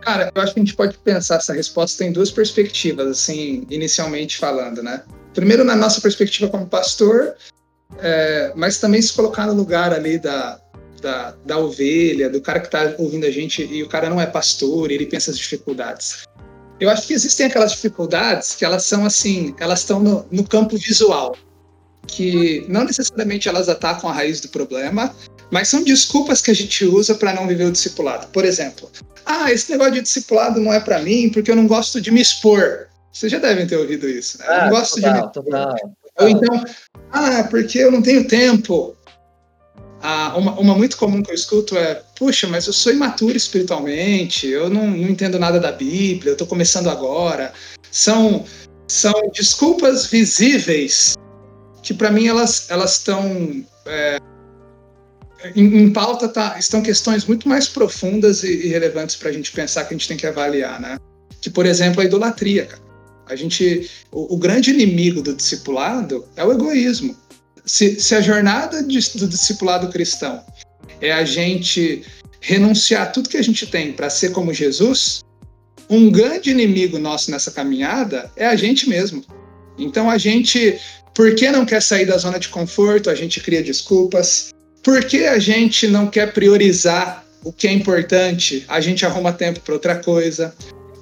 Cara, 0.00 0.30
eu 0.34 0.42
acho 0.42 0.54
que 0.54 0.60
a 0.60 0.62
gente 0.62 0.74
pode 0.74 0.96
pensar 0.98 1.36
essa 1.36 1.52
resposta 1.52 2.04
em 2.04 2.12
duas 2.12 2.30
perspectivas, 2.30 3.06
assim, 3.06 3.66
inicialmente 3.70 4.38
falando, 4.38 4.82
né? 4.82 5.02
Primeiro, 5.34 5.62
na 5.62 5.76
nossa 5.76 6.00
perspectiva 6.00 6.48
como 6.48 6.66
pastor, 6.66 7.34
é, 7.98 8.52
mas 8.56 8.78
também 8.78 9.00
se 9.00 9.12
colocar 9.12 9.46
no 9.46 9.52
lugar 9.52 9.92
ali 9.92 10.18
da, 10.18 10.58
da, 11.00 11.34
da 11.44 11.58
ovelha, 11.58 12.30
do 12.30 12.40
cara 12.40 12.60
que 12.60 12.66
está 12.66 12.94
ouvindo 12.98 13.26
a 13.26 13.30
gente 13.30 13.62
e 13.62 13.82
o 13.82 13.88
cara 13.88 14.08
não 14.08 14.20
é 14.20 14.26
pastor, 14.26 14.90
ele 14.90 15.06
pensa 15.06 15.30
as 15.30 15.38
dificuldades. 15.38 16.24
Eu 16.80 16.88
acho 16.88 17.06
que 17.06 17.12
existem 17.12 17.46
aquelas 17.46 17.72
dificuldades 17.72 18.54
que 18.54 18.64
elas 18.64 18.84
são 18.84 19.04
assim, 19.04 19.54
elas 19.60 19.80
estão 19.80 20.00
no, 20.00 20.26
no 20.30 20.46
campo 20.46 20.78
visual, 20.78 21.36
que 22.06 22.64
não 22.68 22.84
necessariamente 22.84 23.48
elas 23.48 23.68
atacam 23.68 24.08
a 24.08 24.12
raiz 24.12 24.40
do 24.40 24.48
problema, 24.48 25.14
mas 25.50 25.68
são 25.68 25.84
desculpas 25.84 26.40
que 26.40 26.50
a 26.50 26.54
gente 26.54 26.84
usa 26.84 27.14
para 27.14 27.34
não 27.34 27.46
viver 27.46 27.64
o 27.64 27.72
discipulado. 27.72 28.28
Por 28.28 28.44
exemplo, 28.44 28.90
ah, 29.26 29.52
esse 29.52 29.70
negócio 29.70 29.94
de 29.94 30.02
discipulado 30.02 30.58
não 30.60 30.72
é 30.72 30.80
para 30.80 31.00
mim 31.00 31.28
porque 31.28 31.50
eu 31.50 31.56
não 31.56 31.66
gosto 31.66 32.00
de 32.00 32.10
me 32.10 32.20
expor. 32.20 32.88
Vocês 33.12 33.30
já 33.30 33.38
devem 33.38 33.66
ter 33.66 33.76
ouvido 33.76 34.08
isso, 34.08 34.38
né? 34.38 34.46
Ah, 34.48 34.54
eu 34.54 34.62
não 34.62 34.70
gosto 34.70 34.94
total, 34.96 35.12
de 35.12 35.18
me 35.18 35.26
expor. 35.26 35.44
Total. 35.44 35.76
Ou 36.20 36.28
então, 36.28 36.64
ah, 37.12 37.44
porque 37.50 37.78
eu 37.78 37.90
não 37.90 38.02
tenho 38.02 38.26
tempo. 38.26 38.96
Ah, 40.02 40.34
uma, 40.36 40.58
uma, 40.58 40.74
muito 40.74 40.96
comum 40.96 41.22
que 41.22 41.30
eu 41.30 41.34
escuto 41.34 41.76
é: 41.76 42.02
puxa, 42.16 42.46
mas 42.48 42.66
eu 42.66 42.72
sou 42.72 42.92
imaturo 42.92 43.36
espiritualmente, 43.36 44.46
eu 44.46 44.70
não, 44.70 44.86
não 44.90 45.08
entendo 45.08 45.38
nada 45.38 45.60
da 45.60 45.70
Bíblia, 45.70 46.30
eu 46.30 46.32
estou 46.32 46.46
começando 46.46 46.88
agora. 46.88 47.52
São, 47.90 48.46
são 48.88 49.12
desculpas 49.34 50.06
visíveis 50.06 51.16
que, 51.82 51.92
para 51.92 52.10
mim, 52.10 52.28
elas 52.28 52.70
estão. 52.70 53.62
É, 53.84 54.18
em, 55.54 55.82
em, 55.82 55.92
pauta 55.92 56.28
tá, 56.28 56.56
estão 56.58 56.82
questões 56.82 57.26
muito 57.26 57.48
mais 57.48 57.68
profundas 57.68 58.42
e, 58.42 58.66
e 58.66 58.68
relevantes 58.68 59.16
para 59.16 59.28
a 59.28 59.32
gente 59.32 59.52
pensar 59.52 59.84
que 59.84 59.94
a 59.94 59.96
gente 59.96 60.08
tem 60.08 60.16
que 60.16 60.26
avaliar, 60.26 60.80
né? 60.80 60.98
Que, 61.42 61.50
por 61.50 61.66
exemplo, 61.66 62.00
a 62.00 62.04
idolatria, 62.04 62.64
cara. 62.64 62.82
A 63.26 63.36
gente, 63.36 63.88
o, 64.10 64.34
o 64.34 64.38
grande 64.38 64.70
inimigo 64.70 65.22
do 65.22 65.34
discipulado 65.34 66.26
é 66.36 66.44
o 66.44 66.52
egoísmo 66.52 67.16
se, 67.70 68.00
se 68.00 68.16
a 68.16 68.20
jornada 68.20 68.82
de, 68.82 68.98
do 69.14 69.28
discipulado 69.28 69.88
cristão 69.88 70.44
é 71.00 71.12
a 71.12 71.24
gente 71.24 72.02
renunciar 72.40 73.12
tudo 73.12 73.28
que 73.28 73.36
a 73.36 73.42
gente 73.42 73.64
tem 73.64 73.92
para 73.92 74.10
ser 74.10 74.32
como 74.32 74.52
Jesus, 74.52 75.20
um 75.88 76.10
grande 76.10 76.50
inimigo 76.50 76.98
nosso 76.98 77.30
nessa 77.30 77.52
caminhada 77.52 78.28
é 78.36 78.44
a 78.44 78.56
gente 78.56 78.88
mesmo. 78.88 79.24
Então 79.78 80.10
a 80.10 80.18
gente, 80.18 80.80
por 81.14 81.32
que 81.36 81.48
não 81.48 81.64
quer 81.64 81.80
sair 81.80 82.06
da 82.06 82.18
zona 82.18 82.40
de 82.40 82.48
conforto? 82.48 83.08
A 83.08 83.14
gente 83.14 83.40
cria 83.40 83.62
desculpas. 83.62 84.50
Por 84.82 85.04
que 85.04 85.26
a 85.26 85.38
gente 85.38 85.86
não 85.86 86.08
quer 86.08 86.32
priorizar 86.32 87.24
o 87.44 87.52
que 87.52 87.68
é 87.68 87.72
importante? 87.72 88.64
A 88.66 88.80
gente 88.80 89.06
arruma 89.06 89.32
tempo 89.32 89.60
para 89.60 89.74
outra 89.74 89.94
coisa. 89.94 90.52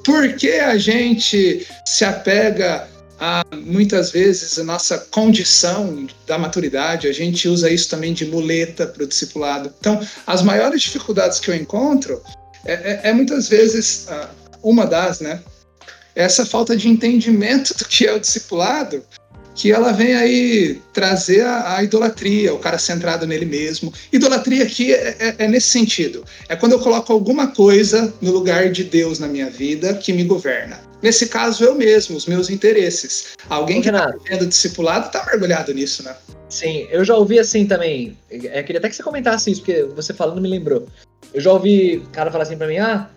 Por 0.05 0.35
que 0.35 0.53
a 0.53 0.77
gente 0.77 1.67
se 1.87 2.05
apega 2.05 2.87
a, 3.21 3.45
muitas 3.53 4.11
vezes 4.11 4.59
a 4.59 4.65
nossa 4.65 4.99
condição 5.11 6.07
da 6.27 6.39
maturidade, 6.39 7.09
a 7.09 7.13
gente 7.13 7.49
usa 7.49 7.71
isso 7.71 7.89
também 7.89 8.13
de 8.13 8.27
muleta 8.27 8.87
para 8.87 9.05
o 9.05 9.07
discipulado. 9.07 9.73
Então, 9.79 10.01
as 10.27 10.43
maiores 10.43 10.83
dificuldades 10.83 11.41
que 11.41 11.51
eu 11.51 11.55
encontro 11.55 12.23
é, 12.65 12.73
é, 12.73 13.01
é 13.11 13.13
muitas 13.13 13.49
vezes 13.49 14.07
uma 14.63 14.87
das, 14.87 15.21
né? 15.21 15.41
Essa 16.15 16.45
falta 16.45 16.77
de 16.77 16.89
entendimento 16.89 17.77
do 17.77 17.85
que 17.85 18.07
é 18.07 18.13
o 18.13 18.19
discipulado 18.19 19.05
que 19.59 19.73
ela 19.73 19.93
vem 19.93 20.15
aí 20.15 20.81
trazer 20.93 21.45
a, 21.45 21.77
a, 21.77 21.83
idolatria, 21.83 22.55
o 22.55 22.61
cara 22.61 22.79
centrado 22.79 23.27
nele 23.27 23.45
mesmo. 23.45 23.93
Idolatria 24.13 24.63
aqui 24.63 24.95
é, 24.95 25.17
é, 25.19 25.35
é, 25.37 25.49
nesse 25.49 25.67
sentido. 25.67 26.25
É 26.49 26.55
quando 26.55 26.73
eu 26.73 26.79
coloco 26.79 27.13
alguma 27.13 27.49
coisa 27.49 28.15
no 28.21 28.31
lugar 28.31 28.71
de 28.71 28.85
Deus 28.85 29.19
na 29.19 29.27
minha 29.27 29.51
vida 29.51 29.95
que 29.95 30.13
me 30.13 30.23
governa. 30.23 30.88
Nesse 31.03 31.29
caso, 31.29 31.65
eu 31.65 31.75
mesmo, 31.75 32.17
os 32.17 32.27
meus 32.27 32.51
interesses. 32.51 33.37
Alguém 33.49 33.81
que 33.81 33.89
está 33.89 34.11
vivendo 34.11 34.47
discipulado 34.47 35.07
está 35.07 35.25
mergulhado 35.27 35.73
nisso, 35.73 36.03
né? 36.03 36.17
Sim, 36.49 36.89
eu 36.91 37.05
já 37.05 37.15
ouvi 37.15 37.39
assim 37.39 37.67
também. 37.67 38.17
Eu 38.31 38.41
queria 38.65 38.79
até 38.79 38.89
que 38.89 38.97
você 38.97 39.03
comentasse 39.03 39.51
isso, 39.51 39.61
porque 39.61 39.85
você 39.95 40.13
falando 40.15 40.41
me 40.41 40.49
lembrou. 40.49 40.87
Eu 41.33 41.41
já 41.41 41.53
ouvi 41.53 41.99
o 41.99 42.11
cara 42.11 42.31
falar 42.31 42.45
assim 42.45 42.57
para 42.57 42.67
mim: 42.67 42.79
ah, 42.79 43.09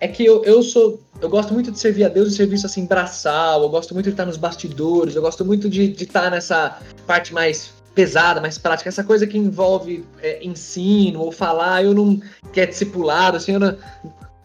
é 0.00 0.08
que 0.08 0.24
eu, 0.24 0.44
eu 0.44 0.62
sou. 0.62 1.00
Eu 1.20 1.28
gosto 1.28 1.52
muito 1.52 1.70
de 1.70 1.78
servir 1.78 2.04
a 2.04 2.08
Deus 2.08 2.32
e 2.32 2.36
serviço 2.36 2.66
assim, 2.66 2.86
braçal. 2.86 3.62
Eu 3.62 3.68
gosto 3.68 3.92
muito 3.94 4.06
de 4.06 4.12
estar 4.12 4.24
nos 4.24 4.36
bastidores. 4.36 5.14
Eu 5.14 5.22
gosto 5.22 5.44
muito 5.44 5.68
de, 5.68 5.88
de 5.88 6.04
estar 6.04 6.30
nessa 6.30 6.78
parte 7.06 7.34
mais 7.34 7.72
pesada, 7.94 8.40
mais 8.40 8.56
prática. 8.56 8.88
Essa 8.88 9.04
coisa 9.04 9.26
que 9.26 9.36
envolve 9.36 10.04
é, 10.22 10.44
ensino 10.44 11.20
ou 11.20 11.30
falar, 11.30 11.84
eu 11.84 11.92
não. 11.92 12.20
que 12.52 12.60
é 12.60 12.66
discipulado, 12.66 13.36
assim, 13.36 13.58
não, 13.58 13.76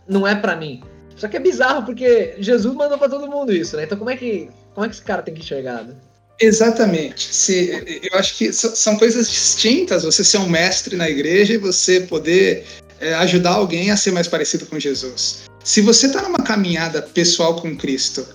não 0.07 0.27
é 0.27 0.35
para 0.35 0.55
mim. 0.55 0.83
Só 1.15 1.27
que 1.27 1.37
é 1.37 1.39
bizarro 1.39 1.85
porque 1.85 2.35
Jesus 2.39 2.73
mandou 2.75 2.97
para 2.97 3.09
todo 3.09 3.29
mundo 3.29 3.53
isso, 3.53 3.77
né? 3.77 3.83
Então 3.83 3.97
como 3.97 4.09
é 4.09 4.17
que. 4.17 4.49
Como 4.73 4.85
é 4.85 4.89
que 4.89 4.95
esse 4.95 5.03
cara 5.03 5.21
tem 5.21 5.33
que 5.33 5.41
enxergar? 5.41 5.83
Né? 5.83 5.93
Exatamente. 6.39 7.33
Se, 7.33 8.01
eu 8.11 8.17
acho 8.17 8.37
que 8.37 8.51
são 8.51 8.97
coisas 8.97 9.29
distintas 9.29 10.03
você 10.03 10.23
ser 10.23 10.39
um 10.39 10.49
mestre 10.49 10.95
na 10.95 11.09
igreja 11.09 11.53
e 11.53 11.57
você 11.57 12.01
poder 12.01 12.65
é, 12.99 13.13
ajudar 13.15 13.51
alguém 13.51 13.91
a 13.91 13.97
ser 13.97 14.11
mais 14.11 14.27
parecido 14.27 14.65
com 14.65 14.79
Jesus. 14.79 15.43
Se 15.63 15.81
você 15.81 16.07
está 16.07 16.21
numa 16.21 16.39
caminhada 16.39 17.01
pessoal 17.01 17.61
com 17.61 17.77
Cristo 17.77 18.27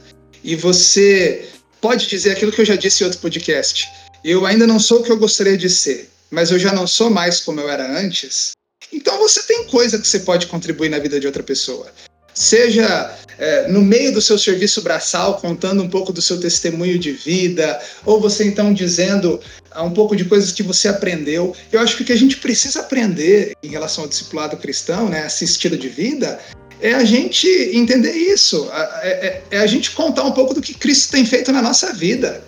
e 0.42 0.54
você 0.54 1.48
pode 1.80 2.06
dizer 2.06 2.30
aquilo 2.30 2.52
que 2.52 2.60
eu 2.60 2.64
já 2.64 2.76
disse 2.76 3.02
em 3.02 3.06
outro 3.06 3.20
podcast, 3.20 3.86
eu 4.24 4.46
ainda 4.46 4.66
não 4.66 4.78
sou 4.78 5.00
o 5.00 5.02
que 5.02 5.12
eu 5.12 5.18
gostaria 5.18 5.56
de 5.56 5.68
ser, 5.68 6.10
mas 6.30 6.50
eu 6.50 6.58
já 6.58 6.72
não 6.72 6.86
sou 6.86 7.10
mais 7.10 7.40
como 7.40 7.60
eu 7.60 7.68
era 7.68 8.00
antes. 8.00 8.52
Então 8.92 9.18
você 9.18 9.42
tem 9.42 9.64
coisa 9.64 9.98
que 9.98 10.08
você 10.08 10.20
pode 10.20 10.46
contribuir 10.46 10.88
na 10.88 10.98
vida 10.98 11.20
de 11.20 11.26
outra 11.26 11.42
pessoa. 11.42 11.92
Seja 12.38 13.18
é, 13.36 13.66
no 13.66 13.82
meio 13.82 14.12
do 14.12 14.22
seu 14.22 14.38
serviço 14.38 14.80
braçal, 14.80 15.40
contando 15.40 15.82
um 15.82 15.88
pouco 15.88 16.12
do 16.12 16.22
seu 16.22 16.38
testemunho 16.38 16.96
de 16.96 17.10
vida, 17.10 17.80
ou 18.06 18.20
você 18.20 18.44
então 18.44 18.72
dizendo 18.72 19.40
um 19.76 19.90
pouco 19.90 20.14
de 20.14 20.24
coisas 20.24 20.52
que 20.52 20.62
você 20.62 20.86
aprendeu. 20.86 21.52
Eu 21.72 21.80
acho 21.80 21.96
que 21.96 22.04
o 22.04 22.06
que 22.06 22.12
a 22.12 22.16
gente 22.16 22.36
precisa 22.36 22.78
aprender 22.78 23.56
em 23.60 23.68
relação 23.70 24.04
ao 24.04 24.08
discipulado 24.08 24.56
cristão, 24.56 25.08
né, 25.08 25.26
esse 25.26 25.44
estilo 25.44 25.76
de 25.76 25.88
vida, 25.88 26.38
é 26.80 26.94
a 26.94 27.04
gente 27.04 27.48
entender 27.74 28.12
isso, 28.12 28.70
é, 29.02 29.08
é, 29.08 29.42
é, 29.50 29.58
a 29.58 29.66
gente 29.66 29.90
contar 29.90 30.22
um 30.22 30.30
pouco 30.30 30.54
do 30.54 30.62
que 30.62 30.74
Cristo 30.74 31.10
tem 31.10 31.26
feito 31.26 31.50
na 31.50 31.60
nossa 31.60 31.92
vida. 31.92 32.40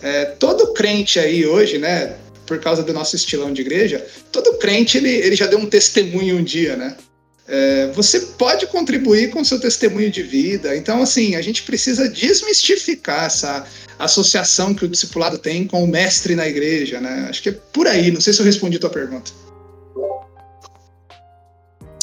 É, 0.00 0.24
todo 0.24 0.72
crente 0.72 1.18
aí 1.18 1.46
hoje, 1.46 1.76
né, 1.76 2.16
por 2.46 2.58
causa 2.60 2.82
do 2.82 2.94
nosso 2.94 3.14
estilão 3.14 3.52
de 3.52 3.60
igreja, 3.60 4.06
todo 4.32 4.54
crente 4.54 4.96
ele, 4.96 5.10
ele 5.10 5.36
já 5.36 5.46
deu 5.46 5.58
um 5.58 5.66
testemunho 5.66 6.38
um 6.38 6.42
dia, 6.42 6.76
né? 6.76 6.96
É, 7.46 7.88
você 7.92 8.20
pode 8.20 8.66
contribuir 8.66 9.30
com 9.30 9.40
o 9.40 9.44
seu 9.44 9.60
testemunho 9.60 10.10
de 10.10 10.22
vida. 10.22 10.74
Então, 10.76 11.02
assim, 11.02 11.36
a 11.36 11.42
gente 11.42 11.62
precisa 11.62 12.08
desmistificar 12.08 13.26
essa 13.26 13.66
associação 13.98 14.74
que 14.74 14.84
o 14.84 14.88
discipulado 14.88 15.38
tem 15.38 15.66
com 15.66 15.84
o 15.84 15.86
mestre 15.86 16.34
na 16.34 16.48
igreja, 16.48 17.00
né? 17.00 17.26
Acho 17.28 17.42
que 17.42 17.50
é 17.50 17.52
por 17.52 17.86
aí. 17.86 18.10
Não 18.10 18.20
sei 18.20 18.32
se 18.32 18.40
eu 18.40 18.46
respondi 18.46 18.78
a 18.78 18.80
tua 18.80 18.90
pergunta. 18.90 19.30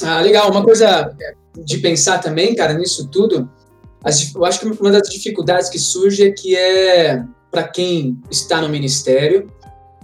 Ah, 0.03 0.21
legal. 0.21 0.49
Uma 0.51 0.63
coisa 0.63 1.11
de 1.57 1.77
pensar 1.79 2.19
também, 2.19 2.55
cara, 2.55 2.73
nisso 2.73 3.07
tudo, 3.07 3.49
eu 4.35 4.45
acho 4.45 4.59
que 4.59 4.65
uma 4.65 4.91
das 4.91 5.09
dificuldades 5.09 5.69
que 5.69 5.77
surge 5.77 6.23
é 6.23 6.31
que 6.31 6.55
é 6.55 7.23
para 7.51 7.63
quem 7.63 8.17
está 8.31 8.61
no 8.61 8.69
ministério, 8.69 9.51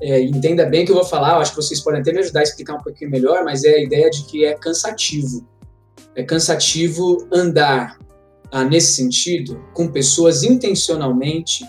é, 0.02 0.22
entenda 0.22 0.66
bem 0.66 0.84
o 0.84 0.86
que 0.86 0.92
eu 0.92 0.96
vou 0.96 1.06
falar, 1.06 1.36
eu 1.36 1.40
acho 1.40 1.52
que 1.52 1.58
vocês 1.58 1.82
podem 1.82 2.02
até 2.02 2.12
me 2.12 2.20
ajudar 2.20 2.42
a 2.42 2.44
explicar 2.44 2.76
um 2.76 2.84
pouquinho 2.84 3.10
melhor, 3.10 3.44
mas 3.44 3.64
é 3.64 3.76
a 3.76 3.84
ideia 3.84 4.10
de 4.10 4.24
que 4.26 4.46
é 4.46 4.54
cansativo. 4.54 5.48
É 6.16 6.24
cansativo 6.24 7.28
andar 7.32 7.98
ah, 8.52 8.64
nesse 8.64 8.94
sentido 8.94 9.60
com 9.74 9.88
pessoas 9.88 10.44
intencionalmente 10.44 11.64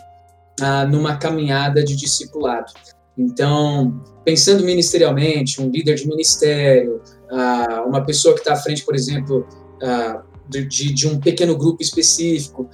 ah, 0.61 0.85
numa 0.85 1.17
caminhada 1.17 1.83
de 1.83 1.97
discipulado. 1.97 2.73
Então, 3.17 4.01
pensando 4.25 4.63
ministerialmente, 4.65 5.61
um 5.61 5.69
líder 5.69 5.97
de 5.97 6.07
ministério, 6.07 7.01
ah, 7.31 7.85
uma 7.87 8.05
pessoa 8.05 8.35
que 8.35 8.41
está 8.41 8.53
à 8.53 8.57
frente, 8.57 8.85
por 8.85 8.95
exemplo, 8.95 9.47
ah, 9.83 10.23
de, 10.49 10.65
de, 10.67 11.09
um 11.09 11.19
pequeno 11.19 11.57
grupo 11.57 11.83
específico. 11.83 12.69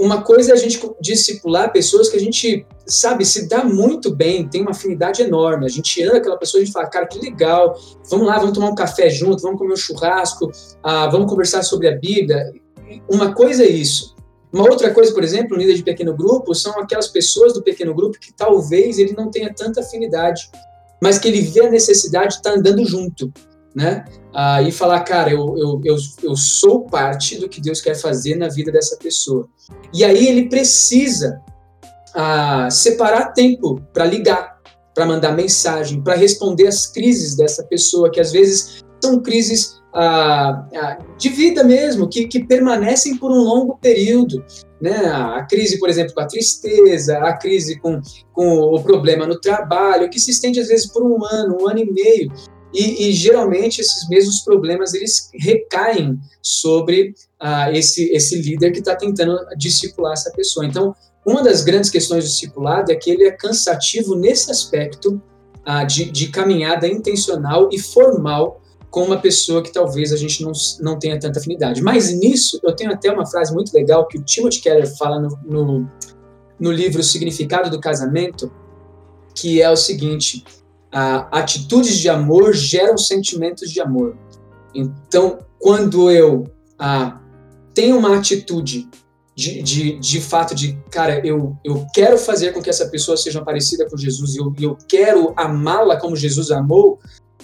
Uma 0.00 0.22
coisa 0.22 0.52
é 0.52 0.54
a 0.54 0.56
gente 0.56 0.80
discipular 0.98 1.70
pessoas 1.70 2.08
que 2.08 2.16
a 2.16 2.20
gente, 2.20 2.66
sabe, 2.86 3.22
se 3.26 3.46
dá 3.46 3.62
muito 3.62 4.10
bem, 4.10 4.48
tem 4.48 4.62
uma 4.62 4.70
afinidade 4.70 5.20
enorme. 5.20 5.66
A 5.66 5.68
gente 5.68 6.02
anda 6.02 6.16
aquela 6.16 6.38
pessoa 6.38 6.58
e 6.58 6.62
a 6.62 6.64
gente 6.64 6.72
fala, 6.72 6.88
cara, 6.88 7.06
que 7.06 7.18
legal, 7.18 7.78
vamos 8.08 8.26
lá, 8.26 8.38
vamos 8.38 8.54
tomar 8.54 8.70
um 8.70 8.74
café 8.74 9.10
junto, 9.10 9.42
vamos 9.42 9.58
comer 9.58 9.74
um 9.74 9.76
churrasco, 9.76 10.50
ah, 10.82 11.06
vamos 11.08 11.28
conversar 11.28 11.62
sobre 11.62 11.86
a 11.86 11.98
Bíblia. 11.98 12.50
Uma 13.10 13.34
coisa 13.34 13.62
é 13.62 13.68
isso. 13.68 14.16
Uma 14.50 14.64
outra 14.70 14.90
coisa, 14.94 15.12
por 15.12 15.22
exemplo, 15.22 15.54
um 15.54 15.60
líder 15.60 15.74
de 15.74 15.82
pequeno 15.82 16.16
grupo, 16.16 16.54
são 16.54 16.80
aquelas 16.80 17.08
pessoas 17.08 17.52
do 17.52 17.62
pequeno 17.62 17.94
grupo 17.94 18.18
que 18.18 18.32
talvez 18.32 18.98
ele 18.98 19.12
não 19.12 19.30
tenha 19.30 19.52
tanta 19.52 19.80
afinidade, 19.80 20.50
mas 21.02 21.18
que 21.18 21.28
ele 21.28 21.42
vê 21.42 21.66
a 21.66 21.70
necessidade 21.70 22.30
de 22.30 22.34
estar 22.36 22.54
andando 22.54 22.82
junto, 22.86 23.30
né? 23.74 24.04
Ah, 24.34 24.62
e 24.62 24.72
falar, 24.72 25.00
cara, 25.00 25.30
eu, 25.30 25.56
eu, 25.56 25.80
eu, 25.84 25.96
eu 26.22 26.36
sou 26.36 26.84
parte 26.86 27.38
do 27.38 27.48
que 27.48 27.60
Deus 27.60 27.80
quer 27.80 27.94
fazer 27.94 28.36
na 28.36 28.48
vida 28.48 28.70
dessa 28.72 28.96
pessoa. 28.96 29.48
E 29.92 30.04
aí 30.04 30.26
ele 30.26 30.48
precisa 30.48 31.40
ah, 32.14 32.68
separar 32.70 33.32
tempo 33.32 33.80
para 33.92 34.04
ligar, 34.04 34.60
para 34.94 35.06
mandar 35.06 35.32
mensagem, 35.32 36.02
para 36.02 36.14
responder 36.14 36.66
às 36.66 36.86
crises 36.86 37.36
dessa 37.36 37.64
pessoa, 37.64 38.10
que 38.10 38.20
às 38.20 38.32
vezes 38.32 38.82
são 39.02 39.20
crises 39.20 39.80
ah, 39.92 40.66
ah, 40.74 40.98
de 41.18 41.28
vida 41.28 41.64
mesmo, 41.64 42.08
que, 42.08 42.26
que 42.26 42.44
permanecem 42.44 43.16
por 43.16 43.30
um 43.30 43.42
longo 43.42 43.78
período. 43.78 44.44
Né? 44.80 44.96
A 44.96 45.44
crise, 45.48 45.78
por 45.78 45.88
exemplo, 45.88 46.14
com 46.14 46.20
a 46.20 46.26
tristeza, 46.26 47.18
a 47.18 47.36
crise 47.36 47.78
com, 47.80 48.00
com 48.32 48.58
o 48.74 48.82
problema 48.82 49.26
no 49.26 49.38
trabalho, 49.38 50.08
que 50.08 50.18
se 50.18 50.30
estende 50.30 50.60
às 50.60 50.68
vezes 50.68 50.86
por 50.86 51.04
um 51.04 51.24
ano, 51.24 51.58
um 51.60 51.68
ano 51.68 51.80
e 51.80 51.90
meio. 51.90 52.32
E, 52.72 53.08
e 53.08 53.12
geralmente 53.12 53.80
esses 53.80 54.08
mesmos 54.08 54.40
problemas 54.40 54.94
eles 54.94 55.30
recaem 55.34 56.18
sobre 56.42 57.14
ah, 57.38 57.70
esse, 57.72 58.10
esse 58.12 58.40
líder 58.40 58.72
que 58.72 58.78
está 58.78 58.94
tentando 58.94 59.36
discipular 59.56 60.12
essa 60.12 60.30
pessoa. 60.30 60.64
Então, 60.64 60.94
uma 61.26 61.42
das 61.42 61.62
grandes 61.62 61.90
questões 61.90 62.24
do 62.24 62.28
discipulado 62.28 62.92
é 62.92 62.94
que 62.94 63.10
ele 63.10 63.24
é 63.24 63.32
cansativo 63.32 64.14
nesse 64.14 64.50
aspecto 64.50 65.20
ah, 65.64 65.84
de, 65.84 66.10
de 66.10 66.28
caminhada 66.28 66.86
intencional 66.86 67.68
e 67.72 67.78
formal 67.78 68.60
com 68.90 69.04
uma 69.04 69.18
pessoa 69.18 69.62
que 69.62 69.72
talvez 69.72 70.12
a 70.12 70.16
gente 70.16 70.42
não, 70.42 70.52
não 70.80 70.98
tenha 70.98 71.18
tanta 71.18 71.38
afinidade. 71.38 71.80
Mas 71.80 72.12
nisso, 72.12 72.58
eu 72.62 72.74
tenho 72.74 72.92
até 72.92 73.10
uma 73.10 73.24
frase 73.24 73.54
muito 73.54 73.72
legal 73.72 74.06
que 74.06 74.18
o 74.18 74.22
Timothy 74.22 74.60
Keller 74.60 74.96
fala 74.96 75.20
no, 75.20 75.38
no, 75.44 75.90
no 76.58 76.72
livro 76.72 77.00
O 77.00 77.04
Significado 77.04 77.70
do 77.70 77.80
Casamento, 77.80 78.52
que 79.34 79.62
é 79.62 79.70
o 79.70 79.76
seguinte: 79.76 80.44
atitudes 80.92 81.98
de 81.98 82.08
amor 82.08 82.52
geram 82.52 82.98
sentimentos 82.98 83.70
de 83.70 83.80
amor. 83.80 84.16
Então, 84.74 85.38
quando 85.58 86.10
eu 86.10 86.44
tenho 87.74 87.98
uma 87.98 88.16
atitude 88.16 88.88
de, 89.34 89.62
de, 89.62 89.98
de 89.98 90.20
fato 90.20 90.54
de, 90.54 90.78
cara, 90.90 91.24
eu, 91.26 91.56
eu 91.64 91.86
quero 91.94 92.18
fazer 92.18 92.52
com 92.52 92.60
que 92.60 92.68
essa 92.68 92.88
pessoa 92.88 93.16
seja 93.16 93.42
parecida 93.42 93.88
com 93.88 93.96
Jesus 93.96 94.34
e 94.34 94.38
eu, 94.38 94.52
eu 94.60 94.76
quero 94.86 95.32
amá-la 95.36 95.96
como 95.96 96.16
Jesus 96.16 96.50
amou, 96.50 96.98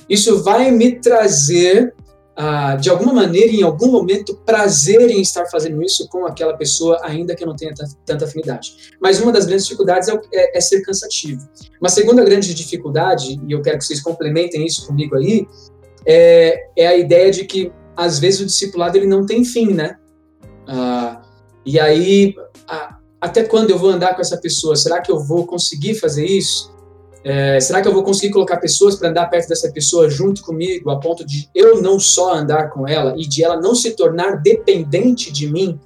isso 0.09 0.43
vai 0.43 0.71
me 0.71 1.01
trazer, 1.01 1.95
ah, 2.39 2.77
de 2.77 2.91
alguma 2.91 3.15
maneira, 3.15 3.51
em 3.51 3.63
algum 3.63 3.91
momento, 3.91 4.37
prazer 4.45 5.11
em 5.11 5.23
estar 5.23 5.47
fazendo 5.47 5.83
isso 5.83 6.07
com 6.09 6.27
aquela 6.27 6.55
pessoa, 6.55 7.01
ainda 7.03 7.35
que 7.35 7.43
eu 7.43 7.49
não 7.49 7.57
tenha 7.57 7.73
tanta 8.05 8.27
afinidade. 8.27 8.93
Mas 9.01 9.19
uma 9.19 9.33
das 9.33 9.47
grandes 9.47 9.65
dificuldades 9.65 10.07
é, 10.11 10.21
é, 10.35 10.59
é 10.59 10.61
ser 10.61 10.83
cansativo. 10.83 11.49
Uma 11.81 11.89
segunda 11.89 12.23
grande 12.23 12.53
dificuldade, 12.53 13.41
e 13.49 13.53
eu 13.53 13.63
quero 13.63 13.79
que 13.79 13.85
vocês 13.87 14.03
complementem 14.03 14.67
isso 14.67 14.87
comigo 14.87 15.17
aí, 15.17 15.49
é, 16.05 16.69
é 16.77 16.87
a 16.87 16.97
ideia 16.97 17.31
de 17.31 17.47
que, 17.47 17.73
às 17.97 18.19
vezes, 18.19 18.41
o 18.41 18.47
discipulado 18.47 18.99
ele 18.99 19.07
não 19.07 19.25
tem 19.25 19.43
fim, 19.43 19.73
né? 19.73 19.97
Ah, 20.69 21.23
e 21.65 21.81
aí, 21.81 22.35
a, 22.69 22.99
até 23.19 23.45
quando 23.45 23.71
eu 23.71 23.79
vou 23.79 23.89
andar 23.89 24.15
com 24.15 24.21
essa 24.21 24.37
pessoa? 24.37 24.77
Será 24.77 25.01
que 25.01 25.11
eu 25.11 25.19
vou 25.19 25.47
conseguir 25.47 25.95
fazer 25.95 26.27
isso? 26.27 26.76
É, 27.29 27.59
será 27.59 27.83
que 27.83 27.89
eu 27.89 27.93
vou 27.93 28.05
conseguir 28.05 28.33
colocar 28.33 28.57
pessoas 28.59 28.95
para 28.95 29.09
andar 29.09 29.27
perto 29.27 29.49
dessa 29.49 29.69
pessoa 29.73 30.09
junto 30.09 30.45
comigo, 30.45 30.91
a 30.91 31.01
ponto 31.01 31.27
de 31.27 31.51
eu 31.53 31.83
não 31.83 31.99
só 31.99 32.33
andar 32.33 32.71
com 32.71 32.87
ela 32.87 33.15
e 33.17 33.27
de 33.27 33.43
ela 33.43 33.61
não 33.61 33.75
se 33.75 33.97
tornar 33.97 34.37
dependente 34.37 35.33
de 35.33 35.51
mim 35.51 35.81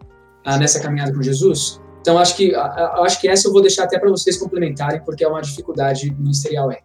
ah, 0.44 0.58
nessa 0.58 0.78
caminhada 0.78 1.14
com 1.14 1.22
Jesus? 1.22 1.80
Então, 2.02 2.18
acho 2.18 2.36
que, 2.36 2.54
acho 2.54 3.18
que 3.18 3.26
essa 3.26 3.48
eu 3.48 3.52
vou 3.52 3.62
deixar 3.62 3.84
até 3.84 3.98
para 3.98 4.10
vocês 4.10 4.36
complementarem, 4.36 5.00
porque 5.00 5.24
é 5.24 5.28
uma 5.28 5.40
dificuldade 5.40 6.14
ministerial. 6.18 6.70
É. 6.70 6.80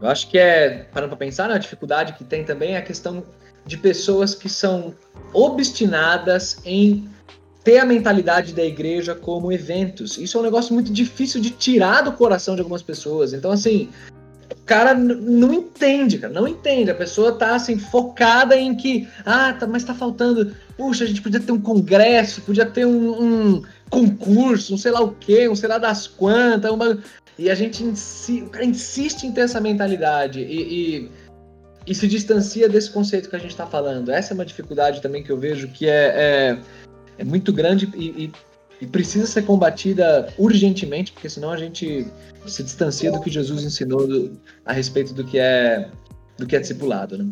Eu 0.00 0.08
acho 0.08 0.30
que 0.30 0.38
é, 0.38 0.88
parando 0.90 1.14
para 1.14 1.26
pensar, 1.26 1.46
né, 1.46 1.56
a 1.56 1.58
dificuldade 1.58 2.14
que 2.14 2.24
tem 2.24 2.44
também 2.44 2.76
é 2.76 2.78
a 2.78 2.82
questão 2.82 3.24
de 3.66 3.76
pessoas 3.76 4.34
que 4.34 4.48
são 4.48 4.94
obstinadas 5.34 6.60
em 6.64 7.10
ter 7.66 7.78
a 7.78 7.84
mentalidade 7.84 8.54
da 8.54 8.64
igreja 8.64 9.12
como 9.12 9.50
eventos. 9.50 10.16
Isso 10.18 10.38
é 10.38 10.40
um 10.40 10.44
negócio 10.44 10.72
muito 10.72 10.92
difícil 10.92 11.40
de 11.40 11.50
tirar 11.50 12.02
do 12.02 12.12
coração 12.12 12.54
de 12.54 12.60
algumas 12.60 12.80
pessoas. 12.80 13.32
Então, 13.32 13.50
assim, 13.50 13.88
o 14.52 14.64
cara 14.64 14.94
não 14.94 15.52
entende, 15.52 16.16
cara, 16.16 16.32
não 16.32 16.46
entende. 16.46 16.92
A 16.92 16.94
pessoa 16.94 17.32
tá, 17.32 17.56
assim, 17.56 17.76
focada 17.76 18.56
em 18.56 18.72
que, 18.72 19.08
ah, 19.24 19.52
tá, 19.52 19.66
mas 19.66 19.82
tá 19.82 19.92
faltando, 19.92 20.54
puxa, 20.76 21.02
a 21.02 21.08
gente 21.08 21.20
podia 21.20 21.40
ter 21.40 21.50
um 21.50 21.60
congresso, 21.60 22.40
podia 22.42 22.66
ter 22.66 22.86
um, 22.86 23.56
um 23.56 23.62
concurso, 23.90 24.72
um 24.72 24.78
sei 24.78 24.92
lá 24.92 25.00
o 25.00 25.10
quê, 25.10 25.48
um 25.48 25.56
sei 25.56 25.68
lá 25.68 25.78
das 25.78 26.06
quantas, 26.06 26.70
uma... 26.70 27.02
E 27.36 27.50
a 27.50 27.54
gente, 27.56 27.82
insi... 27.82 28.42
o 28.42 28.48
cara 28.48 28.64
insiste 28.64 29.24
em 29.24 29.32
ter 29.32 29.40
essa 29.40 29.60
mentalidade 29.60 30.38
e, 30.38 31.00
e, 31.00 31.10
e 31.84 31.94
se 31.96 32.06
distancia 32.06 32.68
desse 32.68 32.92
conceito 32.92 33.28
que 33.28 33.34
a 33.34 33.40
gente 33.40 33.50
está 33.50 33.66
falando. 33.66 34.12
Essa 34.12 34.32
é 34.32 34.34
uma 34.36 34.46
dificuldade 34.46 35.02
também 35.02 35.24
que 35.24 35.32
eu 35.32 35.36
vejo 35.36 35.66
que 35.66 35.88
é, 35.88 36.12
é 36.14 36.58
é 37.18 37.24
muito 37.24 37.52
grande 37.52 37.90
e, 37.94 38.24
e, 38.24 38.32
e, 38.80 38.86
precisa 38.86 39.26
ser 39.26 39.42
combatida 39.42 40.32
urgentemente, 40.38 41.12
porque 41.12 41.28
senão 41.28 41.50
a 41.50 41.56
gente 41.56 42.06
se 42.46 42.62
distancia 42.62 43.10
do 43.10 43.20
que 43.20 43.30
Jesus 43.30 43.64
ensinou 43.64 44.06
do, 44.06 44.38
a 44.64 44.72
respeito 44.72 45.12
do 45.12 45.24
que 45.24 45.38
é 45.38 45.90
do 46.38 46.46
que 46.46 46.54
é 46.54 46.60
discipulado, 46.60 47.16
né? 47.16 47.26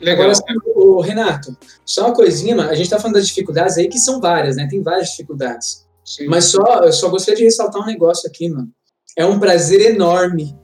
Legal. 0.00 0.28
Agora, 0.28 0.38
o 0.74 1.00
Renato, 1.00 1.56
só 1.86 2.06
uma 2.06 2.14
coisinha, 2.14 2.56
a 2.56 2.74
gente 2.74 2.86
está 2.86 2.98
falando 2.98 3.14
das 3.14 3.28
dificuldades 3.28 3.78
aí, 3.78 3.88
que 3.88 3.98
são 3.98 4.20
várias, 4.20 4.56
né? 4.56 4.66
Tem 4.68 4.82
várias 4.82 5.10
dificuldades. 5.10 5.86
Sim. 6.04 6.26
Mas 6.26 6.46
só, 6.46 6.82
eu 6.82 6.92
só 6.92 7.08
gostaria 7.08 7.38
de 7.38 7.44
ressaltar 7.44 7.80
um 7.80 7.86
negócio 7.86 8.28
aqui, 8.28 8.48
mano. 8.48 8.68
É 9.16 9.24
um 9.24 9.38
prazer 9.38 9.80
enorme 9.80 10.58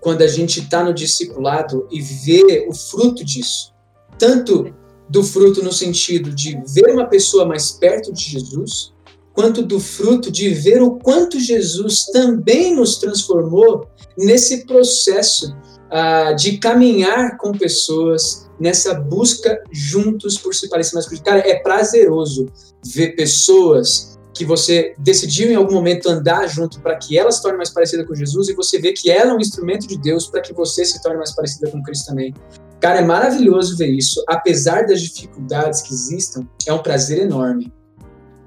quando 0.00 0.22
a 0.22 0.28
gente 0.28 0.60
está 0.60 0.84
no 0.84 0.92
discipulado 0.92 1.88
e 1.90 2.00
vê 2.00 2.66
o 2.68 2.74
fruto 2.74 3.24
disso. 3.24 3.74
Tanto 4.18 4.72
do 5.08 5.22
fruto 5.22 5.62
no 5.62 5.72
sentido 5.72 6.30
de 6.30 6.60
ver 6.66 6.90
uma 6.92 7.06
pessoa 7.06 7.44
mais 7.44 7.70
perto 7.70 8.12
de 8.12 8.22
Jesus, 8.22 8.92
quanto 9.32 9.62
do 9.62 9.78
fruto 9.78 10.30
de 10.30 10.48
ver 10.50 10.82
o 10.82 10.98
quanto 10.98 11.38
Jesus 11.38 12.06
também 12.06 12.74
nos 12.74 12.96
transformou 12.98 13.86
nesse 14.16 14.66
processo 14.66 15.54
uh, 15.86 16.34
de 16.36 16.58
caminhar 16.58 17.36
com 17.36 17.52
pessoas 17.52 18.46
nessa 18.58 18.94
busca 18.94 19.62
juntos 19.70 20.38
por 20.38 20.54
se 20.54 20.68
parecer 20.68 20.94
mais 20.94 21.06
com 21.06 21.16
Cara, 21.18 21.40
é 21.40 21.56
prazeroso 21.60 22.46
ver 22.84 23.14
pessoas 23.14 24.16
que 24.32 24.44
você 24.44 24.94
decidiu 24.98 25.50
em 25.50 25.54
algum 25.54 25.74
momento 25.74 26.08
andar 26.08 26.46
junto 26.46 26.80
para 26.80 26.96
que 26.96 27.18
ela 27.18 27.32
se 27.32 27.40
torne 27.40 27.56
mais 27.56 27.70
parecida 27.70 28.04
com 28.04 28.14
Jesus 28.14 28.48
e 28.48 28.54
você 28.54 28.78
vê 28.78 28.92
que 28.92 29.10
ela 29.10 29.32
é 29.32 29.34
um 29.34 29.40
instrumento 29.40 29.86
de 29.86 29.98
Deus 29.98 30.26
para 30.26 30.42
que 30.42 30.52
você 30.52 30.84
se 30.84 31.00
torne 31.02 31.16
mais 31.16 31.34
parecida 31.34 31.70
com 31.70 31.82
Cristo 31.82 32.06
também. 32.06 32.34
Cara, 32.80 33.00
é 33.00 33.04
maravilhoso 33.04 33.76
ver 33.76 33.88
isso. 33.88 34.22
Apesar 34.28 34.86
das 34.86 35.00
dificuldades 35.00 35.82
que 35.82 35.92
existam, 35.92 36.46
é 36.66 36.72
um 36.72 36.78
prazer 36.78 37.18
enorme. 37.18 37.72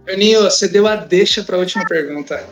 Aninho, 0.07 0.43
você 0.43 0.67
deu 0.67 0.87
a 0.87 0.95
deixa 0.95 1.43
para 1.43 1.55
a 1.55 1.59
última 1.59 1.85
pergunta. 1.85 2.43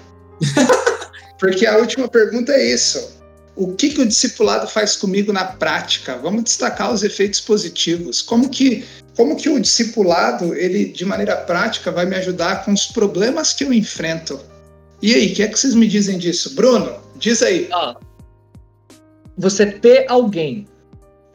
Porque 1.40 1.66
a 1.66 1.78
última 1.78 2.08
pergunta 2.08 2.52
é 2.52 2.74
isso. 2.74 3.18
O 3.56 3.74
que, 3.74 3.90
que 3.90 4.02
o 4.02 4.06
discipulado 4.06 4.68
faz 4.68 4.96
comigo 4.96 5.34
na 5.34 5.44
prática? 5.44 6.18
Vamos 6.18 6.44
destacar 6.44 6.94
os 6.94 7.04
efeitos 7.04 7.40
positivos. 7.40 8.22
Como 8.22 8.50
que, 8.50 8.86
como 9.16 9.36
que 9.36 9.50
o 9.50 9.60
discipulado, 9.60 10.54
ele 10.54 10.86
de 10.86 11.06
maneira 11.06 11.36
prática, 11.36 11.92
vai 11.92 12.06
me 12.06 12.16
ajudar 12.16 12.64
com 12.64 12.72
os 12.72 12.86
problemas 12.86 13.54
que 13.54 13.64
eu 13.64 13.74
enfrento? 13.74 14.40
E 15.02 15.14
aí, 15.14 15.32
o 15.32 15.36
que 15.36 15.44
é 15.44 15.48
que 15.48 15.60
vocês 15.60 15.74
me 15.74 15.88
dizem 15.88 16.18
disso? 16.18 16.54
Bruno, 16.56 17.00
diz 17.18 17.42
aí. 17.42 17.68
Ah, 17.72 17.96
você 19.38 19.66
ter 19.66 20.06
alguém 20.10 20.68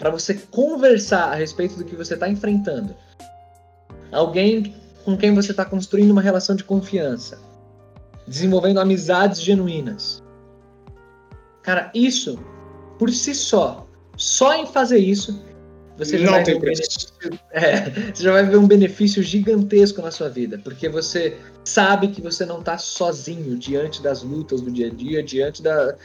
para 0.02 0.10
você 0.10 0.34
conversar 0.34 1.30
a 1.30 1.36
respeito 1.36 1.76
do 1.76 1.84
que 1.84 1.94
você 1.94 2.14
está 2.14 2.28
enfrentando. 2.28 2.92
Alguém 4.10 4.74
com 5.04 5.16
quem 5.16 5.32
você 5.32 5.52
está 5.52 5.64
construindo 5.64 6.10
uma 6.10 6.20
relação 6.20 6.56
de 6.56 6.64
confiança, 6.64 7.40
desenvolvendo 8.26 8.80
amizades 8.80 9.40
genuínas. 9.40 10.20
Cara, 11.62 11.88
isso 11.94 12.36
por 12.98 13.10
si 13.10 13.32
só, 13.32 13.86
só 14.16 14.54
em 14.56 14.66
fazer 14.66 14.98
isso, 14.98 15.40
você 15.96 16.18
já, 16.18 16.36
um 16.36 16.42
benefício, 16.58 17.08
é, 17.52 17.90
você 18.12 18.24
já 18.24 18.32
vai 18.32 18.44
ver 18.44 18.56
um 18.56 18.66
benefício 18.66 19.22
gigantesco 19.22 20.02
na 20.02 20.10
sua 20.10 20.28
vida, 20.28 20.60
porque 20.64 20.88
você 20.88 21.38
sabe 21.64 22.08
que 22.08 22.20
você 22.20 22.44
não 22.44 22.58
está 22.58 22.76
sozinho 22.76 23.56
diante 23.56 24.02
das 24.02 24.24
lutas 24.24 24.60
do 24.60 24.70
dia 24.72 24.88
a 24.88 24.90
dia, 24.90 25.22
diante 25.22 25.62
da, 25.62 25.96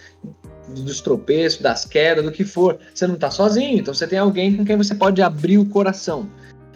dos 0.70 1.02
tropeços, 1.02 1.62
das 1.62 1.86
quedas, 1.86 2.24
do 2.24 2.32
que 2.32 2.44
for. 2.44 2.78
Você 2.94 3.08
não 3.08 3.16
está 3.16 3.32
sozinho, 3.32 3.80
então 3.80 3.94
você 3.94 4.08
tem 4.08 4.20
alguém 4.20 4.56
com 4.56 4.66
quem 4.66 4.78
você 4.78 4.94
pode 4.94 5.22
abrir 5.22 5.58
o 5.58 5.66
coração. 5.66 6.30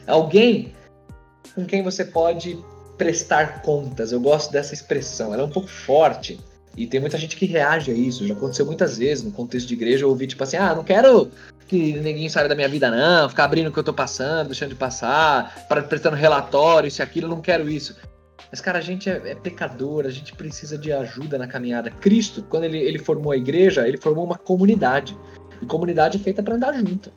Alguém 0.08 0.74
com 1.56 1.66
quem 1.66 1.84
você 1.84 2.06
pode 2.06 2.58
prestar 2.98 3.62
contas. 3.62 4.12
Eu 4.12 4.20
gosto 4.20 4.52
dessa 4.52 4.74
expressão, 4.74 5.34
ela 5.34 5.44
é 5.44 5.46
um 5.46 5.50
pouco 5.50 5.70
forte. 5.70 6.40
E 6.78 6.88
tem 6.88 7.00
muita 7.02 7.18
gente 7.18 7.36
que 7.36 7.46
reage 7.46 7.92
a 7.92 7.94
isso. 7.94 8.26
Já 8.26 8.34
aconteceu 8.34 8.66
muitas 8.66 8.98
vezes 8.98 9.24
no 9.24 9.32
contexto 9.32 9.68
de 9.68 9.74
igreja. 9.74 10.06
Eu 10.06 10.10
ouvi 10.10 10.28
tipo 10.28 10.44
assim: 10.44 10.56
ah, 10.56 10.74
não 10.74 10.84
quero 10.84 11.30
que 11.68 11.94
ninguém 11.94 12.30
saiba 12.30 12.48
da 12.48 12.56
minha 12.56 12.70
vida, 12.70 12.90
não. 12.90 13.28
Ficar 13.28 13.46
abrindo 13.46 13.68
o 13.68 13.74
que 13.74 13.80
eu 13.80 13.84
tô 13.84 13.94
passando, 13.94 14.48
deixando 14.48 14.70
de 14.70 14.76
passar, 14.76 15.66
para 15.68 15.82
prestando 15.84 16.16
relatório, 16.16 16.88
isso 16.88 17.02
e 17.02 17.04
aquilo. 17.04 17.26
Eu 17.26 17.32
não 17.32 17.42
quero 17.42 17.70
isso. 17.70 17.96
Mas, 18.52 18.60
cara, 18.60 18.80
a 18.80 18.82
gente 18.82 19.10
é, 19.10 19.22
é, 19.32 19.36
pecador, 19.36 20.06
a 20.06 20.10
gente 20.10 20.36
precisa 20.36 20.78
de 20.78 20.92
ajuda 20.92 21.38
na 21.38 21.48
caminhada. 21.48 21.90
Cristo, 21.90 22.44
quando 22.50 22.66
ele, 22.66 22.78
ele 22.78 23.00
formou 23.00 23.32
a 23.32 23.38
igreja, 23.38 23.88
ele 23.88 23.98
formou 23.98 24.26
uma 24.26 24.38
comunidade. 24.38 25.18
E 25.62 25.66
comunidade 25.66 26.18
é 26.18 26.20
feita 26.20 26.44
para 26.44 26.56
andar 26.56 26.74
junto. 26.74 27.12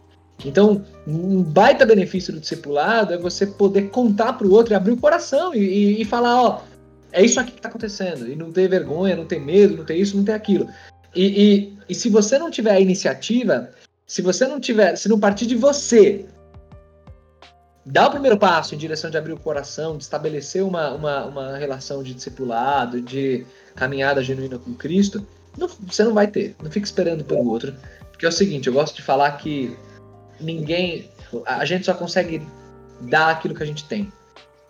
Então, 0.45 0.85
um 1.07 1.43
baita 1.43 1.85
benefício 1.85 2.33
do 2.33 2.41
discipulado 2.41 3.13
é 3.13 3.19
você 3.19 3.47
poder 3.47 3.91
contar 3.91 4.35
para 4.35 4.47
o 4.47 4.53
outro 4.53 4.73
e 4.73 4.77
abrir 4.77 4.93
o 4.93 4.97
coração 4.97 5.55
e, 5.55 5.59
e, 5.59 6.03
e, 6.03 6.05
falar: 6.05 6.41
ó, 6.41 6.63
é 7.13 7.25
isso 7.25 7.41
aqui 7.41 7.53
que 7.53 7.59
está 7.59 7.69
acontecendo. 7.69 8.29
E 8.31 8.37
não 8.37 8.53
ter 8.53 8.69
vergonha, 8.69 9.17
não 9.17 9.27
ter 9.27 9.41
medo, 9.41 9.77
não 9.77 9.85
ter 9.85 9.97
isso, 9.97 10.17
não 10.17 10.25
ter 10.25 10.33
aquilo. 10.33 10.69
E, 11.17 11.73
e 11.89 11.95
se 11.95 12.09
você 12.09 12.39
não 12.39 12.51
tiver 12.51 12.73
a 12.73 12.81
iniciativa, 12.81 13.71
se 14.07 14.23
você 14.23 14.47
não 14.47 14.61
tiver, 14.61 14.97
se 14.97 15.09
não 15.09 15.19
partir 15.19 15.47
de 15.47 15.55
você 15.55 16.27
dar 17.85 18.09
o 18.09 18.11
primeiro 18.11 18.39
passo 18.39 18.75
em 18.75 18.79
direção 18.79 19.11
de 19.11 19.19
abrir 19.19 19.33
o 19.33 19.39
coração, 19.39 19.97
de 19.97 20.05
estabelecer 20.05 20.63
uma, 20.65 20.93
uma, 20.93 21.25
uma 21.27 21.57
relação 21.57 22.03
de 22.03 22.15
discipulado, 22.15 23.01
de 23.01 23.47
caminhada 23.75 24.23
genuína 24.23 24.59
com 24.59 24.75
Cristo, 24.75 25.27
não, 25.57 25.69
você 25.69 26.03
não 26.03 26.15
vai 26.15 26.27
ter. 26.27 26.57
Não 26.63 26.71
fique 26.71 26.87
esperando 26.87 27.25
pelo 27.25 27.49
outro. 27.49 27.75
Porque 28.11 28.27
é 28.27 28.29
o 28.29 28.33
seguinte, 28.33 28.69
eu 28.69 28.73
gosto 28.73 28.97
de 28.97 29.03
falar 29.03 29.33
que 29.33 29.77
ninguém. 30.41 31.11
A 31.47 31.65
gente 31.65 31.85
só 31.85 31.95
consegue 31.95 32.47
dar 33.03 33.31
aquilo 33.31 33.55
que 33.55 33.63
a 33.63 33.67
gente 33.67 33.85
tem. 33.85 34.13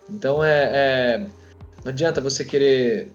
Então 0.08 0.42
é, 0.42 0.70
é 0.72 1.26
não 1.84 1.90
adianta 1.90 2.20
você 2.20 2.44
querer 2.44 3.12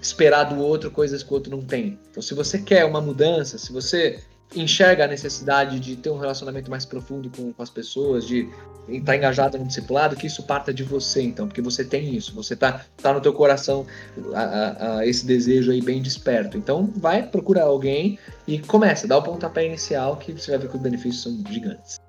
esperar 0.00 0.44
do 0.44 0.60
outro 0.60 0.90
coisas 0.90 1.22
que 1.22 1.30
o 1.30 1.34
outro 1.34 1.50
não 1.50 1.62
tem. 1.62 1.98
Então, 2.10 2.22
se 2.22 2.34
você 2.34 2.58
quer 2.58 2.84
uma 2.84 3.00
mudança, 3.00 3.58
se 3.58 3.72
você 3.72 4.20
enxerga 4.54 5.04
a 5.04 5.08
necessidade 5.08 5.80
de 5.80 5.96
ter 5.96 6.10
um 6.10 6.18
relacionamento 6.18 6.70
mais 6.70 6.84
profundo 6.84 7.30
com, 7.34 7.52
com 7.52 7.62
as 7.62 7.70
pessoas, 7.70 8.26
de 8.26 8.48
estar 8.88 9.16
engajado 9.16 9.58
no 9.58 9.66
discipulado, 9.66 10.16
que 10.16 10.26
isso 10.26 10.42
parta 10.42 10.72
de 10.74 10.82
você, 10.82 11.22
então, 11.22 11.46
porque 11.46 11.62
você 11.62 11.84
tem 11.84 12.14
isso, 12.14 12.34
você 12.34 12.56
tá, 12.56 12.84
tá 13.00 13.12
no 13.12 13.20
teu 13.20 13.32
coração 13.32 13.86
a, 14.34 14.42
a, 14.42 14.98
a 14.98 15.06
esse 15.06 15.24
desejo 15.24 15.70
aí 15.70 15.80
bem 15.80 16.02
desperto. 16.02 16.56
Então, 16.56 16.90
vai 16.96 17.22
procurar 17.22 17.64
alguém 17.64 18.18
e 18.46 18.58
começa, 18.58 19.06
dá 19.06 19.16
o 19.16 19.22
pontapé 19.22 19.66
inicial 19.66 20.16
que 20.16 20.32
você 20.32 20.50
vai 20.50 20.60
ver 20.60 20.68
que 20.68 20.76
os 20.76 20.82
benefícios 20.82 21.22
são 21.22 21.52
gigantes. 21.52 22.00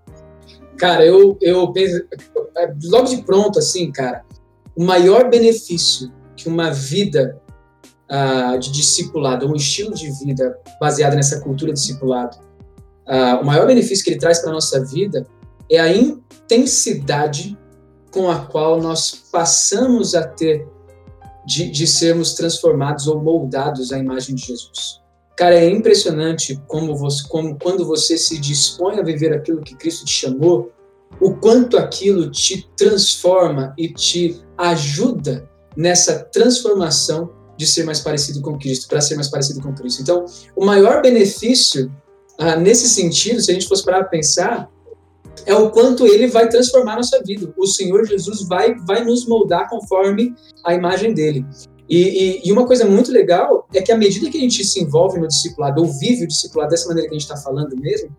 Cara, 0.77 1.05
eu, 1.05 1.37
eu 1.41 1.71
penso, 1.71 2.03
é, 2.57 2.73
logo 2.85 3.07
de 3.07 3.21
pronto, 3.21 3.59
assim, 3.59 3.91
cara, 3.91 4.23
o 4.75 4.83
maior 4.83 5.29
benefício 5.29 6.11
que 6.35 6.49
uma 6.49 6.71
vida 6.71 7.39
uh, 8.14 8.59
de 8.59 8.72
discipulado, 8.72 9.47
um 9.47 9.55
estilo 9.55 9.93
de 9.93 10.11
vida 10.24 10.57
baseado 10.80 11.16
nessa 11.16 11.39
cultura 11.41 11.74
discipulado, 11.74 12.38
uh, 13.07 13.41
o 13.41 13.45
maior 13.45 13.66
benefício 13.66 14.03
que 14.03 14.11
ele 14.11 14.20
traz 14.20 14.39
para 14.39 14.51
a 14.51 14.53
nossa 14.53 14.84
vida 14.86 15.26
é 15.70 15.80
a 15.80 15.91
intensidade 15.91 17.57
com 18.11 18.30
a 18.30 18.45
qual 18.45 18.80
nós 18.80 19.11
passamos 19.32 20.14
a 20.14 20.24
ter 20.24 20.68
de, 21.45 21.70
de 21.70 21.88
sermos 21.88 22.34
transformados 22.34 23.07
ou 23.07 23.22
moldados 23.22 23.91
à 23.91 23.97
imagem 23.97 24.36
de 24.36 24.45
Jesus. 24.45 25.01
Cara, 25.36 25.55
é 25.55 25.68
impressionante 25.68 26.61
como, 26.68 26.95
você, 26.95 27.28
como 27.28 27.57
quando 27.57 27.86
você 27.86 28.18
se 28.18 28.38
dispõe 28.38 28.99
a 28.99 29.03
viver 29.03 29.34
aquilo 29.34 29.61
que 29.61 29.76
Cristo 29.76 30.05
te 30.05 30.11
chamou, 30.11 30.72
o 31.20 31.34
quanto 31.36 31.76
aquilo 31.76 32.30
te 32.30 32.70
transforma 32.78 33.74
e 33.78 33.91
te 33.91 34.39
ajuda 34.57 35.49
nessa 35.76 36.20
transformação 36.20 37.32
de 37.56 37.68
ser 37.68 37.84
mais 37.84 37.99
parecido 37.99 38.41
com 38.41 38.58
Cristo, 38.58 38.88
para 38.88 39.01
ser 39.01 39.16
mais 39.16 39.30
parecido 39.30 39.62
com 39.62 39.74
Cristo. 39.74 40.01
Então, 40.01 40.26
o 40.56 40.66
maior 40.66 41.01
benefício 41.01 41.91
ah, 42.38 42.56
nesse 42.56 42.89
sentido, 42.89 43.41
se 43.41 43.51
a 43.51 43.54
gente 43.54 43.68
fosse 43.68 43.84
parar 43.84 44.01
a 44.01 44.06
pensar, 44.06 44.70
é 45.45 45.54
o 45.54 45.70
quanto 45.70 46.06
ele 46.06 46.28
vai 46.28 46.47
transformar 46.49 46.95
nossa 46.95 47.22
vida. 47.24 47.54
O 47.58 47.68
Senhor 47.68 48.06
Jesus 48.06 48.47
vai, 48.47 48.76
vai 48.76 49.04
nos 49.04 49.26
moldar 49.28 49.70
conforme 49.70 50.34
a 50.66 50.74
imagem 50.74 51.14
dele. 51.14 51.45
E, 51.89 51.97
e, 51.97 52.47
e, 52.47 52.51
uma 52.51 52.66
coisa 52.66 52.86
muito 52.86 53.12
legal 53.12 53.68
é 53.74 53.82
que 53.82 53.91
à 53.91 53.97
medida 53.97 54.30
que 54.30 54.38
a 54.38 54.41
gente 54.41 54.64
se 54.64 54.82
envolve 54.82 55.20
no 55.20 55.28
discipulado, 55.28 55.82
ou 55.82 55.88
vive 55.88 56.24
o 56.24 56.28
discipulado 56.28 56.72
dessa 56.72 56.88
maneira 56.88 57.10
que 57.10 57.16
a 57.16 57.20
gente 57.20 57.30
está 57.30 57.38
falando 57.38 57.76
mesmo, 57.78 58.10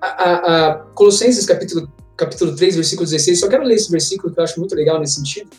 a, 0.00 0.06
a, 0.06 0.66
a 0.68 0.74
Colossenses 0.94 1.44
capítulo, 1.46 1.92
capítulo 2.16 2.54
3, 2.54 2.76
versículo 2.76 3.08
16, 3.08 3.40
só 3.40 3.48
quero 3.48 3.64
ler 3.64 3.74
esse 3.74 3.90
versículo 3.90 4.32
que 4.32 4.40
eu 4.40 4.44
acho 4.44 4.58
muito 4.60 4.74
legal 4.74 5.00
nesse 5.00 5.16
sentido, 5.16 5.50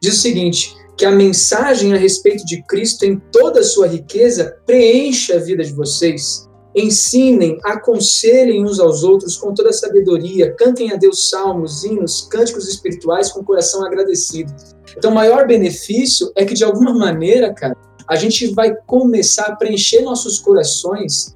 diz 0.00 0.14
o 0.14 0.20
seguinte, 0.20 0.76
que 0.96 1.04
a 1.04 1.10
mensagem 1.10 1.94
a 1.94 1.96
respeito 1.96 2.44
de 2.44 2.62
Cristo 2.64 3.04
em 3.04 3.18
toda 3.32 3.60
a 3.60 3.64
sua 3.64 3.86
riqueza 3.86 4.56
preencha 4.66 5.36
a 5.36 5.38
vida 5.38 5.64
de 5.64 5.72
vocês. 5.72 6.46
Ensinem, 6.76 7.58
aconselhem 7.64 8.64
uns 8.64 8.78
aos 8.78 9.02
outros 9.02 9.36
com 9.36 9.52
toda 9.54 9.70
a 9.70 9.72
sabedoria, 9.72 10.54
cantem 10.54 10.92
a 10.92 10.96
Deus 10.96 11.30
salmos, 11.30 11.84
hinos, 11.84 12.28
cânticos 12.30 12.68
espirituais 12.68 13.32
com 13.32 13.40
o 13.40 13.44
coração 13.44 13.84
agradecido. 13.84 14.54
Então, 14.96 15.10
o 15.10 15.14
maior 15.14 15.46
benefício 15.48 16.30
é 16.36 16.44
que, 16.44 16.54
de 16.54 16.64
alguma 16.64 16.92
maneira, 16.92 17.52
cara, 17.52 17.76
a 18.06 18.14
gente 18.14 18.48
vai 18.54 18.74
começar 18.86 19.46
a 19.46 19.56
preencher 19.56 20.02
nossos 20.02 20.38
corações 20.38 21.34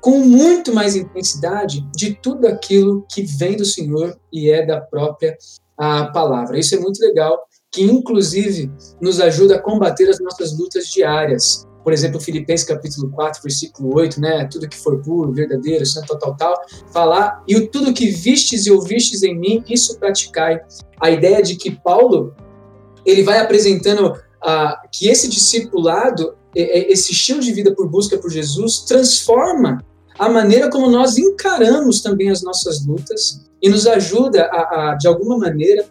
com 0.00 0.20
muito 0.20 0.74
mais 0.74 0.94
intensidade 0.94 1.86
de 1.94 2.14
tudo 2.14 2.46
aquilo 2.46 3.06
que 3.10 3.22
vem 3.22 3.56
do 3.56 3.64
Senhor 3.64 4.16
e 4.32 4.50
é 4.50 4.64
da 4.64 4.80
própria 4.80 5.36
a 5.76 6.06
palavra. 6.06 6.58
Isso 6.58 6.74
é 6.74 6.78
muito 6.78 6.98
legal 7.00 7.46
que 7.70 7.82
inclusive 7.82 8.70
nos 9.00 9.20
ajuda 9.20 9.56
a 9.56 9.62
combater 9.62 10.08
as 10.08 10.18
nossas 10.18 10.58
lutas 10.58 10.86
diárias. 10.86 11.66
Por 11.84 11.92
exemplo, 11.92 12.20
Filipenses 12.20 12.66
capítulo 12.66 13.10
4, 13.10 13.42
versículo 13.42 13.94
8, 13.94 14.20
né? 14.20 14.48
Tudo 14.50 14.68
que 14.68 14.76
for 14.76 15.00
puro, 15.02 15.32
verdadeiro, 15.32 15.84
santo, 15.84 16.06
tal, 16.08 16.18
tal, 16.18 16.36
tal, 16.36 16.54
falar, 16.92 17.44
e 17.46 17.54
o 17.54 17.68
tudo 17.68 17.92
que 17.92 18.08
vistes 18.08 18.66
e 18.66 18.70
ouvistes 18.70 19.22
em 19.22 19.38
mim, 19.38 19.62
isso 19.68 19.98
praticai. 19.98 20.60
A 21.00 21.10
ideia 21.10 21.42
de 21.42 21.54
que 21.54 21.70
Paulo, 21.70 22.34
ele 23.04 23.22
vai 23.22 23.38
apresentando 23.38 24.08
uh, 24.08 24.88
que 24.90 25.08
esse 25.08 25.28
discipulado, 25.28 26.35
esse 26.62 27.12
estilo 27.12 27.40
de 27.40 27.52
vida 27.52 27.74
por 27.74 27.88
busca 27.88 28.16
por 28.16 28.30
Jesus, 28.30 28.80
transforma 28.80 29.84
a 30.18 30.28
maneira 30.28 30.70
como 30.70 30.90
nós 30.90 31.18
encaramos 31.18 32.00
também 32.00 32.30
as 32.30 32.42
nossas 32.42 32.86
lutas 32.86 33.44
e 33.62 33.68
nos 33.68 33.86
ajuda 33.86 34.44
a, 34.46 34.90
a 34.90 34.94
de 34.94 35.06
alguma 35.06 35.36
maneira, 35.38 35.84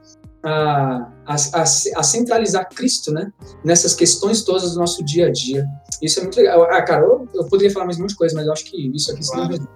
a, 0.44 1.12
a, 1.26 1.34
a, 1.62 2.04
centralizar 2.04 2.68
Cristo, 2.70 3.12
né? 3.12 3.32
Nessas 3.64 3.94
questões 3.94 4.44
todas 4.44 4.74
do 4.74 4.80
nosso 4.80 5.04
dia 5.04 5.28
a 5.28 5.32
dia. 5.32 5.66
Isso 6.02 6.20
é 6.20 6.24
muito 6.24 6.38
legal. 6.38 6.64
Ah, 6.64 6.82
cara, 6.82 7.04
eu, 7.04 7.28
eu 7.34 7.46
poderia 7.46 7.72
falar 7.72 7.86
mais 7.86 7.98
um 7.98 8.02
monte 8.02 8.12
de 8.12 8.16
coisa, 8.16 8.36
mas 8.36 8.46
eu 8.46 8.54
acho 8.54 8.66
que 8.66 8.92
isso 8.96 9.12
aqui 9.12 9.28
claro. 9.28 9.68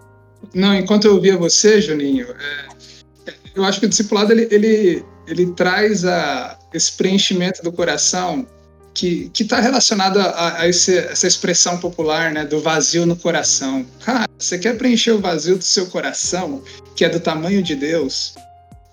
Não, 0.54 0.74
enquanto 0.76 1.06
eu 1.06 1.16
ouvia 1.16 1.38
você, 1.38 1.82
Juninho, 1.82 2.28
é, 2.30 3.34
eu 3.56 3.64
acho 3.64 3.80
que 3.80 3.86
o 3.86 3.90
discipulado 3.90 4.32
ele, 4.32 4.48
ele, 4.52 5.06
ele 5.28 5.52
traz 5.54 6.06
a, 6.06 6.58
esse 6.74 6.92
preenchimento 6.94 7.62
do 7.62 7.72
coração 7.72 8.48
que 8.94 9.32
está 9.40 9.60
relacionado 9.60 10.20
a, 10.20 10.62
a 10.62 10.68
esse, 10.68 10.98
essa 10.98 11.28
expressão 11.28 11.78
popular 11.78 12.32
né, 12.32 12.46
do 12.46 12.60
vazio 12.62 13.06
no 13.06 13.16
coração. 13.16 13.86
Cara, 14.04 14.28
você 14.38 14.58
quer 14.58 14.78
preencher 14.78 15.12
o 15.12 15.20
vazio 15.20 15.58
do 15.58 15.64
seu 15.64 15.88
coração, 15.88 16.64
que 16.96 17.06
é 17.06 17.10
do 17.10 17.20
tamanho 17.20 17.62
de 17.64 17.76
Deus? 17.76 18.36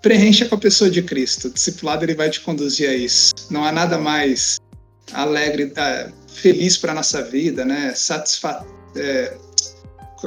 preencha 0.07 0.47
com 0.47 0.55
a 0.55 0.59
pessoa 0.59 0.89
de 0.89 1.03
Cristo. 1.03 1.49
O 1.49 1.51
discipulado 1.51 2.05
ele 2.05 2.15
vai 2.15 2.31
te 2.31 2.41
conduzir 2.41 2.89
a 2.89 2.95
isso. 2.95 3.33
Não 3.51 3.65
há 3.65 3.73
nada 3.73 3.99
mais 3.99 4.61
alegre, 5.13 5.73
é, 5.75 6.13
feliz 6.29 6.77
para 6.77 6.95
nossa 6.95 7.25
vida, 7.25 7.65
né? 7.65 7.93
Satisfa 7.93 8.65
é, 8.95 9.37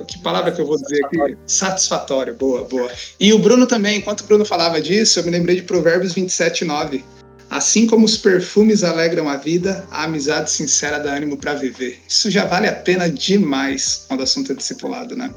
que 0.06 0.20
palavra 0.20 0.52
que 0.52 0.60
eu 0.60 0.66
vou 0.66 0.78
dizer 0.78 1.04
aqui? 1.06 1.38
Satisfatório, 1.48 2.36
boa, 2.36 2.64
boa. 2.66 2.92
E 3.20 3.32
o 3.34 3.40
Bruno 3.40 3.66
também, 3.66 3.98
enquanto 3.98 4.22
o 4.22 4.24
Bruno 4.26 4.46
falava 4.46 4.82
disso, 4.82 5.20
eu 5.20 5.24
me 5.24 5.32
lembrei 5.32 5.56
de 5.56 5.62
Provérbios 5.64 6.14
27, 6.14 6.66
9. 6.66 7.04
Assim 7.50 7.88
como 7.88 8.06
os 8.06 8.16
perfumes 8.16 8.84
alegram 8.84 9.28
a 9.28 9.36
vida, 9.36 9.86
a 9.90 10.04
amizade 10.04 10.52
sincera 10.52 11.00
dá 11.00 11.16
ânimo 11.16 11.36
para 11.36 11.56
viver. 11.56 12.00
Isso 12.08 12.30
já 12.30 12.46
vale 12.46 12.68
a 12.68 12.74
pena 12.74 13.10
demais 13.10 14.06
quando 14.08 14.20
o 14.20 14.24
assunto 14.24 14.52
é 14.52 14.56
discipulado, 14.56 15.16
né? 15.16 15.34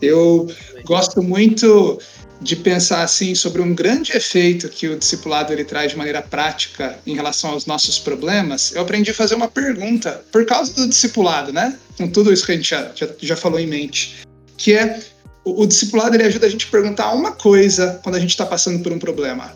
Eu 0.00 0.48
gosto 0.84 1.20
muito 1.20 2.00
de 2.40 2.54
pensar 2.54 3.02
assim 3.02 3.34
sobre 3.34 3.60
um 3.60 3.74
grande 3.74 4.12
efeito 4.12 4.68
que 4.68 4.88
o 4.88 4.96
discipulado 4.96 5.52
ele 5.52 5.64
traz 5.64 5.90
de 5.90 5.98
maneira 5.98 6.22
prática 6.22 6.96
em 7.04 7.14
relação 7.14 7.50
aos 7.50 7.66
nossos 7.66 7.98
problemas, 7.98 8.72
eu 8.72 8.82
aprendi 8.82 9.10
a 9.10 9.14
fazer 9.14 9.34
uma 9.34 9.48
pergunta 9.48 10.22
por 10.30 10.46
causa 10.46 10.72
do 10.72 10.88
discipulado, 10.88 11.52
né? 11.52 11.76
Com 11.96 12.08
tudo 12.08 12.32
isso 12.32 12.46
que 12.46 12.52
a 12.52 12.54
gente 12.54 12.70
já, 12.70 12.92
já, 12.94 13.08
já 13.20 13.36
falou 13.36 13.58
em 13.58 13.66
mente, 13.66 14.18
que 14.56 14.72
é 14.72 15.00
o, 15.44 15.62
o, 15.62 15.66
discipulado 15.66 16.14
ele 16.14 16.24
ajuda 16.24 16.46
a 16.46 16.50
gente 16.50 16.66
a 16.66 16.70
perguntar 16.70 17.12
uma 17.12 17.32
coisa 17.32 18.00
quando 18.04 18.14
a 18.14 18.20
gente 18.20 18.30
está 18.30 18.46
passando 18.46 18.82
por 18.82 18.92
um 18.92 18.98
problema. 18.98 19.52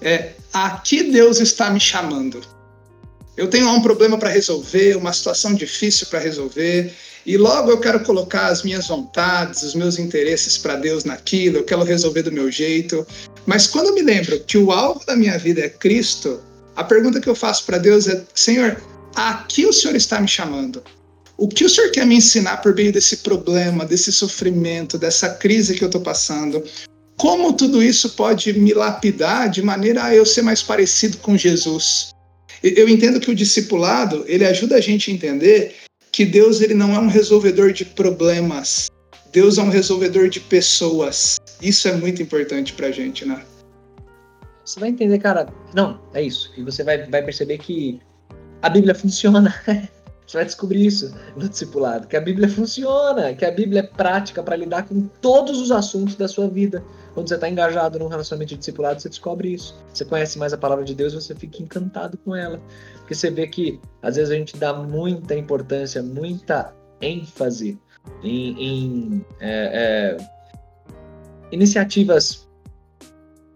É 0.00 0.32
a 0.52 0.70
que 0.78 1.04
Deus 1.04 1.40
está 1.40 1.70
me 1.70 1.80
chamando? 1.80 2.40
Eu 3.36 3.48
tenho 3.48 3.68
um 3.70 3.80
problema 3.80 4.18
para 4.18 4.28
resolver, 4.28 4.96
uma 4.96 5.12
situação 5.12 5.54
difícil 5.54 6.06
para 6.08 6.18
resolver, 6.18 6.92
e 7.24 7.36
logo 7.36 7.70
eu 7.70 7.78
quero 7.78 8.00
colocar 8.00 8.48
as 8.48 8.62
minhas 8.62 8.88
vontades, 8.88 9.62
os 9.62 9.74
meus 9.74 9.98
interesses 9.98 10.58
para 10.58 10.76
Deus 10.76 11.04
naquilo, 11.04 11.58
eu 11.58 11.64
quero 11.64 11.82
resolver 11.82 12.22
do 12.22 12.32
meu 12.32 12.50
jeito. 12.50 13.06
Mas 13.46 13.66
quando 13.66 13.88
eu 13.88 13.94
me 13.94 14.02
lembro 14.02 14.38
que 14.40 14.58
o 14.58 14.70
alvo 14.70 15.04
da 15.06 15.16
minha 15.16 15.38
vida 15.38 15.60
é 15.62 15.68
Cristo, 15.68 16.40
a 16.76 16.84
pergunta 16.84 17.20
que 17.20 17.28
eu 17.28 17.34
faço 17.34 17.64
para 17.64 17.78
Deus 17.78 18.06
é: 18.06 18.22
Senhor, 18.34 18.82
a 19.14 19.34
que 19.34 19.64
o 19.66 19.72
Senhor 19.72 19.96
está 19.96 20.20
me 20.20 20.28
chamando? 20.28 20.82
O 21.36 21.48
que 21.48 21.64
o 21.64 21.70
Senhor 21.70 21.90
quer 21.90 22.06
me 22.06 22.16
ensinar 22.16 22.58
por 22.58 22.74
meio 22.74 22.92
desse 22.92 23.18
problema, 23.18 23.84
desse 23.84 24.12
sofrimento, 24.12 24.98
dessa 24.98 25.30
crise 25.30 25.74
que 25.74 25.82
eu 25.82 25.88
estou 25.88 26.00
passando? 26.00 26.62
Como 27.22 27.52
tudo 27.52 27.80
isso 27.80 28.16
pode 28.16 28.52
me 28.52 28.74
lapidar 28.74 29.48
de 29.48 29.62
maneira 29.62 30.02
a 30.02 30.12
eu 30.12 30.26
ser 30.26 30.42
mais 30.42 30.60
parecido 30.60 31.18
com 31.18 31.36
Jesus? 31.36 32.10
Eu 32.60 32.88
entendo 32.88 33.20
que 33.20 33.30
o 33.30 33.34
discipulado 33.34 34.24
ele 34.26 34.44
ajuda 34.44 34.74
a 34.74 34.80
gente 34.80 35.08
a 35.08 35.14
entender 35.14 35.76
que 36.10 36.26
Deus 36.26 36.60
ele 36.60 36.74
não 36.74 36.92
é 36.92 36.98
um 36.98 37.06
resolvedor 37.06 37.72
de 37.72 37.84
problemas. 37.84 38.90
Deus 39.30 39.56
é 39.56 39.62
um 39.62 39.70
resolvedor 39.70 40.28
de 40.28 40.40
pessoas. 40.40 41.36
Isso 41.62 41.86
é 41.86 41.92
muito 41.92 42.20
importante 42.20 42.72
pra 42.72 42.90
gente, 42.90 43.24
né? 43.24 43.40
Você 44.64 44.80
vai 44.80 44.88
entender, 44.88 45.20
cara. 45.20 45.46
Não, 45.72 46.00
é 46.12 46.20
isso. 46.20 46.52
E 46.56 46.62
você 46.64 46.82
vai, 46.82 47.08
vai 47.08 47.22
perceber 47.22 47.58
que 47.58 48.00
a 48.60 48.68
Bíblia 48.68 48.96
funciona. 48.96 49.54
você 50.26 50.38
vai 50.38 50.44
descobrir 50.44 50.86
isso 50.86 51.14
no 51.36 51.48
discipulado, 51.48 52.08
que 52.08 52.16
a 52.16 52.20
Bíblia 52.20 52.48
funciona, 52.48 53.32
que 53.32 53.44
a 53.44 53.50
Bíblia 53.52 53.78
é 53.78 53.82
prática 53.84 54.42
para 54.42 54.56
lidar 54.56 54.88
com 54.88 55.02
todos 55.20 55.60
os 55.60 55.70
assuntos 55.70 56.16
da 56.16 56.26
sua 56.26 56.48
vida. 56.48 56.82
Quando 57.14 57.28
você 57.28 57.34
está 57.34 57.48
engajado 57.48 57.98
num 57.98 58.08
relacionamento 58.08 58.50
de 58.50 58.56
discipulado, 58.56 59.00
você 59.00 59.08
descobre 59.08 59.52
isso. 59.52 59.76
Você 59.92 60.04
conhece 60.04 60.38
mais 60.38 60.52
a 60.52 60.58
palavra 60.58 60.84
de 60.84 60.94
Deus, 60.94 61.12
você 61.12 61.34
fica 61.34 61.62
encantado 61.62 62.16
com 62.18 62.34
ela. 62.34 62.60
Porque 62.98 63.14
você 63.14 63.30
vê 63.30 63.46
que 63.46 63.80
às 64.00 64.16
vezes 64.16 64.30
a 64.30 64.34
gente 64.34 64.56
dá 64.56 64.72
muita 64.72 65.34
importância, 65.34 66.02
muita 66.02 66.74
ênfase 67.00 67.78
em, 68.22 68.62
em 68.62 69.26
é, 69.40 70.16
é, 70.18 70.28
iniciativas 71.50 72.48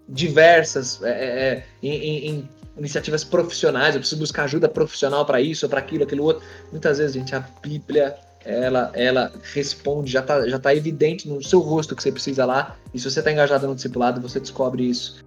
diversas, 0.08 1.02
é, 1.02 1.10
é, 1.10 1.52
é 1.52 1.66
em, 1.82 2.28
em, 2.28 2.50
iniciativas 2.76 3.24
profissionais. 3.24 3.94
Eu 3.94 4.00
preciso 4.00 4.20
buscar 4.20 4.44
ajuda 4.44 4.68
profissional 4.68 5.24
para 5.24 5.40
isso, 5.40 5.66
para 5.68 5.78
aquilo, 5.78 6.04
aquilo 6.04 6.24
outro. 6.24 6.44
Muitas 6.70 6.98
vezes, 6.98 7.14
gente, 7.14 7.34
a 7.34 7.40
Bíblia 7.62 8.14
ela, 8.46 8.90
ela 8.94 9.32
responde, 9.52 10.12
já 10.12 10.20
está 10.20 10.48
já 10.48 10.58
tá 10.58 10.74
evidente 10.74 11.28
no 11.28 11.42
seu 11.42 11.60
rosto 11.60 11.96
que 11.96 12.02
você 12.02 12.12
precisa 12.12 12.44
lá. 12.44 12.76
E 12.94 12.98
se 12.98 13.10
você 13.10 13.18
está 13.18 13.32
engajado 13.32 13.66
no 13.66 13.74
discipulado, 13.74 14.20
você 14.20 14.38
descobre 14.38 14.88
isso. 14.88 15.24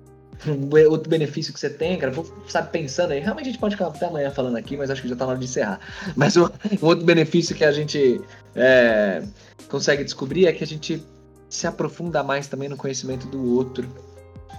Outro 0.89 1.09
benefício 1.09 1.53
que 1.53 1.59
você 1.59 1.69
tem, 1.69 1.97
cara, 1.97 2.13
vou, 2.13 2.25
sabe, 2.47 2.71
pensando 2.71 3.11
aí, 3.11 3.19
realmente 3.19 3.49
a 3.49 3.51
gente 3.51 3.59
pode 3.59 3.75
ficar 3.75 3.87
até 3.87 4.05
amanhã 4.05 4.31
falando 4.31 4.55
aqui, 4.55 4.77
mas 4.77 4.89
acho 4.89 5.01
que 5.01 5.09
já 5.09 5.13
está 5.13 5.25
na 5.25 5.31
hora 5.31 5.39
de 5.39 5.45
encerrar. 5.45 5.81
Mas 6.15 6.37
um, 6.37 6.45
um 6.45 6.85
outro 6.85 7.05
benefício 7.05 7.53
que 7.53 7.65
a 7.65 7.73
gente 7.73 8.21
é, 8.55 9.21
consegue 9.67 10.01
descobrir 10.01 10.47
é 10.47 10.53
que 10.53 10.63
a 10.63 10.67
gente 10.67 11.03
se 11.49 11.67
aprofunda 11.67 12.23
mais 12.23 12.47
também 12.47 12.69
no 12.69 12.77
conhecimento 12.77 13.27
do 13.27 13.55
outro. 13.55 13.85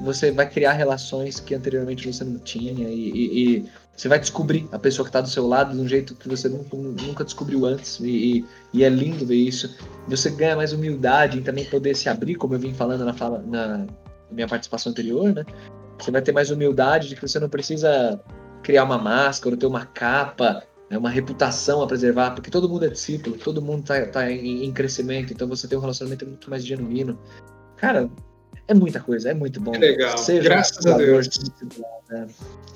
Você 0.02 0.30
vai 0.30 0.48
criar 0.48 0.72
relações 0.72 1.40
que 1.40 1.54
anteriormente 1.54 2.12
você 2.12 2.24
não 2.24 2.38
tinha 2.38 2.88
e, 2.88 3.10
e, 3.10 3.56
e 3.56 3.68
você 4.00 4.08
vai 4.08 4.18
descobrir 4.18 4.66
a 4.72 4.78
pessoa 4.78 5.04
que 5.04 5.10
está 5.10 5.20
do 5.20 5.28
seu 5.28 5.46
lado 5.46 5.74
de 5.74 5.78
um 5.78 5.86
jeito 5.86 6.14
que 6.14 6.26
você 6.26 6.48
nunca, 6.48 6.74
nunca 6.74 7.22
descobriu 7.22 7.66
antes 7.66 8.00
e, 8.00 8.46
e, 8.72 8.82
é 8.82 8.88
lindo 8.88 9.26
ver 9.26 9.36
isso. 9.36 9.76
Você 10.08 10.30
ganha 10.30 10.56
mais 10.56 10.72
humildade 10.72 11.38
em 11.38 11.42
também 11.42 11.66
poder 11.66 11.94
se 11.94 12.08
abrir, 12.08 12.36
como 12.36 12.54
eu 12.54 12.58
vim 12.58 12.72
falando 12.72 13.04
na, 13.04 13.12
fala, 13.12 13.44
na 13.46 13.86
minha 14.30 14.48
participação 14.48 14.90
anterior, 14.90 15.34
né? 15.34 15.44
Você 15.98 16.10
vai 16.10 16.22
ter 16.22 16.32
mais 16.32 16.50
humildade 16.50 17.10
de 17.10 17.14
que 17.14 17.20
você 17.20 17.38
não 17.38 17.50
precisa 17.50 18.18
criar 18.62 18.84
uma 18.84 18.96
máscara, 18.96 19.54
ou 19.54 19.58
ter 19.58 19.66
uma 19.66 19.84
capa, 19.84 20.62
né, 20.88 20.96
uma 20.96 21.10
reputação 21.10 21.82
a 21.82 21.86
preservar, 21.86 22.30
porque 22.30 22.50
todo 22.50 22.70
mundo 22.70 22.86
é 22.86 22.88
discípulo, 22.88 23.36
todo 23.36 23.60
mundo 23.60 23.80
está 23.80 24.06
tá 24.06 24.32
em, 24.32 24.64
em, 24.64 24.72
crescimento, 24.72 25.30
então 25.30 25.46
você 25.46 25.68
tem 25.68 25.76
um 25.76 25.82
relacionamento 25.82 26.24
muito 26.24 26.48
mais 26.48 26.64
genuíno. 26.64 27.18
Cara, 27.76 28.08
é 28.70 28.74
muita 28.74 29.00
coisa, 29.00 29.30
é 29.30 29.34
muito 29.34 29.60
bom. 29.60 29.72
Legal, 29.76 30.16
Seja 30.16 30.42
graças 30.42 30.86
a 30.86 30.96
Deus. 30.96 31.28
Né? 32.08 32.28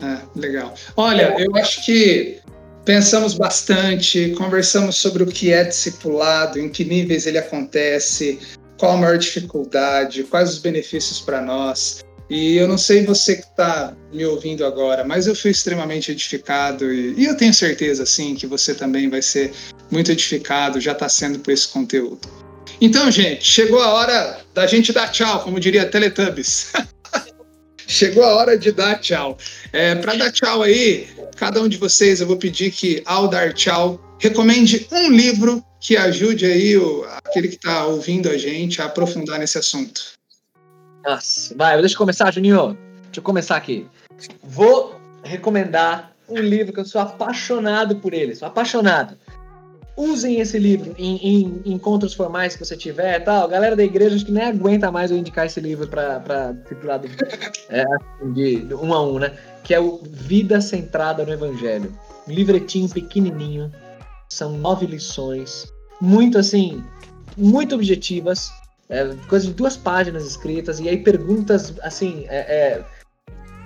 É, 0.03 0.39
legal. 0.39 0.75
Olha, 0.97 1.37
eu 1.39 1.55
acho 1.57 1.85
que 1.85 2.41
pensamos 2.85 3.35
bastante, 3.35 4.31
conversamos 4.37 4.97
sobre 4.97 5.23
o 5.23 5.27
que 5.27 5.53
é 5.53 5.63
discipulado, 5.63 6.59
em 6.59 6.69
que 6.69 6.85
níveis 6.85 7.27
ele 7.27 7.39
acontece, 7.39 8.41
qual 8.77 8.93
a 8.93 8.97
maior 8.97 9.19
dificuldade, 9.19 10.25
quais 10.25 10.51
os 10.51 10.59
benefícios 10.59 11.21
para 11.21 11.41
nós. 11.41 12.05
E 12.29 12.57
eu 12.57 12.67
não 12.67 12.79
sei 12.79 13.05
você 13.05 13.37
que 13.37 13.43
está 13.45 13.95
me 14.13 14.27
ouvindo 14.27 14.67
agora, 14.67 15.05
mas 15.05 15.29
eu 15.29 15.37
fui 15.37 15.53
extremamente 15.53 16.11
edificado 16.11 16.93
e, 16.93 17.15
e 17.17 17.27
eu 17.27 17.37
tenho 17.37 17.55
certeza, 17.55 18.05
sim, 18.05 18.35
que 18.35 18.49
você 18.49 18.75
também 18.75 19.09
vai 19.09 19.23
ser 19.23 19.53
muito 19.93 20.11
edificado, 20.11 20.81
já 20.81 20.93
está 20.93 21.09
sendo 21.09 21.39
por 21.39 21.53
esse 21.53 21.69
conteúdo. 21.69 22.44
Então, 22.81 23.11
gente, 23.11 23.45
chegou 23.45 23.81
a 23.81 23.93
hora 23.93 24.41
da 24.53 24.67
gente 24.67 24.93
dar 24.93 25.09
tchau, 25.09 25.43
como 25.43 25.61
diria 25.61 25.87
Teletubbies. 25.87 26.73
chegou 27.87 28.25
a 28.25 28.35
hora 28.35 28.59
de 28.59 28.73
dar 28.73 29.01
tchau. 29.01 29.39
É, 29.73 29.95
Para 29.95 30.17
dar 30.17 30.33
tchau 30.33 30.63
aí, 30.63 31.09
cada 31.37 31.61
um 31.61 31.69
de 31.69 31.77
vocês, 31.77 32.21
eu 32.21 32.27
vou 32.27 32.37
pedir 32.37 32.71
que, 32.71 33.03
ao 33.05 33.29
dar 33.29 33.53
tchau, 33.53 34.01
recomende 34.19 34.87
um 34.91 35.11
livro 35.11 35.65
que 35.81 35.97
ajude 35.97 36.47
aí 36.47 36.77
o, 36.77 37.05
aquele 37.25 37.49
que 37.49 37.57
está 37.57 37.87
ouvindo 37.87 38.29
a 38.29 38.39
gente 38.39 38.81
a 38.81 38.87
aprofundar 38.87 39.39
nesse 39.39 39.59
assunto. 39.59 40.15
Nossa, 41.05 41.55
vai, 41.55 41.79
deixa 41.79 41.95
eu 41.95 41.99
começar, 41.99 42.33
Juninho. 42.33 42.79
Deixa 43.05 43.19
eu 43.19 43.23
começar 43.23 43.57
aqui. 43.57 43.87
Vou 44.43 44.99
recomendar 45.23 46.13
um 46.29 46.39
livro 46.39 46.73
que 46.73 46.81
eu 46.81 46.85
sou 46.87 47.01
apaixonado 47.01 47.97
por 47.97 48.15
ele, 48.15 48.35
sou 48.35 48.49
apaixonado. 48.49 49.19
Usem 49.97 50.41
esse 50.41 50.59
livro 50.59 50.95
em, 50.99 51.17
em, 51.17 51.63
encontros 51.73 52.15
formais 52.15 52.57
que 52.57 52.65
você 52.65 52.77
tiver 52.77 53.21
tal. 53.21 53.47
Galera 53.49 53.77
da 53.77 53.85
igreja 53.85 54.17
acho 54.17 54.27
que 54.27 54.33
nem 54.33 54.43
aguenta 54.43 54.91
mais 54.91 55.11
eu 55.11 55.17
indicar 55.17 55.47
esse 55.47 55.61
livro 55.61 55.87
para 55.87 56.53
discipulado 56.53 57.09
é, 57.69 57.83
assim, 57.83 58.33
de, 58.33 58.75
um 58.75 58.93
a 58.93 59.03
um, 59.07 59.19
né? 59.21 59.33
Que 59.63 59.73
é 59.73 59.81
o 59.81 60.01
Vida 60.03 60.61
Centrada 60.61 61.25
no 61.25 61.33
Evangelho. 61.33 61.97
Um 62.29 62.33
livretinho 62.33 62.89
pequenininho. 62.89 63.71
São 64.29 64.59
nove 64.59 64.87
lições. 64.87 65.73
Muito 66.01 66.39
assim, 66.39 66.83
muito 67.37 67.77
objetivas 67.77 68.51
é, 68.89 69.15
coisa 69.29 69.47
de 69.47 69.55
duas 69.55 69.77
páginas 69.77 70.27
escritas, 70.27 70.79
e 70.81 70.89
aí 70.89 70.99
perguntas, 70.99 71.75
assim, 71.83 72.27
é, 72.29 72.39
é, 72.39 72.85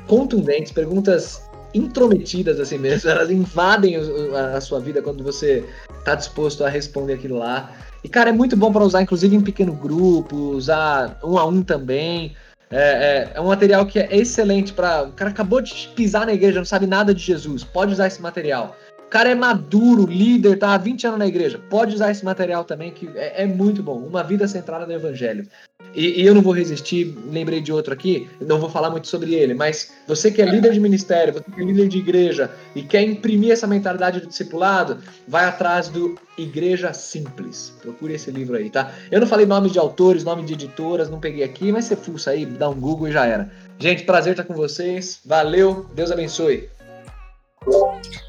contundentes, 0.06 0.72
perguntas 0.72 1.42
intrometidas, 1.74 2.58
assim 2.60 2.78
mesmo, 2.78 3.08
elas 3.10 3.30
invadem 3.30 3.96
a, 3.96 4.60
sua 4.60 4.80
vida 4.80 5.02
quando 5.02 5.22
você 5.22 5.64
está 5.98 6.14
disposto 6.14 6.64
a 6.64 6.68
responder 6.68 7.14
aquilo 7.14 7.38
lá. 7.38 7.70
E, 8.02 8.08
cara, 8.08 8.30
é 8.30 8.32
muito 8.32 8.56
bom 8.56 8.72
para 8.72 8.84
usar, 8.84 9.02
inclusive, 9.02 9.34
em 9.34 9.40
pequeno 9.40 9.72
grupo, 9.72 10.36
usar 10.36 11.18
um 11.22 11.36
a 11.36 11.44
um 11.44 11.62
também. 11.62 12.34
É, 12.70 12.76
é, 12.76 13.32
é, 13.34 13.40
um 13.40 13.48
material 13.48 13.86
que 13.86 13.98
é 13.98 14.14
excelente 14.14 14.72
para. 14.72 15.04
O 15.04 15.12
cara 15.12 15.30
acabou 15.30 15.60
de 15.60 15.88
pisar 15.96 16.26
na 16.26 16.34
igreja, 16.34 16.58
não 16.58 16.64
sabe 16.64 16.86
nada 16.86 17.14
de 17.14 17.22
Jesus. 17.22 17.64
Pode 17.64 17.92
usar 17.92 18.06
esse 18.06 18.20
material. 18.20 18.76
O 19.06 19.08
cara 19.08 19.30
é 19.30 19.34
maduro, 19.34 20.04
líder, 20.04 20.58
tá 20.58 20.74
há 20.74 20.78
20 20.78 21.06
anos 21.06 21.18
na 21.18 21.26
igreja. 21.26 21.58
Pode 21.70 21.94
usar 21.94 22.10
esse 22.10 22.22
material 22.24 22.64
também, 22.64 22.92
que 22.92 23.08
é, 23.14 23.42
é 23.42 23.46
muito 23.46 23.82
bom. 23.82 23.98
Uma 23.98 24.22
vida 24.22 24.46
centrada 24.46 24.86
no 24.86 24.92
evangelho. 24.92 25.48
E, 25.94 26.22
e, 26.22 26.26
eu 26.26 26.34
não 26.34 26.42
vou 26.42 26.52
resistir, 26.52 27.16
lembrei 27.30 27.60
de 27.60 27.72
outro 27.72 27.92
aqui, 27.92 28.28
não 28.40 28.60
vou 28.60 28.68
falar 28.68 28.90
muito 28.90 29.08
sobre 29.08 29.34
ele, 29.34 29.54
mas 29.54 29.92
você 30.06 30.30
que 30.30 30.40
é 30.42 30.44
líder 30.44 30.72
de 30.72 30.80
ministério, 30.80 31.32
você 31.32 31.50
que 31.50 31.60
é 31.60 31.64
líder 31.64 31.88
de 31.88 31.98
igreja 31.98 32.50
e 32.74 32.82
quer 32.82 33.02
imprimir 33.02 33.52
essa 33.52 33.66
mentalidade 33.66 34.20
do 34.20 34.26
discipulado, 34.26 34.98
vai 35.26 35.44
atrás 35.44 35.88
do 35.88 36.16
Igreja 36.36 36.92
Simples. 36.92 37.72
Procure 37.80 38.14
esse 38.14 38.30
livro 38.30 38.56
aí, 38.56 38.70
tá? 38.70 38.92
Eu 39.10 39.20
não 39.20 39.26
falei 39.26 39.46
nome 39.46 39.70
de 39.70 39.78
autores, 39.78 40.22
nome 40.22 40.44
de 40.44 40.52
editoras, 40.52 41.10
não 41.10 41.18
peguei 41.18 41.42
aqui, 41.42 41.72
mas 41.72 41.86
você 41.86 41.96
fuça 41.96 42.30
aí, 42.30 42.46
dá 42.46 42.68
um 42.68 42.78
Google 42.78 43.08
e 43.08 43.12
já 43.12 43.26
era. 43.26 43.50
Gente, 43.78 44.04
prazer 44.04 44.32
estar 44.32 44.44
com 44.44 44.54
vocês. 44.54 45.20
Valeu, 45.24 45.86
Deus 45.94 46.10
abençoe. 46.10 46.68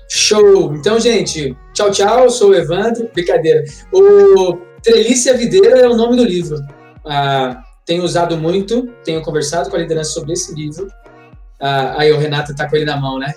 Show! 0.10 0.74
Então, 0.76 1.00
gente, 1.00 1.56
tchau, 1.74 1.92
tchau. 1.92 2.24
Eu 2.24 2.30
sou 2.30 2.50
o 2.50 2.56
Evandro. 2.56 3.10
Brincadeira. 3.14 3.64
O 3.92 4.58
Trelice 4.82 5.32
Videira 5.34 5.82
é 5.82 5.88
o 5.88 5.96
nome 5.96 6.18
do 6.18 6.24
livro. 6.24 6.58
Ah, 7.06 7.64
tenho 7.86 8.04
usado 8.04 8.38
muito, 8.38 8.88
tenho 9.04 9.22
conversado 9.22 9.70
com 9.70 9.76
a 9.76 9.80
liderança 9.80 10.12
sobre 10.12 10.34
esse 10.34 10.54
livro. 10.54 10.88
Ah, 11.60 11.96
aí 11.98 12.12
o 12.12 12.18
Renato 12.18 12.52
está 12.52 12.70
com 12.70 12.76
ele 12.76 12.86
na 12.86 12.98
mão, 12.98 13.18
né? 13.18 13.34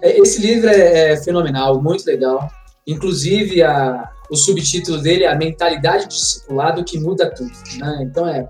É, 0.00 0.18
esse 0.20 0.40
livro 0.40 0.68
é, 0.68 1.12
é 1.12 1.16
fenomenal, 1.16 1.80
muito 1.82 2.04
legal. 2.06 2.50
Inclusive, 2.86 3.62
a, 3.62 4.08
o 4.30 4.36
subtítulo 4.36 4.98
dele 4.98 5.24
é 5.24 5.28
A 5.28 5.34
Mentalidade 5.34 6.06
Discipulado 6.08 6.84
que 6.84 6.98
Muda 6.98 7.30
Tudo. 7.30 7.52
Né? 7.78 7.98
Então, 8.02 8.26
é 8.28 8.48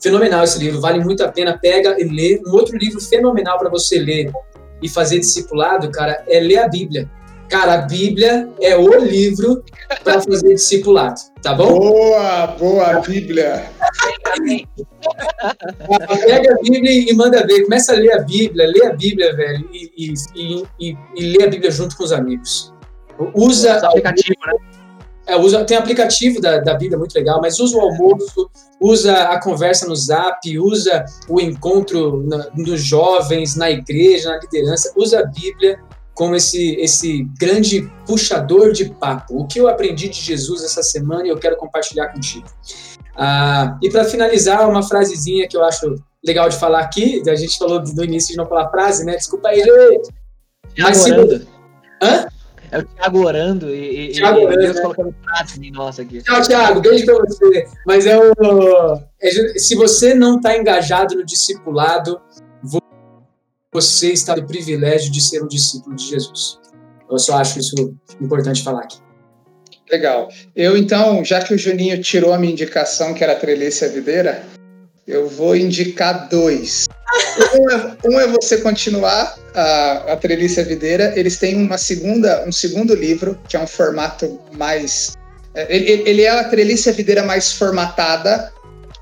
fenomenal 0.00 0.44
esse 0.44 0.58
livro, 0.58 0.80
vale 0.80 1.02
muito 1.02 1.22
a 1.24 1.28
pena. 1.28 1.58
Pega 1.58 2.00
e 2.00 2.04
lê. 2.04 2.40
Um 2.46 2.52
outro 2.52 2.76
livro 2.76 3.00
fenomenal 3.00 3.58
para 3.58 3.70
você 3.70 3.98
ler 3.98 4.30
e 4.82 4.88
fazer 4.88 5.18
discipulado, 5.18 5.90
cara, 5.90 6.24
é 6.28 6.40
ler 6.40 6.58
a 6.58 6.68
Bíblia. 6.68 7.10
Cara, 7.52 7.74
a 7.74 7.78
Bíblia 7.82 8.48
é 8.62 8.74
o 8.74 8.98
livro 8.98 9.62
para 10.02 10.22
fazer 10.22 10.54
discipulado, 10.54 11.20
tá 11.42 11.52
bom? 11.52 11.78
Boa, 11.78 12.46
boa, 12.46 13.00
Bíblia. 13.00 13.70
Pega 16.24 16.50
a 16.50 16.62
Bíblia 16.62 17.10
e 17.10 17.14
manda 17.14 17.46
ver. 17.46 17.64
Começa 17.64 17.92
a 17.92 17.96
ler 17.96 18.14
a 18.14 18.22
Bíblia, 18.22 18.66
lê 18.66 18.86
a 18.86 18.94
Bíblia, 18.94 19.36
velho, 19.36 19.68
e, 19.70 19.92
e, 19.98 20.14
e, 20.34 20.64
e, 20.80 20.96
e 21.14 21.36
lê 21.36 21.44
a 21.44 21.46
Bíblia 21.46 21.70
junto 21.70 21.94
com 21.94 22.04
os 22.04 22.12
amigos. 22.12 22.72
Usa. 23.34 23.82
O 23.82 23.86
aplicativo, 23.86 24.38
né? 24.46 24.54
É, 25.26 25.36
usa, 25.36 25.62
tem 25.66 25.76
aplicativo 25.76 26.40
da, 26.40 26.58
da 26.58 26.72
Bíblia 26.72 26.98
muito 26.98 27.14
legal, 27.14 27.38
mas 27.42 27.60
usa 27.60 27.76
o 27.76 27.80
almoço, 27.82 28.50
usa 28.80 29.14
a 29.24 29.38
conversa 29.38 29.86
no 29.86 29.94
zap, 29.94 30.58
usa 30.58 31.04
o 31.28 31.38
encontro 31.38 32.22
na, 32.26 32.48
nos 32.56 32.82
jovens, 32.82 33.56
na 33.56 33.70
igreja, 33.70 34.30
na 34.30 34.38
liderança, 34.38 34.90
usa 34.96 35.20
a 35.20 35.26
Bíblia 35.26 35.78
como 36.14 36.34
esse, 36.34 36.74
esse 36.76 37.24
grande 37.38 37.90
puxador 38.06 38.72
de 38.72 38.90
papo. 38.90 39.40
O 39.40 39.46
que 39.46 39.58
eu 39.58 39.68
aprendi 39.68 40.08
de 40.08 40.20
Jesus 40.20 40.62
essa 40.62 40.82
semana 40.82 41.26
e 41.26 41.30
eu 41.30 41.38
quero 41.38 41.56
compartilhar 41.56 42.08
contigo. 42.08 42.46
Ah, 43.16 43.78
e 43.82 43.90
para 43.90 44.04
finalizar, 44.04 44.68
uma 44.68 44.82
frasezinha 44.82 45.48
que 45.48 45.56
eu 45.56 45.64
acho 45.64 45.96
legal 46.24 46.48
de 46.48 46.56
falar 46.56 46.80
aqui, 46.80 47.22
a 47.28 47.34
gente 47.34 47.58
falou 47.58 47.82
no 47.82 48.04
início 48.04 48.32
de 48.32 48.36
não 48.36 48.46
falar 48.46 48.70
frase, 48.70 49.04
né? 49.04 49.16
Desculpa 49.16 49.48
aí, 49.48 49.62
gente. 49.62 50.10
Mas 50.78 50.96
se... 50.98 51.10
Hã? 52.02 52.26
É 52.72 52.78
o 52.78 52.86
Thiago 52.86 53.26
orando 53.26 53.68
e, 53.68 54.12
Thiago 54.12 54.38
e, 54.38 54.44
orando, 54.46 54.60
Deus 54.62 54.76
né? 54.76 54.82
colocando 54.82 55.14
em 55.60 55.70
nossa 55.70 56.00
aqui. 56.00 56.22
Tchau, 56.22 56.40
Thiago. 56.40 56.80
Beijo 56.80 57.04
pra 57.04 57.18
você. 57.18 57.68
Mas 57.86 58.06
é 58.06 58.18
o. 58.18 58.98
É, 59.20 59.58
se 59.58 59.74
você 59.74 60.14
não 60.14 60.36
está 60.36 60.56
engajado 60.56 61.14
no 61.14 61.22
discipulado, 61.22 62.18
você 63.72 64.12
está 64.12 64.36
no 64.36 64.46
privilégio 64.46 65.10
de 65.10 65.20
ser 65.20 65.42
um 65.42 65.48
discípulo 65.48 65.96
de 65.96 66.04
Jesus. 66.04 66.58
Eu 67.10 67.18
só 67.18 67.38
acho 67.38 67.58
isso 67.58 67.94
importante 68.20 68.62
falar 68.62 68.82
aqui. 68.82 68.98
Legal. 69.90 70.28
Eu, 70.54 70.76
então, 70.76 71.24
já 71.24 71.42
que 71.42 71.54
o 71.54 71.58
Juninho 71.58 72.00
tirou 72.02 72.32
a 72.32 72.38
minha 72.38 72.52
indicação, 72.52 73.14
que 73.14 73.24
era 73.24 73.32
a 73.32 73.36
Trelice 73.36 73.86
Videira, 73.88 74.44
eu 75.06 75.28
vou 75.28 75.56
indicar 75.56 76.28
dois. 76.28 76.86
Um 77.54 77.70
é, 77.70 77.96
um 78.06 78.20
é, 78.20 78.26
você 78.28 78.58
continuar 78.58 79.36
a, 79.54 80.12
a 80.12 80.16
Trelice 80.16 80.62
Videira. 80.62 81.12
Eles 81.16 81.36
têm 81.36 81.56
uma 81.56 81.76
segunda, 81.76 82.46
um 82.46 82.52
segundo 82.52 82.94
livro, 82.94 83.38
que 83.48 83.56
é 83.56 83.60
um 83.60 83.66
formato 83.66 84.40
mais. 84.52 85.12
É, 85.54 85.74
ele, 85.74 86.08
ele 86.08 86.22
é 86.22 86.30
a 86.30 86.44
Trelice 86.44 86.90
Videira 86.92 87.22
mais 87.22 87.52
formatada, 87.52 88.52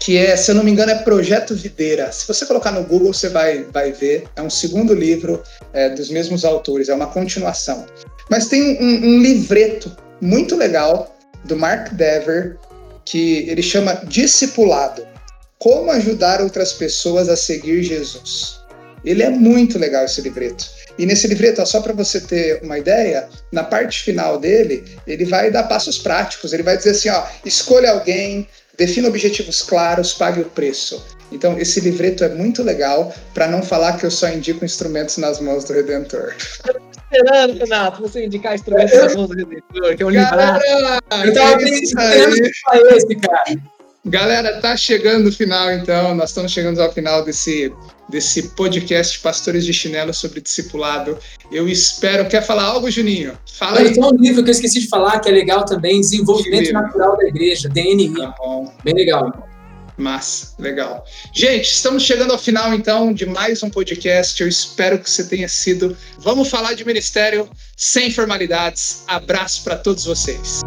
que 0.00 0.16
é, 0.16 0.34
se 0.34 0.50
eu 0.50 0.54
não 0.54 0.64
me 0.64 0.70
engano, 0.70 0.90
é 0.90 0.94
Projeto 0.94 1.54
Videira. 1.54 2.10
Se 2.10 2.26
você 2.26 2.46
colocar 2.46 2.72
no 2.72 2.82
Google, 2.82 3.12
você 3.12 3.28
vai, 3.28 3.64
vai 3.64 3.92
ver. 3.92 4.24
É 4.34 4.40
um 4.40 4.48
segundo 4.48 4.94
livro 4.94 5.42
é, 5.74 5.90
dos 5.90 6.08
mesmos 6.08 6.42
autores, 6.42 6.88
é 6.88 6.94
uma 6.94 7.08
continuação. 7.08 7.84
Mas 8.30 8.48
tem 8.48 8.78
um, 8.80 9.16
um 9.16 9.22
livreto 9.22 9.94
muito 10.18 10.56
legal 10.56 11.14
do 11.44 11.54
Mark 11.54 11.92
Dever, 11.92 12.56
que 13.04 13.46
ele 13.48 13.62
chama 13.62 14.00
Discipulado. 14.06 15.06
Como 15.58 15.90
ajudar 15.90 16.40
outras 16.40 16.72
pessoas 16.72 17.28
a 17.28 17.36
seguir 17.36 17.82
Jesus. 17.82 18.58
Ele 19.04 19.22
é 19.22 19.28
muito 19.28 19.78
legal 19.78 20.06
esse 20.06 20.22
livreto. 20.22 20.64
E 20.98 21.04
nesse 21.06 21.26
livreto, 21.26 21.64
só 21.66 21.80
para 21.80 21.92
você 21.92 22.20
ter 22.20 22.62
uma 22.62 22.78
ideia, 22.78 23.28
na 23.52 23.64
parte 23.64 24.02
final 24.02 24.38
dele, 24.38 24.84
ele 25.06 25.24
vai 25.24 25.50
dar 25.50 25.64
passos 25.64 25.98
práticos. 25.98 26.52
Ele 26.52 26.62
vai 26.62 26.76
dizer 26.76 26.90
assim: 26.90 27.08
ó, 27.10 27.24
escolha 27.44 27.90
alguém, 27.90 28.46
defina 28.80 29.08
objetivos 29.08 29.60
claros, 29.60 30.14
pague 30.14 30.40
o 30.40 30.44
preço. 30.46 31.04
Então, 31.30 31.58
esse 31.58 31.80
livreto 31.80 32.24
é 32.24 32.30
muito 32.30 32.62
legal, 32.62 33.14
para 33.34 33.46
não 33.46 33.62
falar 33.62 33.98
que 33.98 34.06
eu 34.06 34.10
só 34.10 34.28
indico 34.30 34.64
instrumentos 34.64 35.18
nas 35.18 35.38
mãos 35.38 35.64
do 35.64 35.74
Redentor. 35.74 36.34
Esperando, 37.12 37.58
Renato, 37.58 38.00
você 38.00 38.24
indicar 38.24 38.54
instrumentos 38.54 38.98
nas 38.98 39.14
mãos 39.14 39.28
do 39.28 39.36
Redentor, 39.36 39.96
que 39.96 40.02
é 40.02 40.06
um 40.06 40.10
livraço. 40.10 40.64
Eu 41.24 41.34
tava 41.34 41.58
pensando 41.58 42.96
esse, 42.96 43.14
cara. 43.16 43.60
Galera, 44.06 44.60
tá 44.62 44.74
chegando 44.76 45.28
o 45.28 45.32
final, 45.32 45.70
então. 45.72 46.14
Nós 46.14 46.30
estamos 46.30 46.50
chegando 46.50 46.80
ao 46.80 46.90
final 46.90 47.22
desse, 47.22 47.70
desse 48.10 48.50
podcast 48.50 49.18
Pastores 49.20 49.64
de 49.64 49.72
Chinelo 49.72 50.12
sobre 50.12 50.40
discipulado. 50.40 51.16
Eu 51.50 51.68
espero. 51.68 52.28
Quer 52.28 52.44
falar 52.44 52.64
algo, 52.64 52.90
Juninho? 52.90 53.38
Fala 53.54 53.80
aí. 53.80 53.94
Tem 53.94 54.04
um 54.04 54.10
livro 54.16 54.42
que 54.42 54.50
eu 54.50 54.52
esqueci 54.52 54.80
de 54.80 54.88
falar, 54.88 55.20
que 55.20 55.28
é 55.28 55.32
legal 55.32 55.64
também: 55.64 56.00
Desenvolvimento 56.00 56.72
Natural 56.72 57.16
da 57.16 57.26
Igreja, 57.26 57.68
DNI. 57.68 58.12
Tá 58.14 58.34
bom. 58.38 58.72
Bem 58.84 58.94
legal. 58.94 59.48
Massa, 59.96 60.54
legal. 60.58 61.04
Gente, 61.32 61.70
estamos 61.70 62.02
chegando 62.02 62.32
ao 62.32 62.38
final 62.38 62.72
então 62.74 63.12
de 63.12 63.26
mais 63.26 63.62
um 63.62 63.70
podcast. 63.70 64.42
Eu 64.42 64.48
espero 64.48 64.98
que 64.98 65.10
você 65.10 65.24
tenha 65.24 65.48
sido. 65.48 65.96
Vamos 66.18 66.48
falar 66.48 66.74
de 66.74 66.84
ministério 66.84 67.48
sem 67.76 68.10
formalidades. 68.10 69.04
Abraço 69.06 69.62
para 69.62 69.76
todos 69.76 70.04
vocês. 70.04 70.60